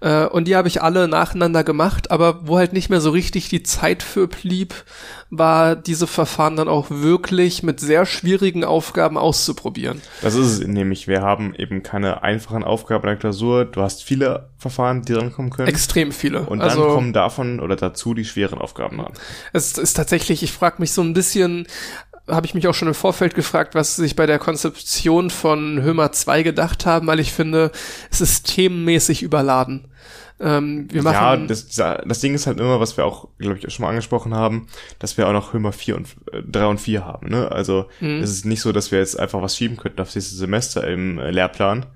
[0.00, 3.48] Äh, und die habe ich alle nacheinander gemacht, aber wo halt nicht mehr so richtig
[3.48, 4.74] die Zeit für blieb,
[5.30, 10.00] war diese Verfahren dann auch wirklich mit sehr schwierigen Aufgaben auszuprobieren.
[10.22, 11.08] Das ist es nämlich.
[11.08, 13.64] Wir haben eben keine einfachen Aufgaben in der Klausur.
[13.64, 15.68] Du hast viele Verfahren, die rankommen können.
[15.68, 16.42] Extrem viele.
[16.42, 19.12] und dann also, kommen davon oder dazu die schweren Aufgaben ran.
[19.52, 21.66] Es ist tatsächlich, ich frage mich so ein bisschen,
[22.28, 25.82] habe ich mich auch schon im Vorfeld gefragt, was sie sich bei der Konzeption von
[25.82, 27.70] Hömer 2 gedacht haben, weil ich finde,
[28.10, 29.88] es ist themenmäßig überladen.
[30.40, 33.72] Ähm, wir machen, Ja, das, das Ding ist halt immer, was wir auch, glaube ich,
[33.72, 34.66] schon mal angesprochen haben,
[34.98, 37.28] dass wir auch noch Hömer 4 und äh, 3 und 4 haben.
[37.28, 37.52] Ne?
[37.52, 38.20] Also Mhm.
[38.20, 41.18] es ist nicht so, dass wir jetzt einfach was schieben könnten auf dieses Semester im
[41.18, 41.86] äh, Lehrplan.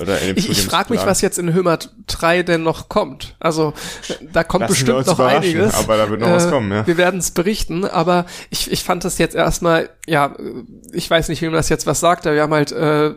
[0.00, 3.36] Oder in dem ich, ich frage mich, was jetzt in Hömer 3 denn noch kommt.
[3.40, 3.74] Also
[4.32, 5.74] da kommt Lassen bestimmt noch einiges.
[5.74, 6.86] aber da wird noch was kommen, ja.
[6.86, 10.34] Wir werden es berichten, aber ich, ich fand das jetzt erstmal, ja,
[10.92, 13.12] ich weiß nicht, wem das jetzt was sagt, aber wir haben halt äh,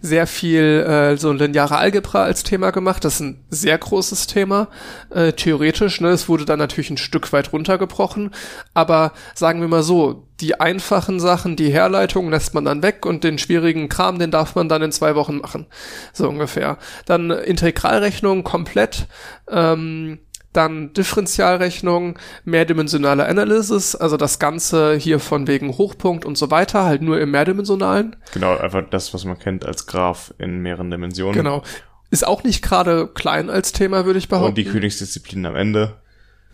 [0.00, 3.04] sehr viel äh, so lineare Algebra als Thema gemacht.
[3.04, 4.68] Das ist ein sehr großes Thema,
[5.10, 6.00] äh, theoretisch.
[6.00, 6.08] Ne?
[6.08, 8.30] Es wurde dann natürlich ein Stück weit runtergebrochen,
[8.74, 13.24] aber sagen wir mal so, die einfachen Sachen, die Herleitung lässt man dann weg und
[13.24, 15.66] den schwierigen Kram, den darf man dann in zwei Wochen machen.
[16.12, 16.78] So ungefähr.
[17.06, 19.06] Dann Integralrechnung komplett.
[19.50, 20.18] Ähm,
[20.52, 27.02] dann Differentialrechnung, mehrdimensionale Analysis, also das Ganze hier von wegen Hochpunkt und so weiter, halt
[27.02, 28.16] nur im mehrdimensionalen.
[28.32, 31.34] Genau, einfach das, was man kennt als Graph in mehreren Dimensionen.
[31.34, 31.62] Genau.
[32.10, 34.50] Ist auch nicht gerade klein als Thema, würde ich behaupten.
[34.50, 35.96] Und die Königsdisziplin am Ende,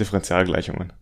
[0.00, 0.92] Differentialgleichungen.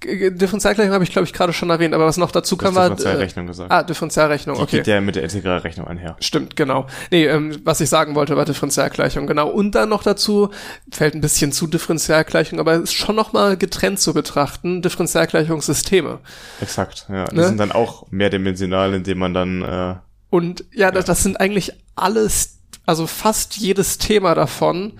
[0.00, 2.74] G- G- Differentialgleichung habe ich, glaube ich, gerade schon erwähnt, aber was noch dazu kam,
[2.74, 2.88] war...
[2.90, 3.70] Differentialrechnung gesagt.
[3.70, 4.76] Ah, Differentialrechnung, Die okay.
[4.78, 6.16] geht ja mit der Integralrechnung einher.
[6.20, 6.86] Stimmt, genau.
[7.10, 9.48] Nee, ähm, was ich sagen wollte, war Differentialgleichung, genau.
[9.48, 10.50] Und dann noch dazu,
[10.90, 16.18] fällt ein bisschen zu Differentialgleichung, aber ist schon nochmal getrennt zu betrachten, Differentialgleichungssysteme.
[16.60, 17.24] Exakt, ja.
[17.26, 17.46] Die Ne?
[17.46, 19.94] sind dann auch mehrdimensional, indem man dann, äh,
[20.30, 24.94] Und ja, Das, das sind eigentlich alles, also fast jedes Thema davon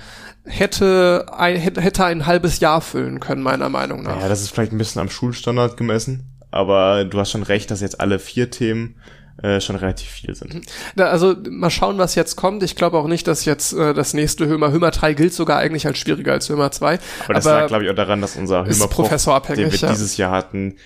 [0.44, 4.20] hätte ein, hätte hätte ein halbes Jahr füllen können, meiner Meinung nach.
[4.20, 7.80] ja, das ist vielleicht ein bisschen am Schulstandard gemessen, aber du hast schon recht, dass
[7.80, 8.96] jetzt alle vier Themen
[9.42, 10.66] äh, schon relativ viel sind.
[10.96, 12.62] Da, also mal schauen, was jetzt kommt.
[12.62, 15.86] Ich glaube auch nicht, dass jetzt äh, das nächste Hömer, Hömer 3 gilt sogar eigentlich
[15.86, 16.98] als schwieriger als Hömer 2.
[17.24, 19.88] Aber das lag, glaube ich, auch daran, dass unser Hömer-Prof, professorabhängig, den wir ja.
[19.88, 20.76] dieses Jahr hatten,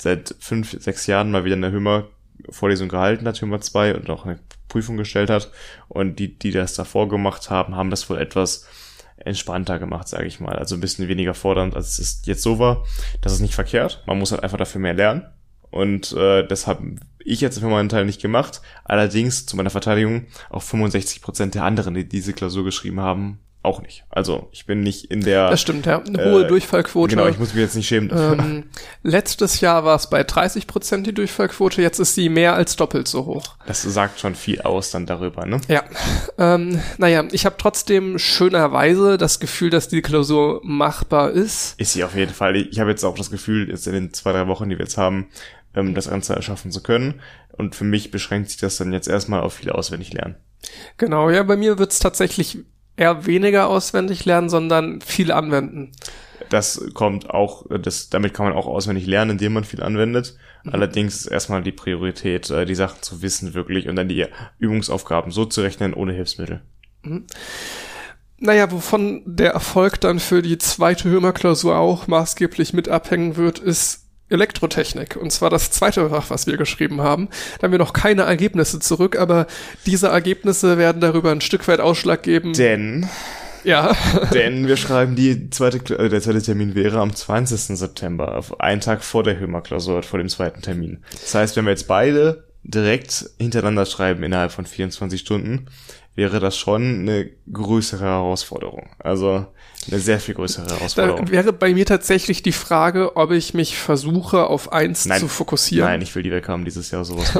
[0.00, 4.40] seit fünf, sechs Jahren mal wieder eine Hömer-Vorlesung gehalten hat, Hömer 2, und auch eine
[4.68, 5.50] Prüfung gestellt hat.
[5.88, 8.66] Und die, die das davor gemacht haben, haben das wohl etwas
[9.24, 10.56] entspannter gemacht, sage ich mal.
[10.56, 12.84] Also ein bisschen weniger fordernd, als es jetzt so war.
[13.20, 14.02] Das ist nicht verkehrt.
[14.06, 15.26] Man muss halt einfach dafür mehr lernen.
[15.70, 18.60] Und äh, das habe ich jetzt für meinen Teil nicht gemacht.
[18.84, 23.82] Allerdings, zu meiner Verteidigung, auch 65 Prozent der anderen, die diese Klausur geschrieben haben, auch
[23.82, 24.04] nicht.
[24.08, 25.50] Also ich bin nicht in der.
[25.50, 26.00] Das stimmt, ja.
[26.00, 27.14] Eine hohe äh, Durchfallquote.
[27.14, 28.08] Genau, ich muss mich jetzt nicht schämen.
[28.08, 28.38] dafür.
[28.38, 28.64] ähm,
[29.02, 33.06] letztes Jahr war es bei 30 Prozent die Durchfallquote, jetzt ist sie mehr als doppelt
[33.06, 33.56] so hoch.
[33.66, 35.60] Das sagt schon viel aus dann darüber, ne?
[35.68, 35.84] Ja,
[36.38, 41.78] ähm, naja, ich habe trotzdem schönerweise das Gefühl, dass die Klausur machbar ist.
[41.78, 42.56] Ist sie auf jeden Fall.
[42.56, 44.96] Ich habe jetzt auch das Gefühl, jetzt in den zwei, drei Wochen, die wir jetzt
[44.96, 45.28] haben,
[45.74, 47.20] ähm, das Ganze erschaffen zu können.
[47.52, 50.36] Und für mich beschränkt sich das dann jetzt erstmal auf viel auswendig lernen.
[50.96, 52.58] Genau, ja, bei mir wird's tatsächlich
[53.00, 55.92] eher weniger auswendig lernen, sondern viel anwenden.
[56.50, 60.36] Das kommt auch, das, damit kann man auch auswendig lernen, indem man viel anwendet.
[60.70, 64.26] Allerdings ist erstmal die Priorität, äh, die Sachen zu wissen wirklich und dann die
[64.58, 66.60] Übungsaufgaben so zu rechnen ohne Hilfsmittel.
[68.38, 73.99] Naja, wovon der Erfolg dann für die zweite Hömer-Klausur auch maßgeblich mit abhängen wird, ist
[74.30, 75.16] Elektrotechnik.
[75.16, 77.28] Und zwar das zweite Fach, was wir geschrieben haben.
[77.58, 79.46] Da haben wir noch keine Ergebnisse zurück, aber
[79.86, 82.52] diese Ergebnisse werden darüber ein Stück weit Ausschlag geben.
[82.54, 83.08] Denn,
[83.64, 83.94] ja.
[84.34, 87.76] denn wir schreiben die zweite, äh, der zweite Termin wäre am 20.
[87.76, 91.02] September, auf einen Tag vor der Hömer-Klausur, vor dem zweiten Termin.
[91.10, 95.66] Das heißt, wenn wir jetzt beide direkt hintereinander schreiben innerhalb von 24 Stunden,
[96.14, 98.90] wäre das schon eine größere Herausforderung.
[98.98, 99.46] Also
[99.88, 101.26] eine sehr viel größere Herausforderung.
[101.26, 105.20] Da wäre bei mir tatsächlich die Frage, ob ich mich versuche, auf eins Nein.
[105.20, 105.88] zu fokussieren.
[105.88, 107.34] Nein, ich will die weghaben dieses Jahr sowas.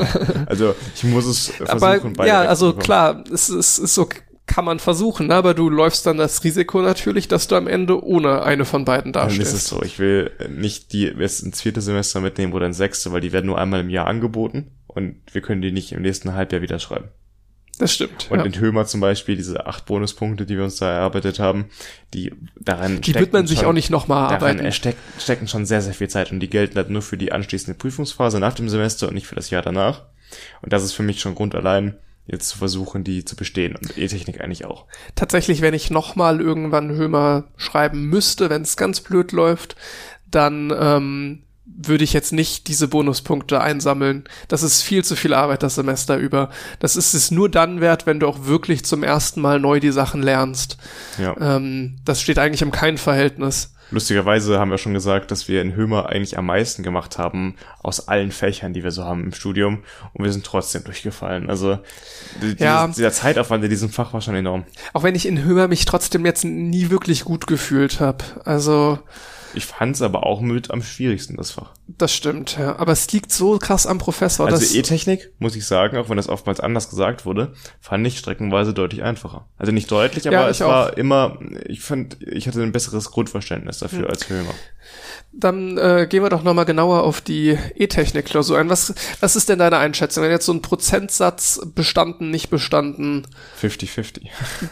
[0.46, 4.08] also ich muss es versuchen, aber ja, also klar, es ist, ist so,
[4.46, 5.34] kann man versuchen, ne?
[5.34, 9.12] aber du läufst dann das Risiko natürlich, dass du am Ende ohne eine von beiden
[9.12, 9.66] Dann ist es dastehst.
[9.68, 9.82] so.
[9.82, 13.46] Ich will nicht die jetzt ins vierte Semester mitnehmen oder ins sechste, weil die werden
[13.46, 17.08] nur einmal im Jahr angeboten und wir können die nicht im nächsten Halbjahr wieder schreiben.
[17.80, 18.26] Das stimmt.
[18.28, 18.44] Und ja.
[18.44, 21.70] in Hömer zum Beispiel, diese acht Bonuspunkte, die wir uns da erarbeitet haben,
[22.12, 22.30] die
[22.60, 24.72] daran Die wird man sich schon, auch nicht nochmal daran arbeiten.
[24.72, 27.78] steck, stecken schon sehr, sehr viel Zeit und die gelten halt nur für die anschließende
[27.78, 30.02] Prüfungsphase nach dem Semester und nicht für das Jahr danach.
[30.60, 31.96] Und das ist für mich schon Grund allein,
[32.26, 34.84] jetzt zu versuchen, die zu bestehen und E-Technik eigentlich auch.
[35.14, 39.74] Tatsächlich, wenn ich nochmal irgendwann Hömer schreiben müsste, wenn es ganz blöd läuft,
[40.30, 41.44] dann ähm,
[41.76, 44.24] würde ich jetzt nicht diese Bonuspunkte einsammeln.
[44.48, 46.50] Das ist viel zu viel Arbeit das Semester über.
[46.78, 49.92] Das ist es nur dann wert, wenn du auch wirklich zum ersten Mal neu die
[49.92, 50.76] Sachen lernst.
[51.18, 51.36] Ja.
[51.40, 53.74] Ähm, das steht eigentlich im kein Verhältnis.
[53.92, 58.06] Lustigerweise haben wir schon gesagt, dass wir in Hömer eigentlich am meisten gemacht haben aus
[58.06, 59.82] allen Fächern, die wir so haben im Studium
[60.12, 61.50] und wir sind trotzdem durchgefallen.
[61.50, 61.80] Also
[62.40, 62.82] die, Ja.
[62.84, 64.64] dieses, dieser Zeitaufwand in diesem Fach war schon enorm.
[64.92, 68.24] Auch wenn ich in Hömer mich trotzdem jetzt nie wirklich gut gefühlt habe.
[68.44, 69.00] Also
[69.54, 71.72] Ich fand es aber auch mit am schwierigsten, das Fach.
[71.88, 72.76] das stimmt, ja.
[72.78, 74.46] Aber es liegt so krass am Professor.
[74.46, 78.72] Also E-Technik, muss ich sagen, auch wenn das oftmals anders gesagt wurde, fand ich streckenweise
[78.74, 79.46] deutlich einfacher.
[79.58, 80.68] Also nicht deutlich, aber Ja, es ich auch.
[80.68, 84.54] war immer, ich fand, ich hatte ein besseres Grundverständnis dafür als Hömer.
[85.32, 88.68] Dann äh, gehen wir doch nochmal genauer auf die E-Technik-Klausur ein.
[88.68, 90.24] Was, was ist denn deine Einschätzung?
[90.24, 93.26] Wenn jetzt so ein Prozentsatz bestanden, nicht bestanden,
[93.60, 94.22] 50-50.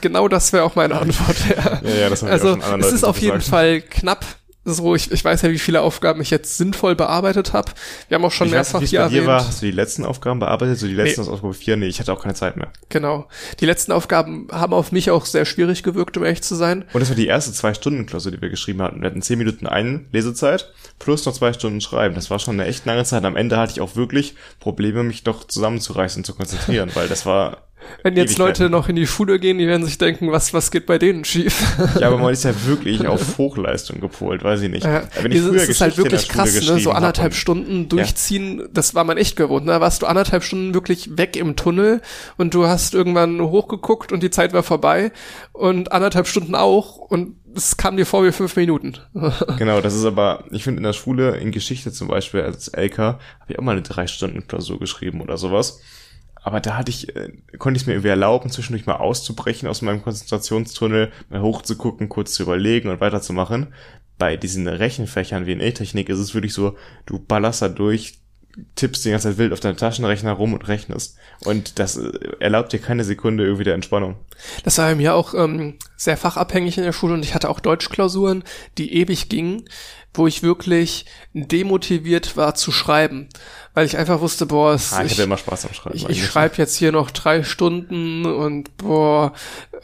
[0.01, 1.37] genau das wäre auch meine Antwort.
[1.49, 3.39] Ja, Ja, ja, das haben wir auch also schon anderen es Leuten ist auf jeden
[3.39, 3.51] gesagt.
[3.51, 4.25] Fall knapp.
[4.75, 7.73] So, ich, ich weiß ja, wie viele Aufgaben ich jetzt sinnvoll bearbeitet habe.
[8.09, 9.27] Wir haben auch schon ich weiß mehrfach wie hier bei dir erwähnt.
[9.29, 9.47] war.
[9.47, 10.79] Hast du die letzten Aufgaben bearbeitet?
[10.79, 11.77] So die letzten aus Aufgabe 4?
[11.77, 12.69] Nee, ich hatte auch keine Zeit mehr.
[12.89, 13.27] Genau.
[13.61, 16.85] Die letzten Aufgaben haben auf mich auch sehr schwierig gewirkt, um ehrlich zu sein.
[16.93, 19.01] Und das war die erste zwei Stunden Klausur, die wir geschrieben hatten.
[19.01, 22.15] Wir hatten zehn Minuten Einlesezeit plus noch zwei Stunden Schreiben.
[22.15, 23.25] Das war schon eine echt lange Zeit.
[23.25, 27.25] Am Ende hatte ich auch wirklich Probleme, mich doch zusammenzureißen und zu konzentrieren, weil das
[27.27, 27.68] war
[28.03, 28.63] Wenn jetzt Ewigkeiten.
[28.65, 31.25] Leute noch in die Schule gehen, die werden sich denken, was, was geht bei denen
[31.25, 31.63] schief?
[32.01, 34.85] Ja, aber man ist ja wirklich auf Hochleistung gepolt, weiß ich nicht.
[34.85, 36.79] Ja, Wenn ich früher ist halt wirklich krass, ne?
[36.79, 39.67] so anderthalb und- Stunden durchziehen, das war man echt gewohnt.
[39.67, 39.73] Ne?
[39.73, 42.01] Da warst du anderthalb Stunden wirklich weg im Tunnel
[42.37, 45.13] und du hast irgendwann hochgeguckt und die Zeit war vorbei
[45.53, 48.99] und anderthalb Stunden auch und es kam dir vor wie fünf Minuten.
[49.59, 52.99] Genau, das ist aber, ich finde in der Schule, in Geschichte zum Beispiel als LK,
[52.99, 53.19] habe
[53.49, 55.81] ich auch mal eine drei Stunden Klausur geschrieben oder sowas.
[56.49, 59.83] Aber da hatte ich, äh, konnte ich es mir irgendwie erlauben, zwischendurch mal auszubrechen aus
[59.83, 63.75] meinem Konzentrationstunnel, mal hochzugucken, kurz zu überlegen und weiterzumachen.
[64.17, 68.21] Bei diesen Rechenfächern wie in E-Technik ist es wirklich so, du ballerst da durch,
[68.77, 71.19] tippst die ganze Zeit wild auf deinem Taschenrechner rum und rechnest.
[71.45, 74.17] Und das äh, erlaubt dir keine Sekunde irgendwie der Entspannung.
[74.65, 77.61] Das war bei mir auch ähm, sehr fachabhängig in der Schule und ich hatte auch
[77.61, 78.43] Deutschklausuren,
[78.79, 79.69] die ewig gingen,
[80.15, 81.05] wo ich wirklich
[81.35, 83.29] demotiviert war zu schreiben,
[83.79, 85.97] weil ich einfach wusste, boah, es, Ah, ich ich, immer Spaß am Schreiben.
[85.97, 89.33] ich, ich schreibe jetzt hier noch drei Stunden und boah,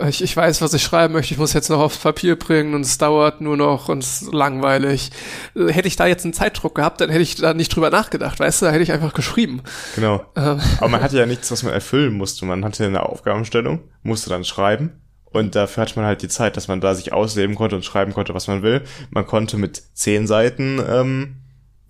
[0.09, 2.81] ich, ich weiß, was ich schreiben möchte, ich muss jetzt noch aufs Papier bringen und
[2.81, 5.13] es dauert nur noch und es ist langweilig.
[5.55, 8.63] Hätte ich da jetzt einen Zeitdruck gehabt, dann hätte ich da nicht drüber nachgedacht, weißt
[8.63, 9.63] du, da hätte ich einfach geschrieben.
[9.95, 10.25] Genau.
[10.35, 10.61] Ähm.
[10.79, 12.47] Aber man hatte ja nichts, was man erfüllen musste.
[12.47, 14.91] Man hatte eine Aufgabenstellung, musste dann schreiben.
[15.27, 18.13] Und dafür hatte man halt die Zeit, dass man da sich ausleben konnte und schreiben
[18.13, 18.83] konnte, was man will.
[19.11, 21.37] Man konnte mit zehn Seiten, ähm,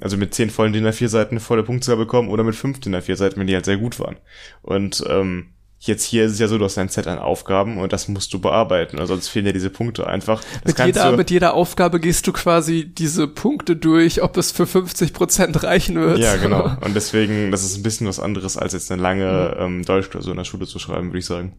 [0.04, 3.16] also mit zehn vollen DIN A4 Seiten volle Punktzahl bekommen oder mit fünf DIN A4
[3.16, 4.16] Seiten, wenn die halt sehr gut waren.
[4.62, 5.54] Und ähm,
[5.86, 8.32] Jetzt hier ist es ja so, du hast ein Set an Aufgaben und das musst
[8.32, 10.40] du bearbeiten, oder sonst fehlen dir diese Punkte einfach.
[10.64, 14.66] Das mit, jeder, mit jeder Aufgabe gehst du quasi diese Punkte durch, ob es für
[14.66, 16.20] 50 Prozent reichen wird.
[16.20, 16.74] Ja, genau.
[16.80, 19.62] Und deswegen, das ist ein bisschen was anderes, als jetzt eine lange mhm.
[19.62, 21.52] ähm, Deutschklausur in der Schule zu schreiben, würde ich sagen.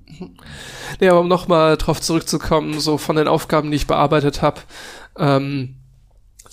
[0.99, 4.61] Ja, aber um nochmal drauf zurückzukommen, so von den Aufgaben, die ich bearbeitet habe,
[5.19, 5.75] ähm,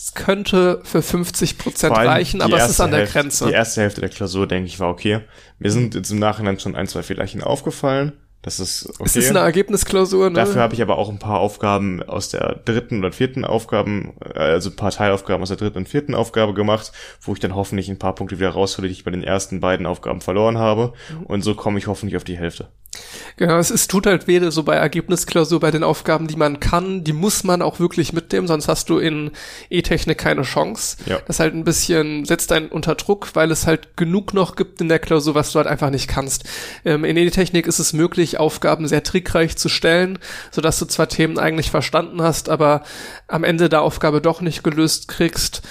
[0.03, 3.47] es könnte für 50 Prozent reichen, aber es ist an der Hälfte, Grenze.
[3.47, 5.20] Die erste Hälfte der Klausur, denke ich, war okay.
[5.61, 8.12] Mir sind jetzt im Nachhinein schon ein, zwei Fehlerchen aufgefallen.
[8.43, 9.05] Das ist okay.
[9.05, 10.35] Es ist eine Ergebnisklausur, ne?
[10.35, 14.41] Dafür habe ich aber auch ein paar Aufgaben aus der dritten oder vierten Aufgaben, äh,
[14.41, 17.89] also ein paar Teilaufgaben aus der dritten und vierten Aufgabe gemacht, wo ich dann hoffentlich
[17.89, 20.95] ein paar Punkte wieder raushole, die ich bei den ersten beiden Aufgaben verloren habe.
[21.27, 22.66] Und so komme ich hoffentlich auf die Hälfte.
[23.36, 27.05] Genau, es ist, tut halt weh, so bei Ergebnisklausur, bei den Aufgaben, die man kann,
[27.05, 29.31] die muss man auch wirklich mitnehmen, sonst hast du in
[29.70, 30.98] E-Technik keine Chance.
[31.06, 31.19] Ja.
[31.27, 34.89] Das halt ein bisschen, setzt einen unter Druck, weil es halt genug noch gibt in
[34.89, 36.44] der Klausur, was du halt einfach nicht kannst.
[36.85, 40.19] Ähm, in E-Technik ist es möglich, Aufgaben sehr trickreich zu stellen,
[40.51, 42.82] sodass du zwar Themen eigentlich verstanden hast, aber
[43.27, 45.62] am Ende der Aufgabe doch nicht gelöst kriegst.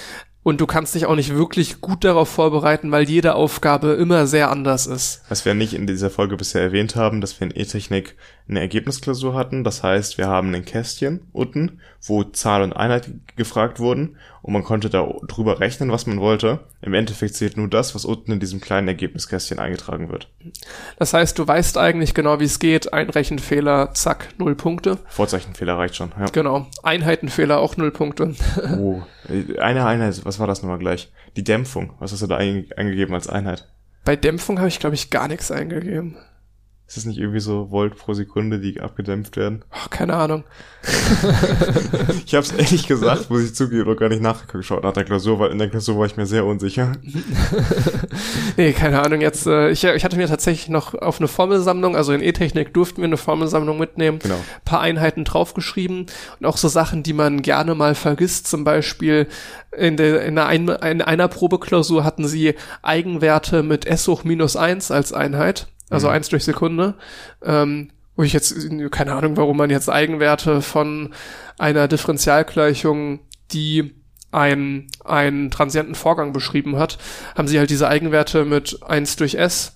[0.44, 4.50] Und du kannst dich auch nicht wirklich gut darauf vorbereiten, weil jede Aufgabe immer sehr
[4.50, 5.22] anders ist.
[5.28, 8.16] Was wir nicht in dieser Folge bisher erwähnt haben, dass wir in E-Technik
[8.48, 9.62] eine Ergebnisklausur hatten.
[9.62, 14.64] Das heißt, wir haben ein Kästchen unten, wo Zahl und Einheit gefragt wurden und man
[14.64, 16.60] konnte da drüber rechnen, was man wollte.
[16.80, 20.28] Im Endeffekt zählt nur das, was unten in diesem kleinen Ergebniskästchen eingetragen wird.
[20.98, 22.92] Das heißt, du weißt eigentlich genau, wie es geht.
[22.92, 24.98] Ein Rechenfehler, zack, null Punkte.
[25.06, 26.26] Vorzeichenfehler reicht schon, ja.
[26.26, 26.66] Genau.
[26.82, 28.34] Einheitenfehler auch null Punkte.
[28.78, 29.02] oh,
[29.58, 31.12] eine Einheit, was war das nochmal gleich?
[31.36, 33.68] Die Dämpfung, was hast du da eingegeben als Einheit?
[34.04, 36.16] Bei Dämpfung habe ich, glaube ich, gar nichts eingegeben.
[36.86, 39.64] Ist das nicht irgendwie so Volt pro Sekunde, die abgedämpft werden?
[39.72, 40.44] Oh, keine Ahnung.
[42.26, 45.38] ich habe es ehrlich gesagt, muss ich zugeben, noch gar nicht nachgeschaut nach der Klausur,
[45.38, 46.92] weil in der Klausur war ich mir sehr unsicher.
[48.58, 49.22] nee, keine Ahnung.
[49.22, 52.98] Jetzt, äh, ich, ich hatte mir tatsächlich noch auf eine Formelsammlung, also in E-Technik durften
[52.98, 54.40] wir eine Formelsammlung mitnehmen, genau.
[54.66, 56.06] paar Einheiten draufgeschrieben
[56.40, 58.48] und auch so Sachen, die man gerne mal vergisst.
[58.48, 59.28] Zum Beispiel
[59.74, 64.90] in, der, in, einer, in einer Probeklausur hatten sie Eigenwerte mit S hoch minus eins
[64.90, 66.14] als Einheit also mhm.
[66.14, 66.94] eins durch Sekunde.
[67.42, 68.54] Ähm, wo ich jetzt,
[68.90, 71.14] keine Ahnung, warum man jetzt Eigenwerte von
[71.58, 73.20] einer Differentialgleichung,
[73.52, 73.94] die
[74.30, 76.98] einen, einen transienten Vorgang beschrieben hat,
[77.36, 79.74] haben sie halt diese Eigenwerte mit eins durch S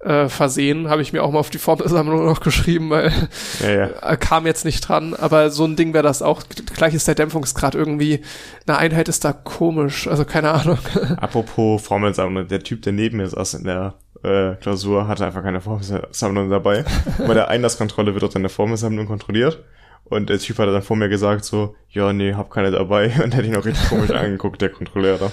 [0.00, 3.12] äh, versehen, habe ich mir auch mal auf die Formelsammlung noch geschrieben, weil
[3.60, 4.16] ja, ja.
[4.16, 6.42] kam jetzt nicht dran, aber so ein Ding wäre das auch.
[6.74, 8.20] Gleich ist der Dämpfungsgrad irgendwie,
[8.66, 10.78] eine Einheit ist da komisch, also keine Ahnung.
[11.16, 15.60] Apropos Formelsammlung, der Typ, der neben mir saß in der äh, Klausur hatte einfach keine
[15.60, 16.84] Formelsammlung dabei.
[17.26, 19.62] Bei der Einlasskontrolle wird auch deine Formelsammlung kontrolliert.
[20.08, 23.12] Und der Typ hat dann vor mir gesagt so, ja, nee, hab keine dabei.
[23.22, 25.32] Und hat ihn auch richtig komisch angeguckt, der Kontrolleur da.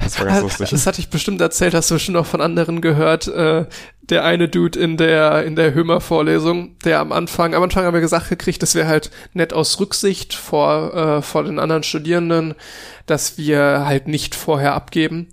[0.00, 0.70] Das war ganz lustig.
[0.70, 3.28] Das hatte ich bestimmt erzählt, hast du schon auch von anderen gehört.
[3.28, 3.66] Äh,
[4.02, 8.00] der eine Dude in der, in der Hömer-Vorlesung, der am Anfang, am Anfang haben wir
[8.00, 12.54] gesagt gekriegt, das wäre halt nett aus Rücksicht vor, äh, vor den anderen Studierenden,
[13.06, 15.28] dass wir halt nicht vorher abgeben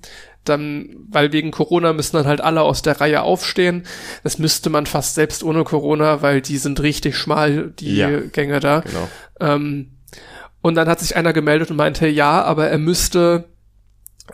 [0.46, 3.84] dann, weil wegen Corona müssen dann halt alle aus der Reihe aufstehen.
[4.24, 8.60] Das müsste man fast selbst ohne Corona, weil die sind richtig schmal, die ja, Gänge
[8.60, 8.82] da.
[8.82, 9.08] Genau.
[9.40, 9.92] Ähm,
[10.62, 13.46] und dann hat sich einer gemeldet und meinte, ja, aber er müsste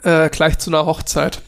[0.03, 1.41] äh, gleich zu einer Hochzeit.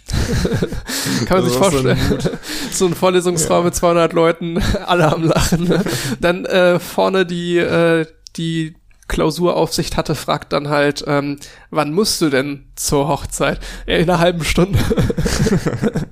[1.26, 1.98] Kann man sich vorstellen.
[2.72, 3.66] So, ein Vorlesungsraum ja.
[3.66, 5.84] mit 200 Leuten, alle am Lachen.
[6.20, 8.06] Dann äh, vorne die, äh,
[8.36, 8.76] die
[9.08, 11.40] Klausuraufsicht hatte, fragt dann halt, ähm,
[11.70, 13.60] wann musst du denn zur Hochzeit?
[13.86, 14.80] Ja, in einer halben Stunde.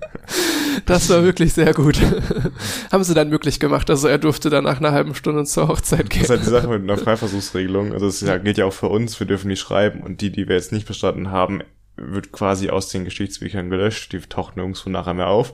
[0.86, 2.00] das war wirklich sehr gut.
[2.92, 3.90] Haben sie dann möglich gemacht.
[3.90, 6.22] Also er durfte dann nach einer halben Stunde zur Hochzeit gehen.
[6.22, 7.94] Das ist halt die Sache mit einer Freiversuchsregelung.
[7.94, 10.56] Also es gilt ja auch für uns, wir dürfen die schreiben und die, die wir
[10.56, 11.64] jetzt nicht bestanden haben,
[11.98, 14.14] wird quasi aus den Geschichtsbüchern gelöscht.
[14.14, 15.54] Die tauchen nirgendwo nachher mehr auf.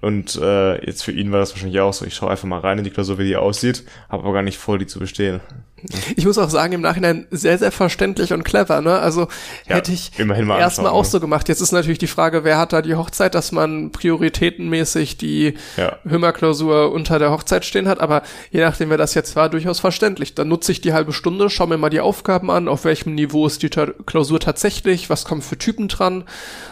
[0.00, 2.04] Und äh, jetzt für ihn war das wahrscheinlich auch so.
[2.04, 4.58] Ich schaue einfach mal rein in die Klausur, wie die aussieht, habe aber gar nicht
[4.58, 5.40] vor, die zu bestehen.
[6.16, 8.98] Ich muss auch sagen, im Nachhinein sehr, sehr verständlich und clever, ne?
[8.98, 9.28] Also
[9.68, 11.08] ja, hätte ich erstmal auch ne?
[11.08, 11.48] so gemacht.
[11.48, 15.96] Jetzt ist natürlich die Frage, wer hat da die Hochzeit, dass man prioritätenmäßig die ja.
[16.04, 20.34] Hümmer-Klausur unter der Hochzeit stehen hat, aber je nachdem, wer das jetzt war, durchaus verständlich.
[20.34, 23.46] Dann nutze ich die halbe Stunde, schau mir mal die Aufgaben an, auf welchem Niveau
[23.46, 26.24] ist die Klausur tatsächlich, was kommen für Typen dran.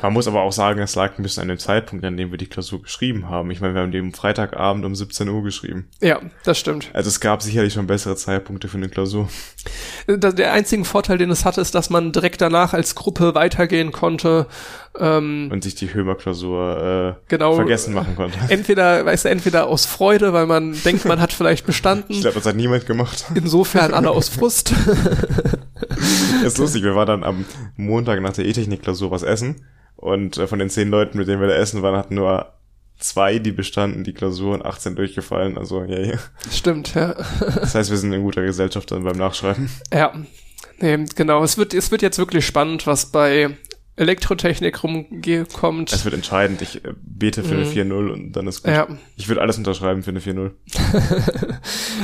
[0.03, 2.39] Man muss aber auch sagen, es lag ein bisschen an dem Zeitpunkt, an dem wir
[2.39, 3.51] die Klausur geschrieben haben.
[3.51, 5.89] Ich meine, wir haben die am Freitagabend um 17 Uhr geschrieben.
[6.01, 6.91] Ja, das stimmt.
[6.93, 9.29] Also es gab sicherlich schon bessere Zeitpunkte für eine Klausur Klausur.
[10.07, 14.47] Der einzige Vorteil, den es hatte, ist, dass man direkt danach als Gruppe weitergehen konnte.
[14.99, 18.39] Ähm, und sich die Hömer-Klausur äh, genau, vergessen machen konnte.
[18.49, 22.15] Entweder, weißt du, entweder aus Freude, weil man denkt, man hat vielleicht bestanden.
[22.21, 23.25] Ich glaube, das hat niemand gemacht.
[23.35, 24.75] Insofern alle aus Frust.
[26.45, 27.45] ist lustig, wir waren dann am
[27.77, 29.65] Montag nach der E-Technik-Klausur was essen.
[29.97, 32.53] Und äh, von den zehn Leuten, mit denen wir da essen waren, hatten nur
[33.01, 36.19] zwei, die bestanden, die Klausuren, 18 durchgefallen, also ja, ja.
[36.51, 37.15] Stimmt, ja.
[37.41, 39.71] Das heißt, wir sind in guter Gesellschaft dann beim Nachschreiben.
[39.93, 40.13] Ja.
[40.79, 41.43] Nee, genau.
[41.43, 43.51] Es wird, es wird jetzt wirklich spannend, was bei
[44.01, 45.93] Elektrotechnik rumkommt.
[45.93, 46.63] Es wird entscheidend.
[46.63, 48.73] Ich äh, bete für eine 4-0 und dann ist gut.
[48.73, 48.89] Ja.
[49.17, 50.53] Ich würde alles unterschreiben für eine 4-0.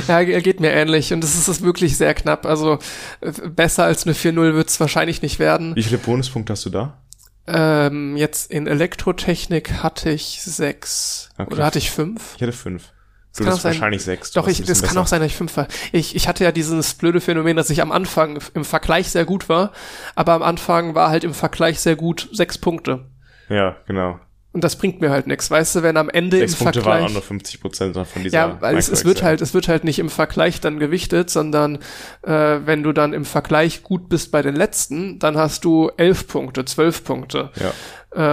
[0.07, 2.45] Ja, er geht mir ähnlich und es ist es wirklich sehr knapp.
[2.45, 2.79] Also
[3.19, 5.75] äh, besser als eine 4-0 wird es wahrscheinlich nicht werden.
[5.75, 7.01] Wie viele Bonuspunkte hast du da?
[7.47, 11.29] Ähm, jetzt in Elektrotechnik hatte ich sechs.
[11.37, 11.53] Okay.
[11.53, 12.35] Oder hatte ich fünf?
[12.35, 12.91] Ich hatte fünf.
[13.37, 14.31] Du hast wahrscheinlich sechs.
[14.31, 15.67] Doch, ich, das kann auch sein, dass ich fünf war.
[15.91, 19.47] Ich, ich hatte ja dieses blöde Phänomen, dass ich am Anfang im Vergleich sehr gut
[19.47, 19.71] war,
[20.15, 23.05] aber am Anfang war halt im Vergleich sehr gut sechs Punkte.
[23.49, 24.19] Ja, genau.
[24.57, 27.01] Und das bringt mir halt nichts, weißt du, wenn am Ende Sechs im Punkte Vergleich.
[27.03, 29.67] waren auch nur 50 Prozent von dieser Ja, weil es, es wird halt, es wird
[29.67, 31.75] halt nicht im Vergleich dann gewichtet, sondern
[32.23, 32.31] äh,
[32.65, 36.65] wenn du dann im Vergleich gut bist bei den letzten, dann hast du elf Punkte,
[36.65, 37.51] zwölf Punkte.
[37.55, 37.71] Ja,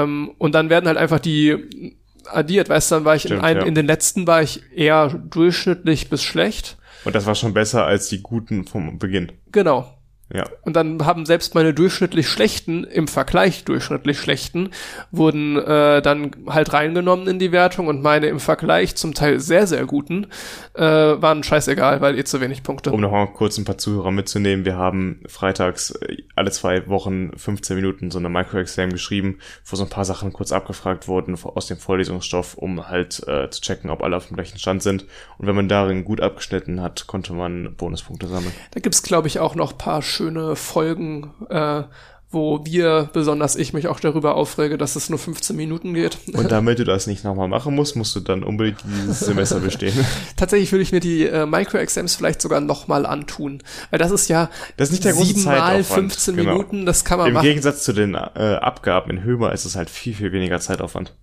[0.02, 1.94] Ähm, und dann werden halt einfach die
[2.24, 3.62] addiert, weißt du, dann war ich in, Stimmt, ein, ja.
[3.64, 6.78] in den letzten war ich eher durchschnittlich bis schlecht.
[7.04, 9.30] und das war schon besser als die guten vom Beginn.
[9.52, 9.93] Genau.
[10.32, 14.70] Ja, Und dann haben selbst meine durchschnittlich schlechten, im Vergleich durchschnittlich schlechten,
[15.10, 19.66] wurden äh, dann halt reingenommen in die Wertung und meine im Vergleich zum Teil sehr,
[19.66, 20.28] sehr guten
[20.74, 22.90] äh, waren scheißegal, weil eh zu wenig Punkte.
[22.90, 27.76] um nochmal kurz ein paar Zuhörer mitzunehmen, wir haben freitags äh, alle zwei Wochen 15
[27.76, 31.76] Minuten so eine Micro-Exam geschrieben, wo so ein paar Sachen kurz abgefragt wurden aus dem
[31.76, 35.04] Vorlesungsstoff, um halt äh, zu checken, ob alle auf dem gleichen Stand sind.
[35.36, 38.54] Und wenn man darin gut abgeschnitten hat, konnte man Bonuspunkte sammeln.
[38.70, 41.82] Da gibt's glaube ich, auch noch paar schöne Folgen, äh,
[42.30, 46.18] wo wir, besonders ich, mich auch darüber aufrege, dass es nur 15 Minuten geht.
[46.32, 49.94] Und damit du das nicht nochmal machen musst, musst du dann unbedingt dieses Semester bestehen.
[50.36, 53.62] Tatsächlich würde ich mir die äh, Micro-Exams vielleicht sogar nochmal antun.
[53.90, 56.12] Weil das ist ja Das ist nicht der große siebenmal Zeitaufwand.
[56.12, 56.52] 15 Genau.
[56.52, 57.44] Minuten, das kann man Im machen.
[57.44, 58.18] Gegensatz zu den äh,
[58.60, 61.14] Abgaben in Hömer ist es halt viel, viel weniger Zeitaufwand.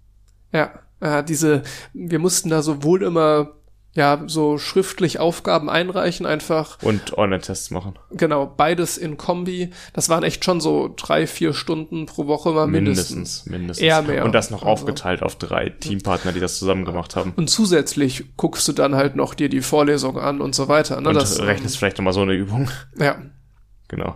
[0.53, 1.63] Ja, äh, diese,
[1.93, 3.51] wir mussten da sowohl immer
[3.93, 7.99] ja so schriftlich Aufgaben einreichen, einfach Und Online-Tests machen.
[8.11, 9.71] genau beides in Kombi.
[9.93, 13.11] Das waren echt schon so drei, vier Stunden pro Woche mal mindestens.
[13.11, 13.83] Mindestens, mindestens.
[13.85, 14.23] Eher mehr.
[14.25, 17.33] Und das noch Also- aufgeteilt auf drei Teampartner, die das zusammen gemacht haben.
[17.35, 21.01] Und zusätzlich guckst du dann halt noch dir die Vorlesung an und so weiter.
[21.01, 21.09] Ne?
[21.09, 22.69] Und das, rechnest vielleicht nochmal so eine Übung.
[22.97, 23.17] ja,
[23.89, 24.15] Genau.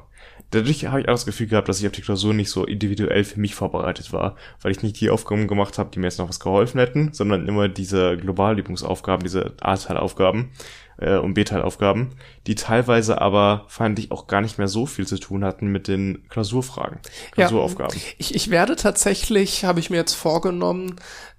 [0.51, 3.23] Dadurch habe ich auch das Gefühl gehabt, dass ich auf die Klausur nicht so individuell
[3.23, 6.29] für mich vorbereitet war, weil ich nicht die Aufgaben gemacht habe, die mir jetzt noch
[6.29, 10.51] was geholfen hätten, sondern immer diese Globalübungsaufgaben, diese A-Teilaufgaben
[10.97, 12.11] äh, und B-Teilaufgaben,
[12.47, 15.87] die teilweise aber, fand ich, auch gar nicht mehr so viel zu tun hatten mit
[15.87, 17.31] den Klausurfragen, Ja.
[17.47, 17.99] Klausuraufgaben.
[18.17, 20.95] Ich, ich werde tatsächlich, habe ich mir jetzt vorgenommen,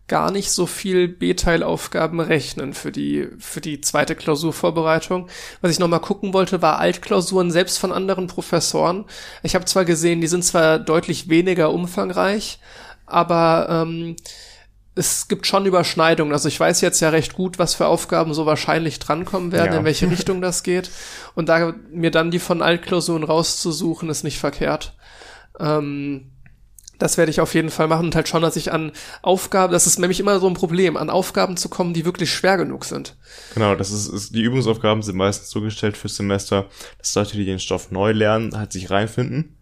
[0.09, 5.29] gar nicht so viel B-Teilaufgaben rechnen für die, für die zweite Klausurvorbereitung.
[5.61, 9.05] Was ich nochmal gucken wollte, war Altklausuren selbst von anderen Professoren.
[9.43, 12.61] Ich habe zwar gesehen, die sind zwar deutlich weniger umfangreich,
[13.05, 14.15] aber ähm,
[14.95, 16.33] es gibt schon Überschneidungen.
[16.33, 19.79] Also ich weiß jetzt ja recht gut, was für Aufgaben so wahrscheinlich drankommen werden, Ja.
[19.81, 20.91] in welche Richtung das geht.
[21.35, 24.95] Und da mir dann die von Altklausuren rauszusuchen, ist nicht verkehrt.
[25.59, 26.31] Ähm,
[26.99, 28.93] das werde ich auf jeden Fall machen und halt schon, dass ich an
[29.23, 32.57] Aufgaben, das ist nämlich immer so ein Problem, an Aufgaben zu kommen, die wirklich schwer
[32.57, 33.17] genug sind.
[33.55, 36.67] Genau, das ist, ist die Übungsaufgaben sind meistens so gestellt fürs Semester,
[36.99, 39.53] dass Leute, die den Stoff neu lernen, halt sich reinfinden.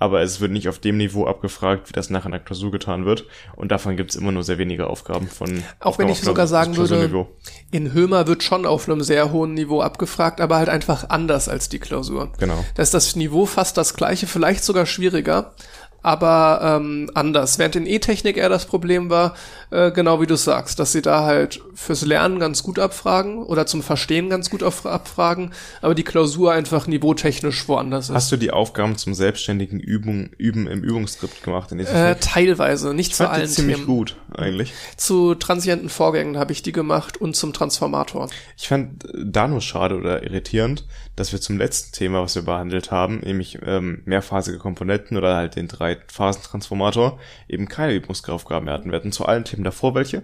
[0.00, 3.04] Aber es wird nicht auf dem Niveau abgefragt, wie das nachher in der Klausur getan
[3.04, 3.26] wird.
[3.56, 5.64] Und davon gibt's immer nur sehr wenige Aufgaben von.
[5.80, 7.26] Auch wenn ich Aufgaben- sogar sagen würde,
[7.72, 11.68] in Hömer wird schon auf einem sehr hohen Niveau abgefragt, aber halt einfach anders als
[11.68, 12.32] die Klausur.
[12.38, 12.64] Genau.
[12.76, 15.54] Da ist das Niveau fast das gleiche, vielleicht sogar schwieriger,
[16.02, 17.58] aber ähm, anders.
[17.58, 19.34] Während in E-Technik eher das Problem war,
[19.70, 23.66] äh, genau wie du sagst, dass sie da halt fürs Lernen ganz gut abfragen oder
[23.66, 25.52] zum Verstehen ganz gut abfragen,
[25.82, 28.14] aber die Klausur einfach niveautechnisch woanders ist.
[28.14, 32.94] Hast du die Aufgaben zum selbstständigen Übung, Üben im Übungsskript gemacht in Äh, dieser teilweise,
[32.94, 33.86] nicht ich zu allen ziemlich Themen.
[33.86, 34.72] gut, eigentlich.
[34.96, 38.28] Zu transienten Vorgängen habe ich die gemacht und zum Transformator.
[38.56, 42.42] Ich fand äh, da nur schade oder irritierend, dass wir zum letzten Thema, was wir
[42.42, 48.90] behandelt haben, nämlich ähm, mehrphasige Komponenten oder halt den Drei-Phasen-Transformator, eben keine Übungsaufgaben mehr hatten.
[48.90, 50.22] Wir hatten zu allen Themen davor welche,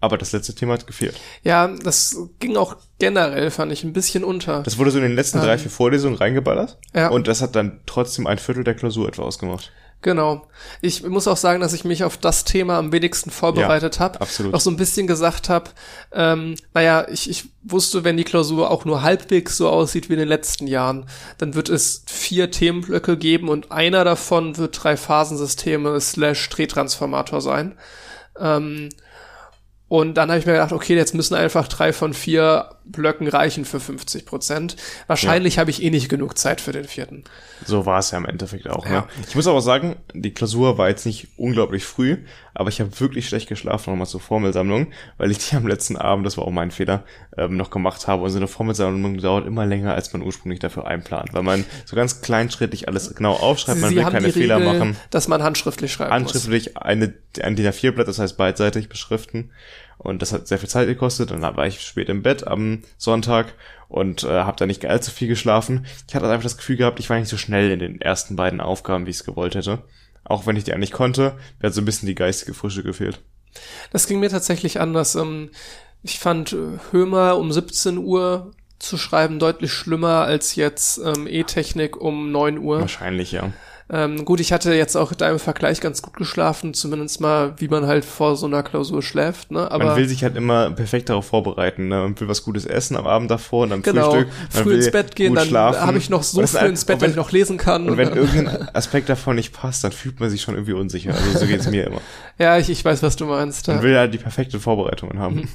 [0.00, 1.18] aber das letzte Thema hat gefehlt.
[1.42, 4.62] Ja, das ging auch generell, fand ich, ein bisschen unter.
[4.62, 7.08] Das wurde so in den letzten drei, vier Vorlesungen reingeballert Ja.
[7.08, 9.72] und das hat dann trotzdem ein Viertel der Klausur etwa ausgemacht.
[10.02, 10.46] Genau.
[10.82, 14.20] Ich muss auch sagen, dass ich mich auf das Thema am wenigsten vorbereitet Ja, habe.
[14.20, 14.54] absolut.
[14.54, 15.70] Auch so ein bisschen gesagt habe,
[16.12, 20.20] ähm, naja, ich, ich wusste, wenn die Klausur auch nur halbwegs so aussieht wie in
[20.20, 21.08] den letzten Jahren,
[21.38, 27.76] dann wird es vier Themenblöcke geben und einer davon wird drei Phasensysteme slash Drehtransformator sein.
[28.38, 28.90] Ähm,
[29.88, 33.64] und dann habe ich mir gedacht, okay, jetzt müssen einfach drei von vier Blöcken reichen
[33.64, 34.76] für 50 Prozent.
[35.06, 37.22] Wahrscheinlich habe ich eh nicht genug Zeit für den vierten.
[37.64, 38.84] So war es ja im Endeffekt auch.
[38.84, 38.92] Ne?
[38.92, 39.08] Ja.
[39.26, 42.18] Ich muss aber sagen, die Klausur war jetzt nicht unglaublich früh,
[42.54, 44.88] aber ich habe wirklich schlecht geschlafen nochmal zur Formelsammlung,
[45.18, 47.04] weil ich die am letzten Abend, das war auch mein Fehler,
[47.36, 48.22] ähm, noch gemacht habe.
[48.22, 51.96] Und so eine Formelsammlung dauert immer länger, als man ursprünglich dafür einplant, weil man so
[51.96, 54.96] ganz kleinschrittig alles genau aufschreibt, man will keine Fehler Regel, machen.
[55.10, 56.34] dass man handschriftlich schreiben muss.
[56.34, 59.50] Handschriftlich eine, ein DIN A4-Blatt, das heißt beidseitig beschriften.
[59.98, 61.32] Und das hat sehr viel Zeit gekostet.
[61.32, 63.54] Und dann war ich spät im Bett am Sonntag
[63.88, 65.86] und äh, habe da nicht allzu viel geschlafen.
[66.08, 68.60] Ich hatte einfach das Gefühl gehabt, ich war nicht so schnell in den ersten beiden
[68.60, 69.82] Aufgaben, wie ich es gewollt hätte.
[70.24, 73.20] Auch wenn ich die eigentlich konnte, mir hat so ein bisschen die geistige Frische gefehlt.
[73.92, 75.14] Das ging mir tatsächlich anders.
[75.14, 75.50] Ähm,
[76.02, 81.96] ich fand äh, Hömer um 17 Uhr zu schreiben deutlich schlimmer als jetzt ähm, E-Technik
[81.96, 82.80] um 9 Uhr.
[82.80, 83.52] Wahrscheinlich, ja.
[83.88, 87.68] Ähm, gut, ich hatte jetzt auch da im Vergleich ganz gut geschlafen, zumindest mal, wie
[87.68, 89.70] man halt vor so einer Klausur schläft, ne?
[89.70, 92.00] Aber man will sich halt immer perfekt darauf vorbereiten, ne?
[92.00, 94.32] Man will was Gutes essen am Abend davor und am genau, Frühstück.
[94.54, 97.10] Man früh ins Bett gehen, dann habe ich noch so Und früh ins Bett, dass
[97.10, 97.88] ich noch lesen kann.
[97.88, 101.14] Und wenn irgendein Aspekt davon nicht passt, dann fühlt man sich schon irgendwie unsicher.
[101.14, 102.00] Also so geht's mir immer.
[102.38, 103.68] ja, ich, ich weiß, was du meinst.
[103.68, 103.82] Man Ja.
[103.84, 105.36] will halt die perfekte Vorbereitungen haben.
[105.36, 105.48] Mhm.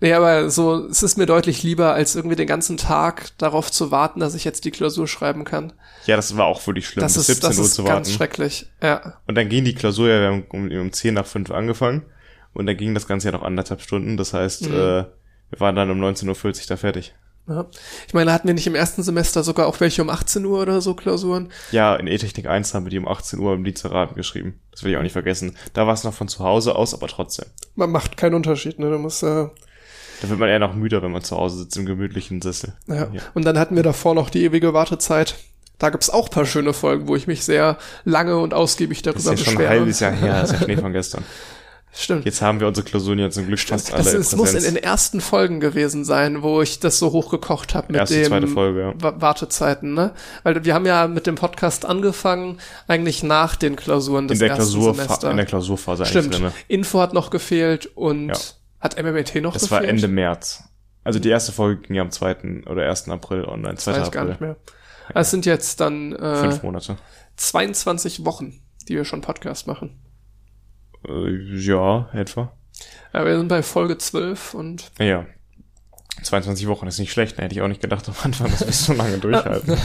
[0.00, 3.90] Nee, aber so, es ist mir deutlich lieber, als irgendwie den ganzen Tag darauf zu
[3.90, 5.72] warten, dass ich jetzt die Klausur schreiben kann.
[6.06, 8.08] Ja, das war auch wirklich schlimm, Das bis ist, 17 das Uhr ist zu ganz
[8.08, 8.10] warten.
[8.16, 8.66] schrecklich.
[8.82, 9.18] Ja.
[9.26, 12.02] Und dann ging die Klausur ja, wir haben um, um 10 nach 5 angefangen.
[12.54, 14.16] Und dann ging das Ganze ja noch anderthalb Stunden.
[14.16, 14.74] Das heißt, Mhm.
[14.74, 15.04] äh,
[15.50, 17.14] wir waren dann um 19.40 Uhr da fertig.
[17.48, 17.66] ja.
[18.06, 20.80] Ich meine, hatten wir nicht im ersten Semester sogar auch welche um 18 Uhr oder
[20.80, 21.50] so Klausuren?
[21.72, 24.60] Ja, in E-Technik 1 haben wir die um 18 Uhr im Lizeraten geschrieben.
[24.70, 25.56] Das will ich auch nicht vergessen.
[25.72, 27.46] Da war es noch von zu Hause aus, aber trotzdem.
[27.74, 28.90] Man macht keinen Unterschied, ne?
[28.90, 29.46] Du musst, äh,
[30.20, 32.74] Da wird man eher noch müder, wenn man zu Hause sitzt im gemütlichen Sessel.
[32.88, 33.08] Ja.
[33.12, 33.22] Ja.
[33.34, 35.36] Und dann hatten wir davor noch die ewige Wartezeit.
[35.78, 39.26] Da gibt's auch paar schöne Folgen, wo ich mich sehr lange und ausgiebig Das ist
[39.26, 39.70] darüber ja schon ein beschwere.
[39.80, 41.24] halbes Jahr her, das ist ja Schnee von gestern.
[41.92, 42.26] Stimmt.
[42.26, 44.76] Jetzt haben wir unsere Klausuren ja zum Glück fast alle Das ist, muss in den
[44.76, 48.80] ersten Folgen gewesen sein, wo ich das so hochgekocht habe mit Erste, dem zweite Folge,
[48.80, 48.92] ja.
[48.96, 50.12] Wa- Wartezeiten, ne?
[50.42, 54.48] Weil wir haben ja mit dem Podcast angefangen, eigentlich nach den Klausuren des in der,
[54.50, 55.30] ersten Klausur, Semesters.
[55.30, 56.34] in der Klausurphase eigentlich Stimmt.
[56.34, 56.52] drinne.
[56.68, 58.36] Info hat noch gefehlt und Ja.
[58.80, 59.82] hat MMT noch Das gefehlt?
[59.82, 60.62] war Ende März.
[61.04, 62.64] Also die erste Folge ging ja am 2.
[62.68, 63.08] oder 1.
[63.08, 63.92] April online, 2.
[63.92, 64.28] Weiß ich gar April.
[64.32, 64.56] nicht mehr.
[65.14, 66.96] Es sind jetzt dann äh, Fünf Monate.
[67.36, 70.00] 22 Wochen, die wir schon Podcast machen.
[71.06, 72.52] Äh, ja, etwa.
[73.12, 75.26] Ja, wir sind bei Folge 12 und Ja, Ja.
[76.20, 77.44] 22 Wochen ist nicht schlecht, ne?
[77.44, 79.76] hätte ich auch nicht gedacht am Anfang, dass wir so lange durchhalten.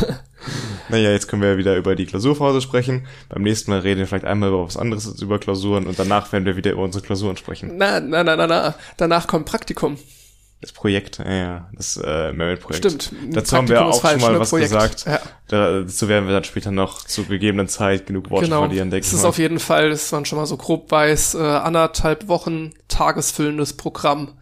[0.90, 3.06] naja, jetzt können wir ja wieder über die Klausurphase sprechen.
[3.30, 6.32] Beim nächsten Mal reden wir vielleicht einmal über was anderes als über Klausuren und danach
[6.32, 7.78] werden wir wieder über unsere Klausuren sprechen.
[7.78, 8.76] na, na, na, na, na.
[8.98, 10.00] Danach kommt Praktikum.
[10.64, 12.86] Das Projekt, ja, ja, das äh, Merit-Projekt.
[12.86, 13.12] Stimmt.
[13.36, 14.72] Dazu haben wir ist auch schon mal was Projekt.
[14.72, 15.06] gesagt.
[15.06, 15.20] Ja,
[15.50, 18.62] Da, dazu werden wir dann später noch zu gegebenen Zeit genug Worte genau.
[18.62, 19.30] verlieren, denke Es ich ist mal.
[19.30, 24.38] auf jeden Fall, dass man schon mal so grob weiß, äh, anderthalb Wochen tagesfüllendes Programm.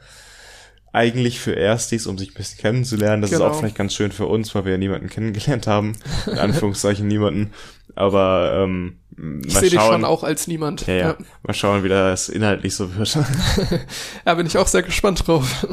[0.93, 3.21] eigentlich für Erstis, um sich ein bisschen kennenzulernen.
[3.23, 3.49] Das ist Genau.
[3.49, 5.97] auch vielleicht ganz schön für uns, weil wir ja niemanden kennengelernt haben.
[6.27, 7.51] In Anführungszeichen niemanden.
[7.95, 8.99] Aber ähm,
[9.45, 10.85] Ich sehe dich schon auch als niemand.
[10.87, 11.17] ja, ja.
[11.43, 13.17] Mal schauen, wie das inhaltlich so wird.
[14.25, 15.65] ja, bin ich auch sehr gespannt drauf.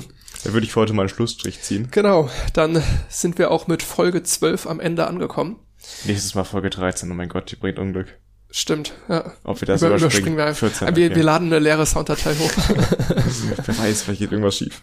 [0.44, 1.88] Da würde ich für heute mal einen Schlussstrich ziehen.
[1.90, 5.56] genau, dann sind wir auch mit Folge 12 am Ende angekommen.
[6.04, 7.10] Nächstes Mal Folge 13.
[7.10, 8.18] Oh mein Gott, die bringt Unglück.
[8.50, 9.32] Stimmt, ja.
[9.44, 10.36] Ob wir das Über, überspringen.
[10.36, 10.68] überspringen wir einfach.
[10.68, 11.16] 14, wir, okay.
[11.16, 12.50] wir laden eine leere Sounddatei hoch.
[13.66, 14.82] Wer weiß, vielleicht geht irgendwas schief.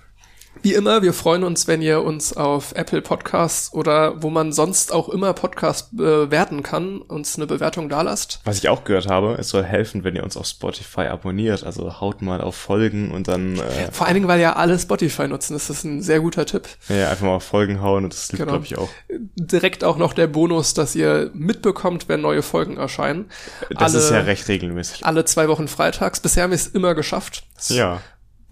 [0.62, 4.92] Wie immer, wir freuen uns, wenn ihr uns auf Apple Podcasts oder wo man sonst
[4.92, 8.40] auch immer Podcast bewerten kann, uns eine Bewertung dalasst.
[8.46, 11.64] Was ich auch gehört habe, es soll helfen, wenn ihr uns auf Spotify abonniert.
[11.64, 15.28] Also haut mal auf Folgen und dann äh, Vor allen Dingen, weil ja alle Spotify
[15.28, 15.54] nutzen.
[15.54, 16.68] Das ist ein sehr guter Tipp.
[16.90, 18.52] ja, einfach mal auf Folgen hauen und das hilft, Genau.
[18.54, 18.90] glaube ich, auch.
[19.36, 23.30] Direkt auch noch der Bonus, dass ihr mitbekommt, wenn neue Folgen erscheinen.
[23.70, 25.06] Das alle, ist ja recht regelmäßig.
[25.06, 26.20] alle zwei Wochen freitags.
[26.22, 27.44] Bisher haben wir es immer geschafft.
[27.70, 28.02] Ja,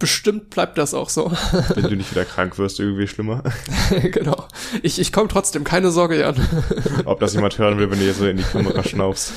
[0.04, 1.32] Bestimmt bleibt das auch so.
[1.76, 3.42] wenn du nicht wieder krank wirst, irgendwie schlimmer.
[4.02, 4.48] genau.
[4.82, 6.36] Ich, ich komme trotzdem, keine Sorge, Jan.
[7.06, 9.32] Ob das jemand hören will, wenn du hier so in die Kamera schnaufst.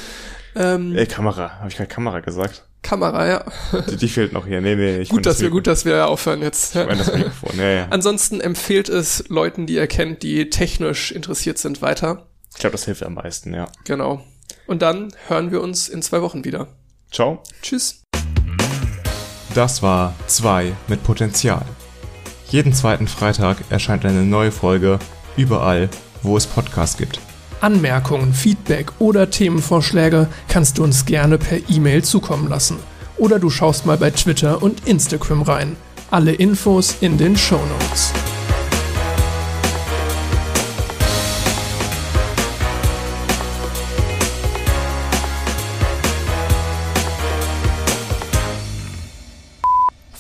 [0.58, 1.60] Ähm, Ey, Kamera.
[1.60, 2.66] Habe ich gerade Kamera gesagt?
[2.82, 3.46] Kamera, ja.
[3.90, 4.60] Die, die fehlt noch hier.
[4.60, 4.98] Nee, nee.
[4.98, 6.76] Ich Gut, dass das wir, gut, dass wir aufhören jetzt.
[6.76, 7.58] Ich meine das Mikrofon.
[7.58, 7.88] Ja, ja.
[7.90, 12.28] Ansonsten empfehlt es Leuten, die ihr kennt, die technisch interessiert sind, weiter.
[12.52, 13.70] Ich glaube, das hilft am meisten, ja.
[13.86, 14.22] Genau.
[14.66, 16.68] Und dann hören wir uns in zwei Wochen wieder.
[17.10, 17.42] Ciao.
[17.62, 18.02] Tschüss.
[19.58, 21.66] Das war 2 mit Potenzial.
[22.50, 25.00] Jeden zweiten Freitag erscheint eine neue Folge
[25.36, 25.90] überall,
[26.22, 27.20] wo es Podcasts gibt.
[27.60, 32.78] Anmerkungen, Feedback oder Themenvorschläge kannst du uns gerne per E-Mail zukommen lassen.
[33.18, 35.76] Oder du schaust mal bei Twitter und Instagram rein.
[36.12, 38.14] Alle Infos in den Show Notes.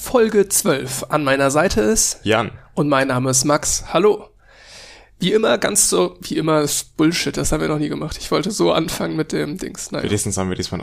[0.07, 1.07] Folge 12.
[1.09, 2.51] An meiner Seite ist Jan.
[2.75, 3.83] und mein Name ist Max.
[3.91, 4.29] Hallo.
[5.19, 8.15] Wie immer, ganz so, wie immer ist Bullshit, das haben wir noch nie gemacht.
[8.17, 9.91] Ich wollte so anfangen mit dem Dings.
[9.91, 10.05] Naja.
[10.05, 10.79] Wenigstens haben wir diesmal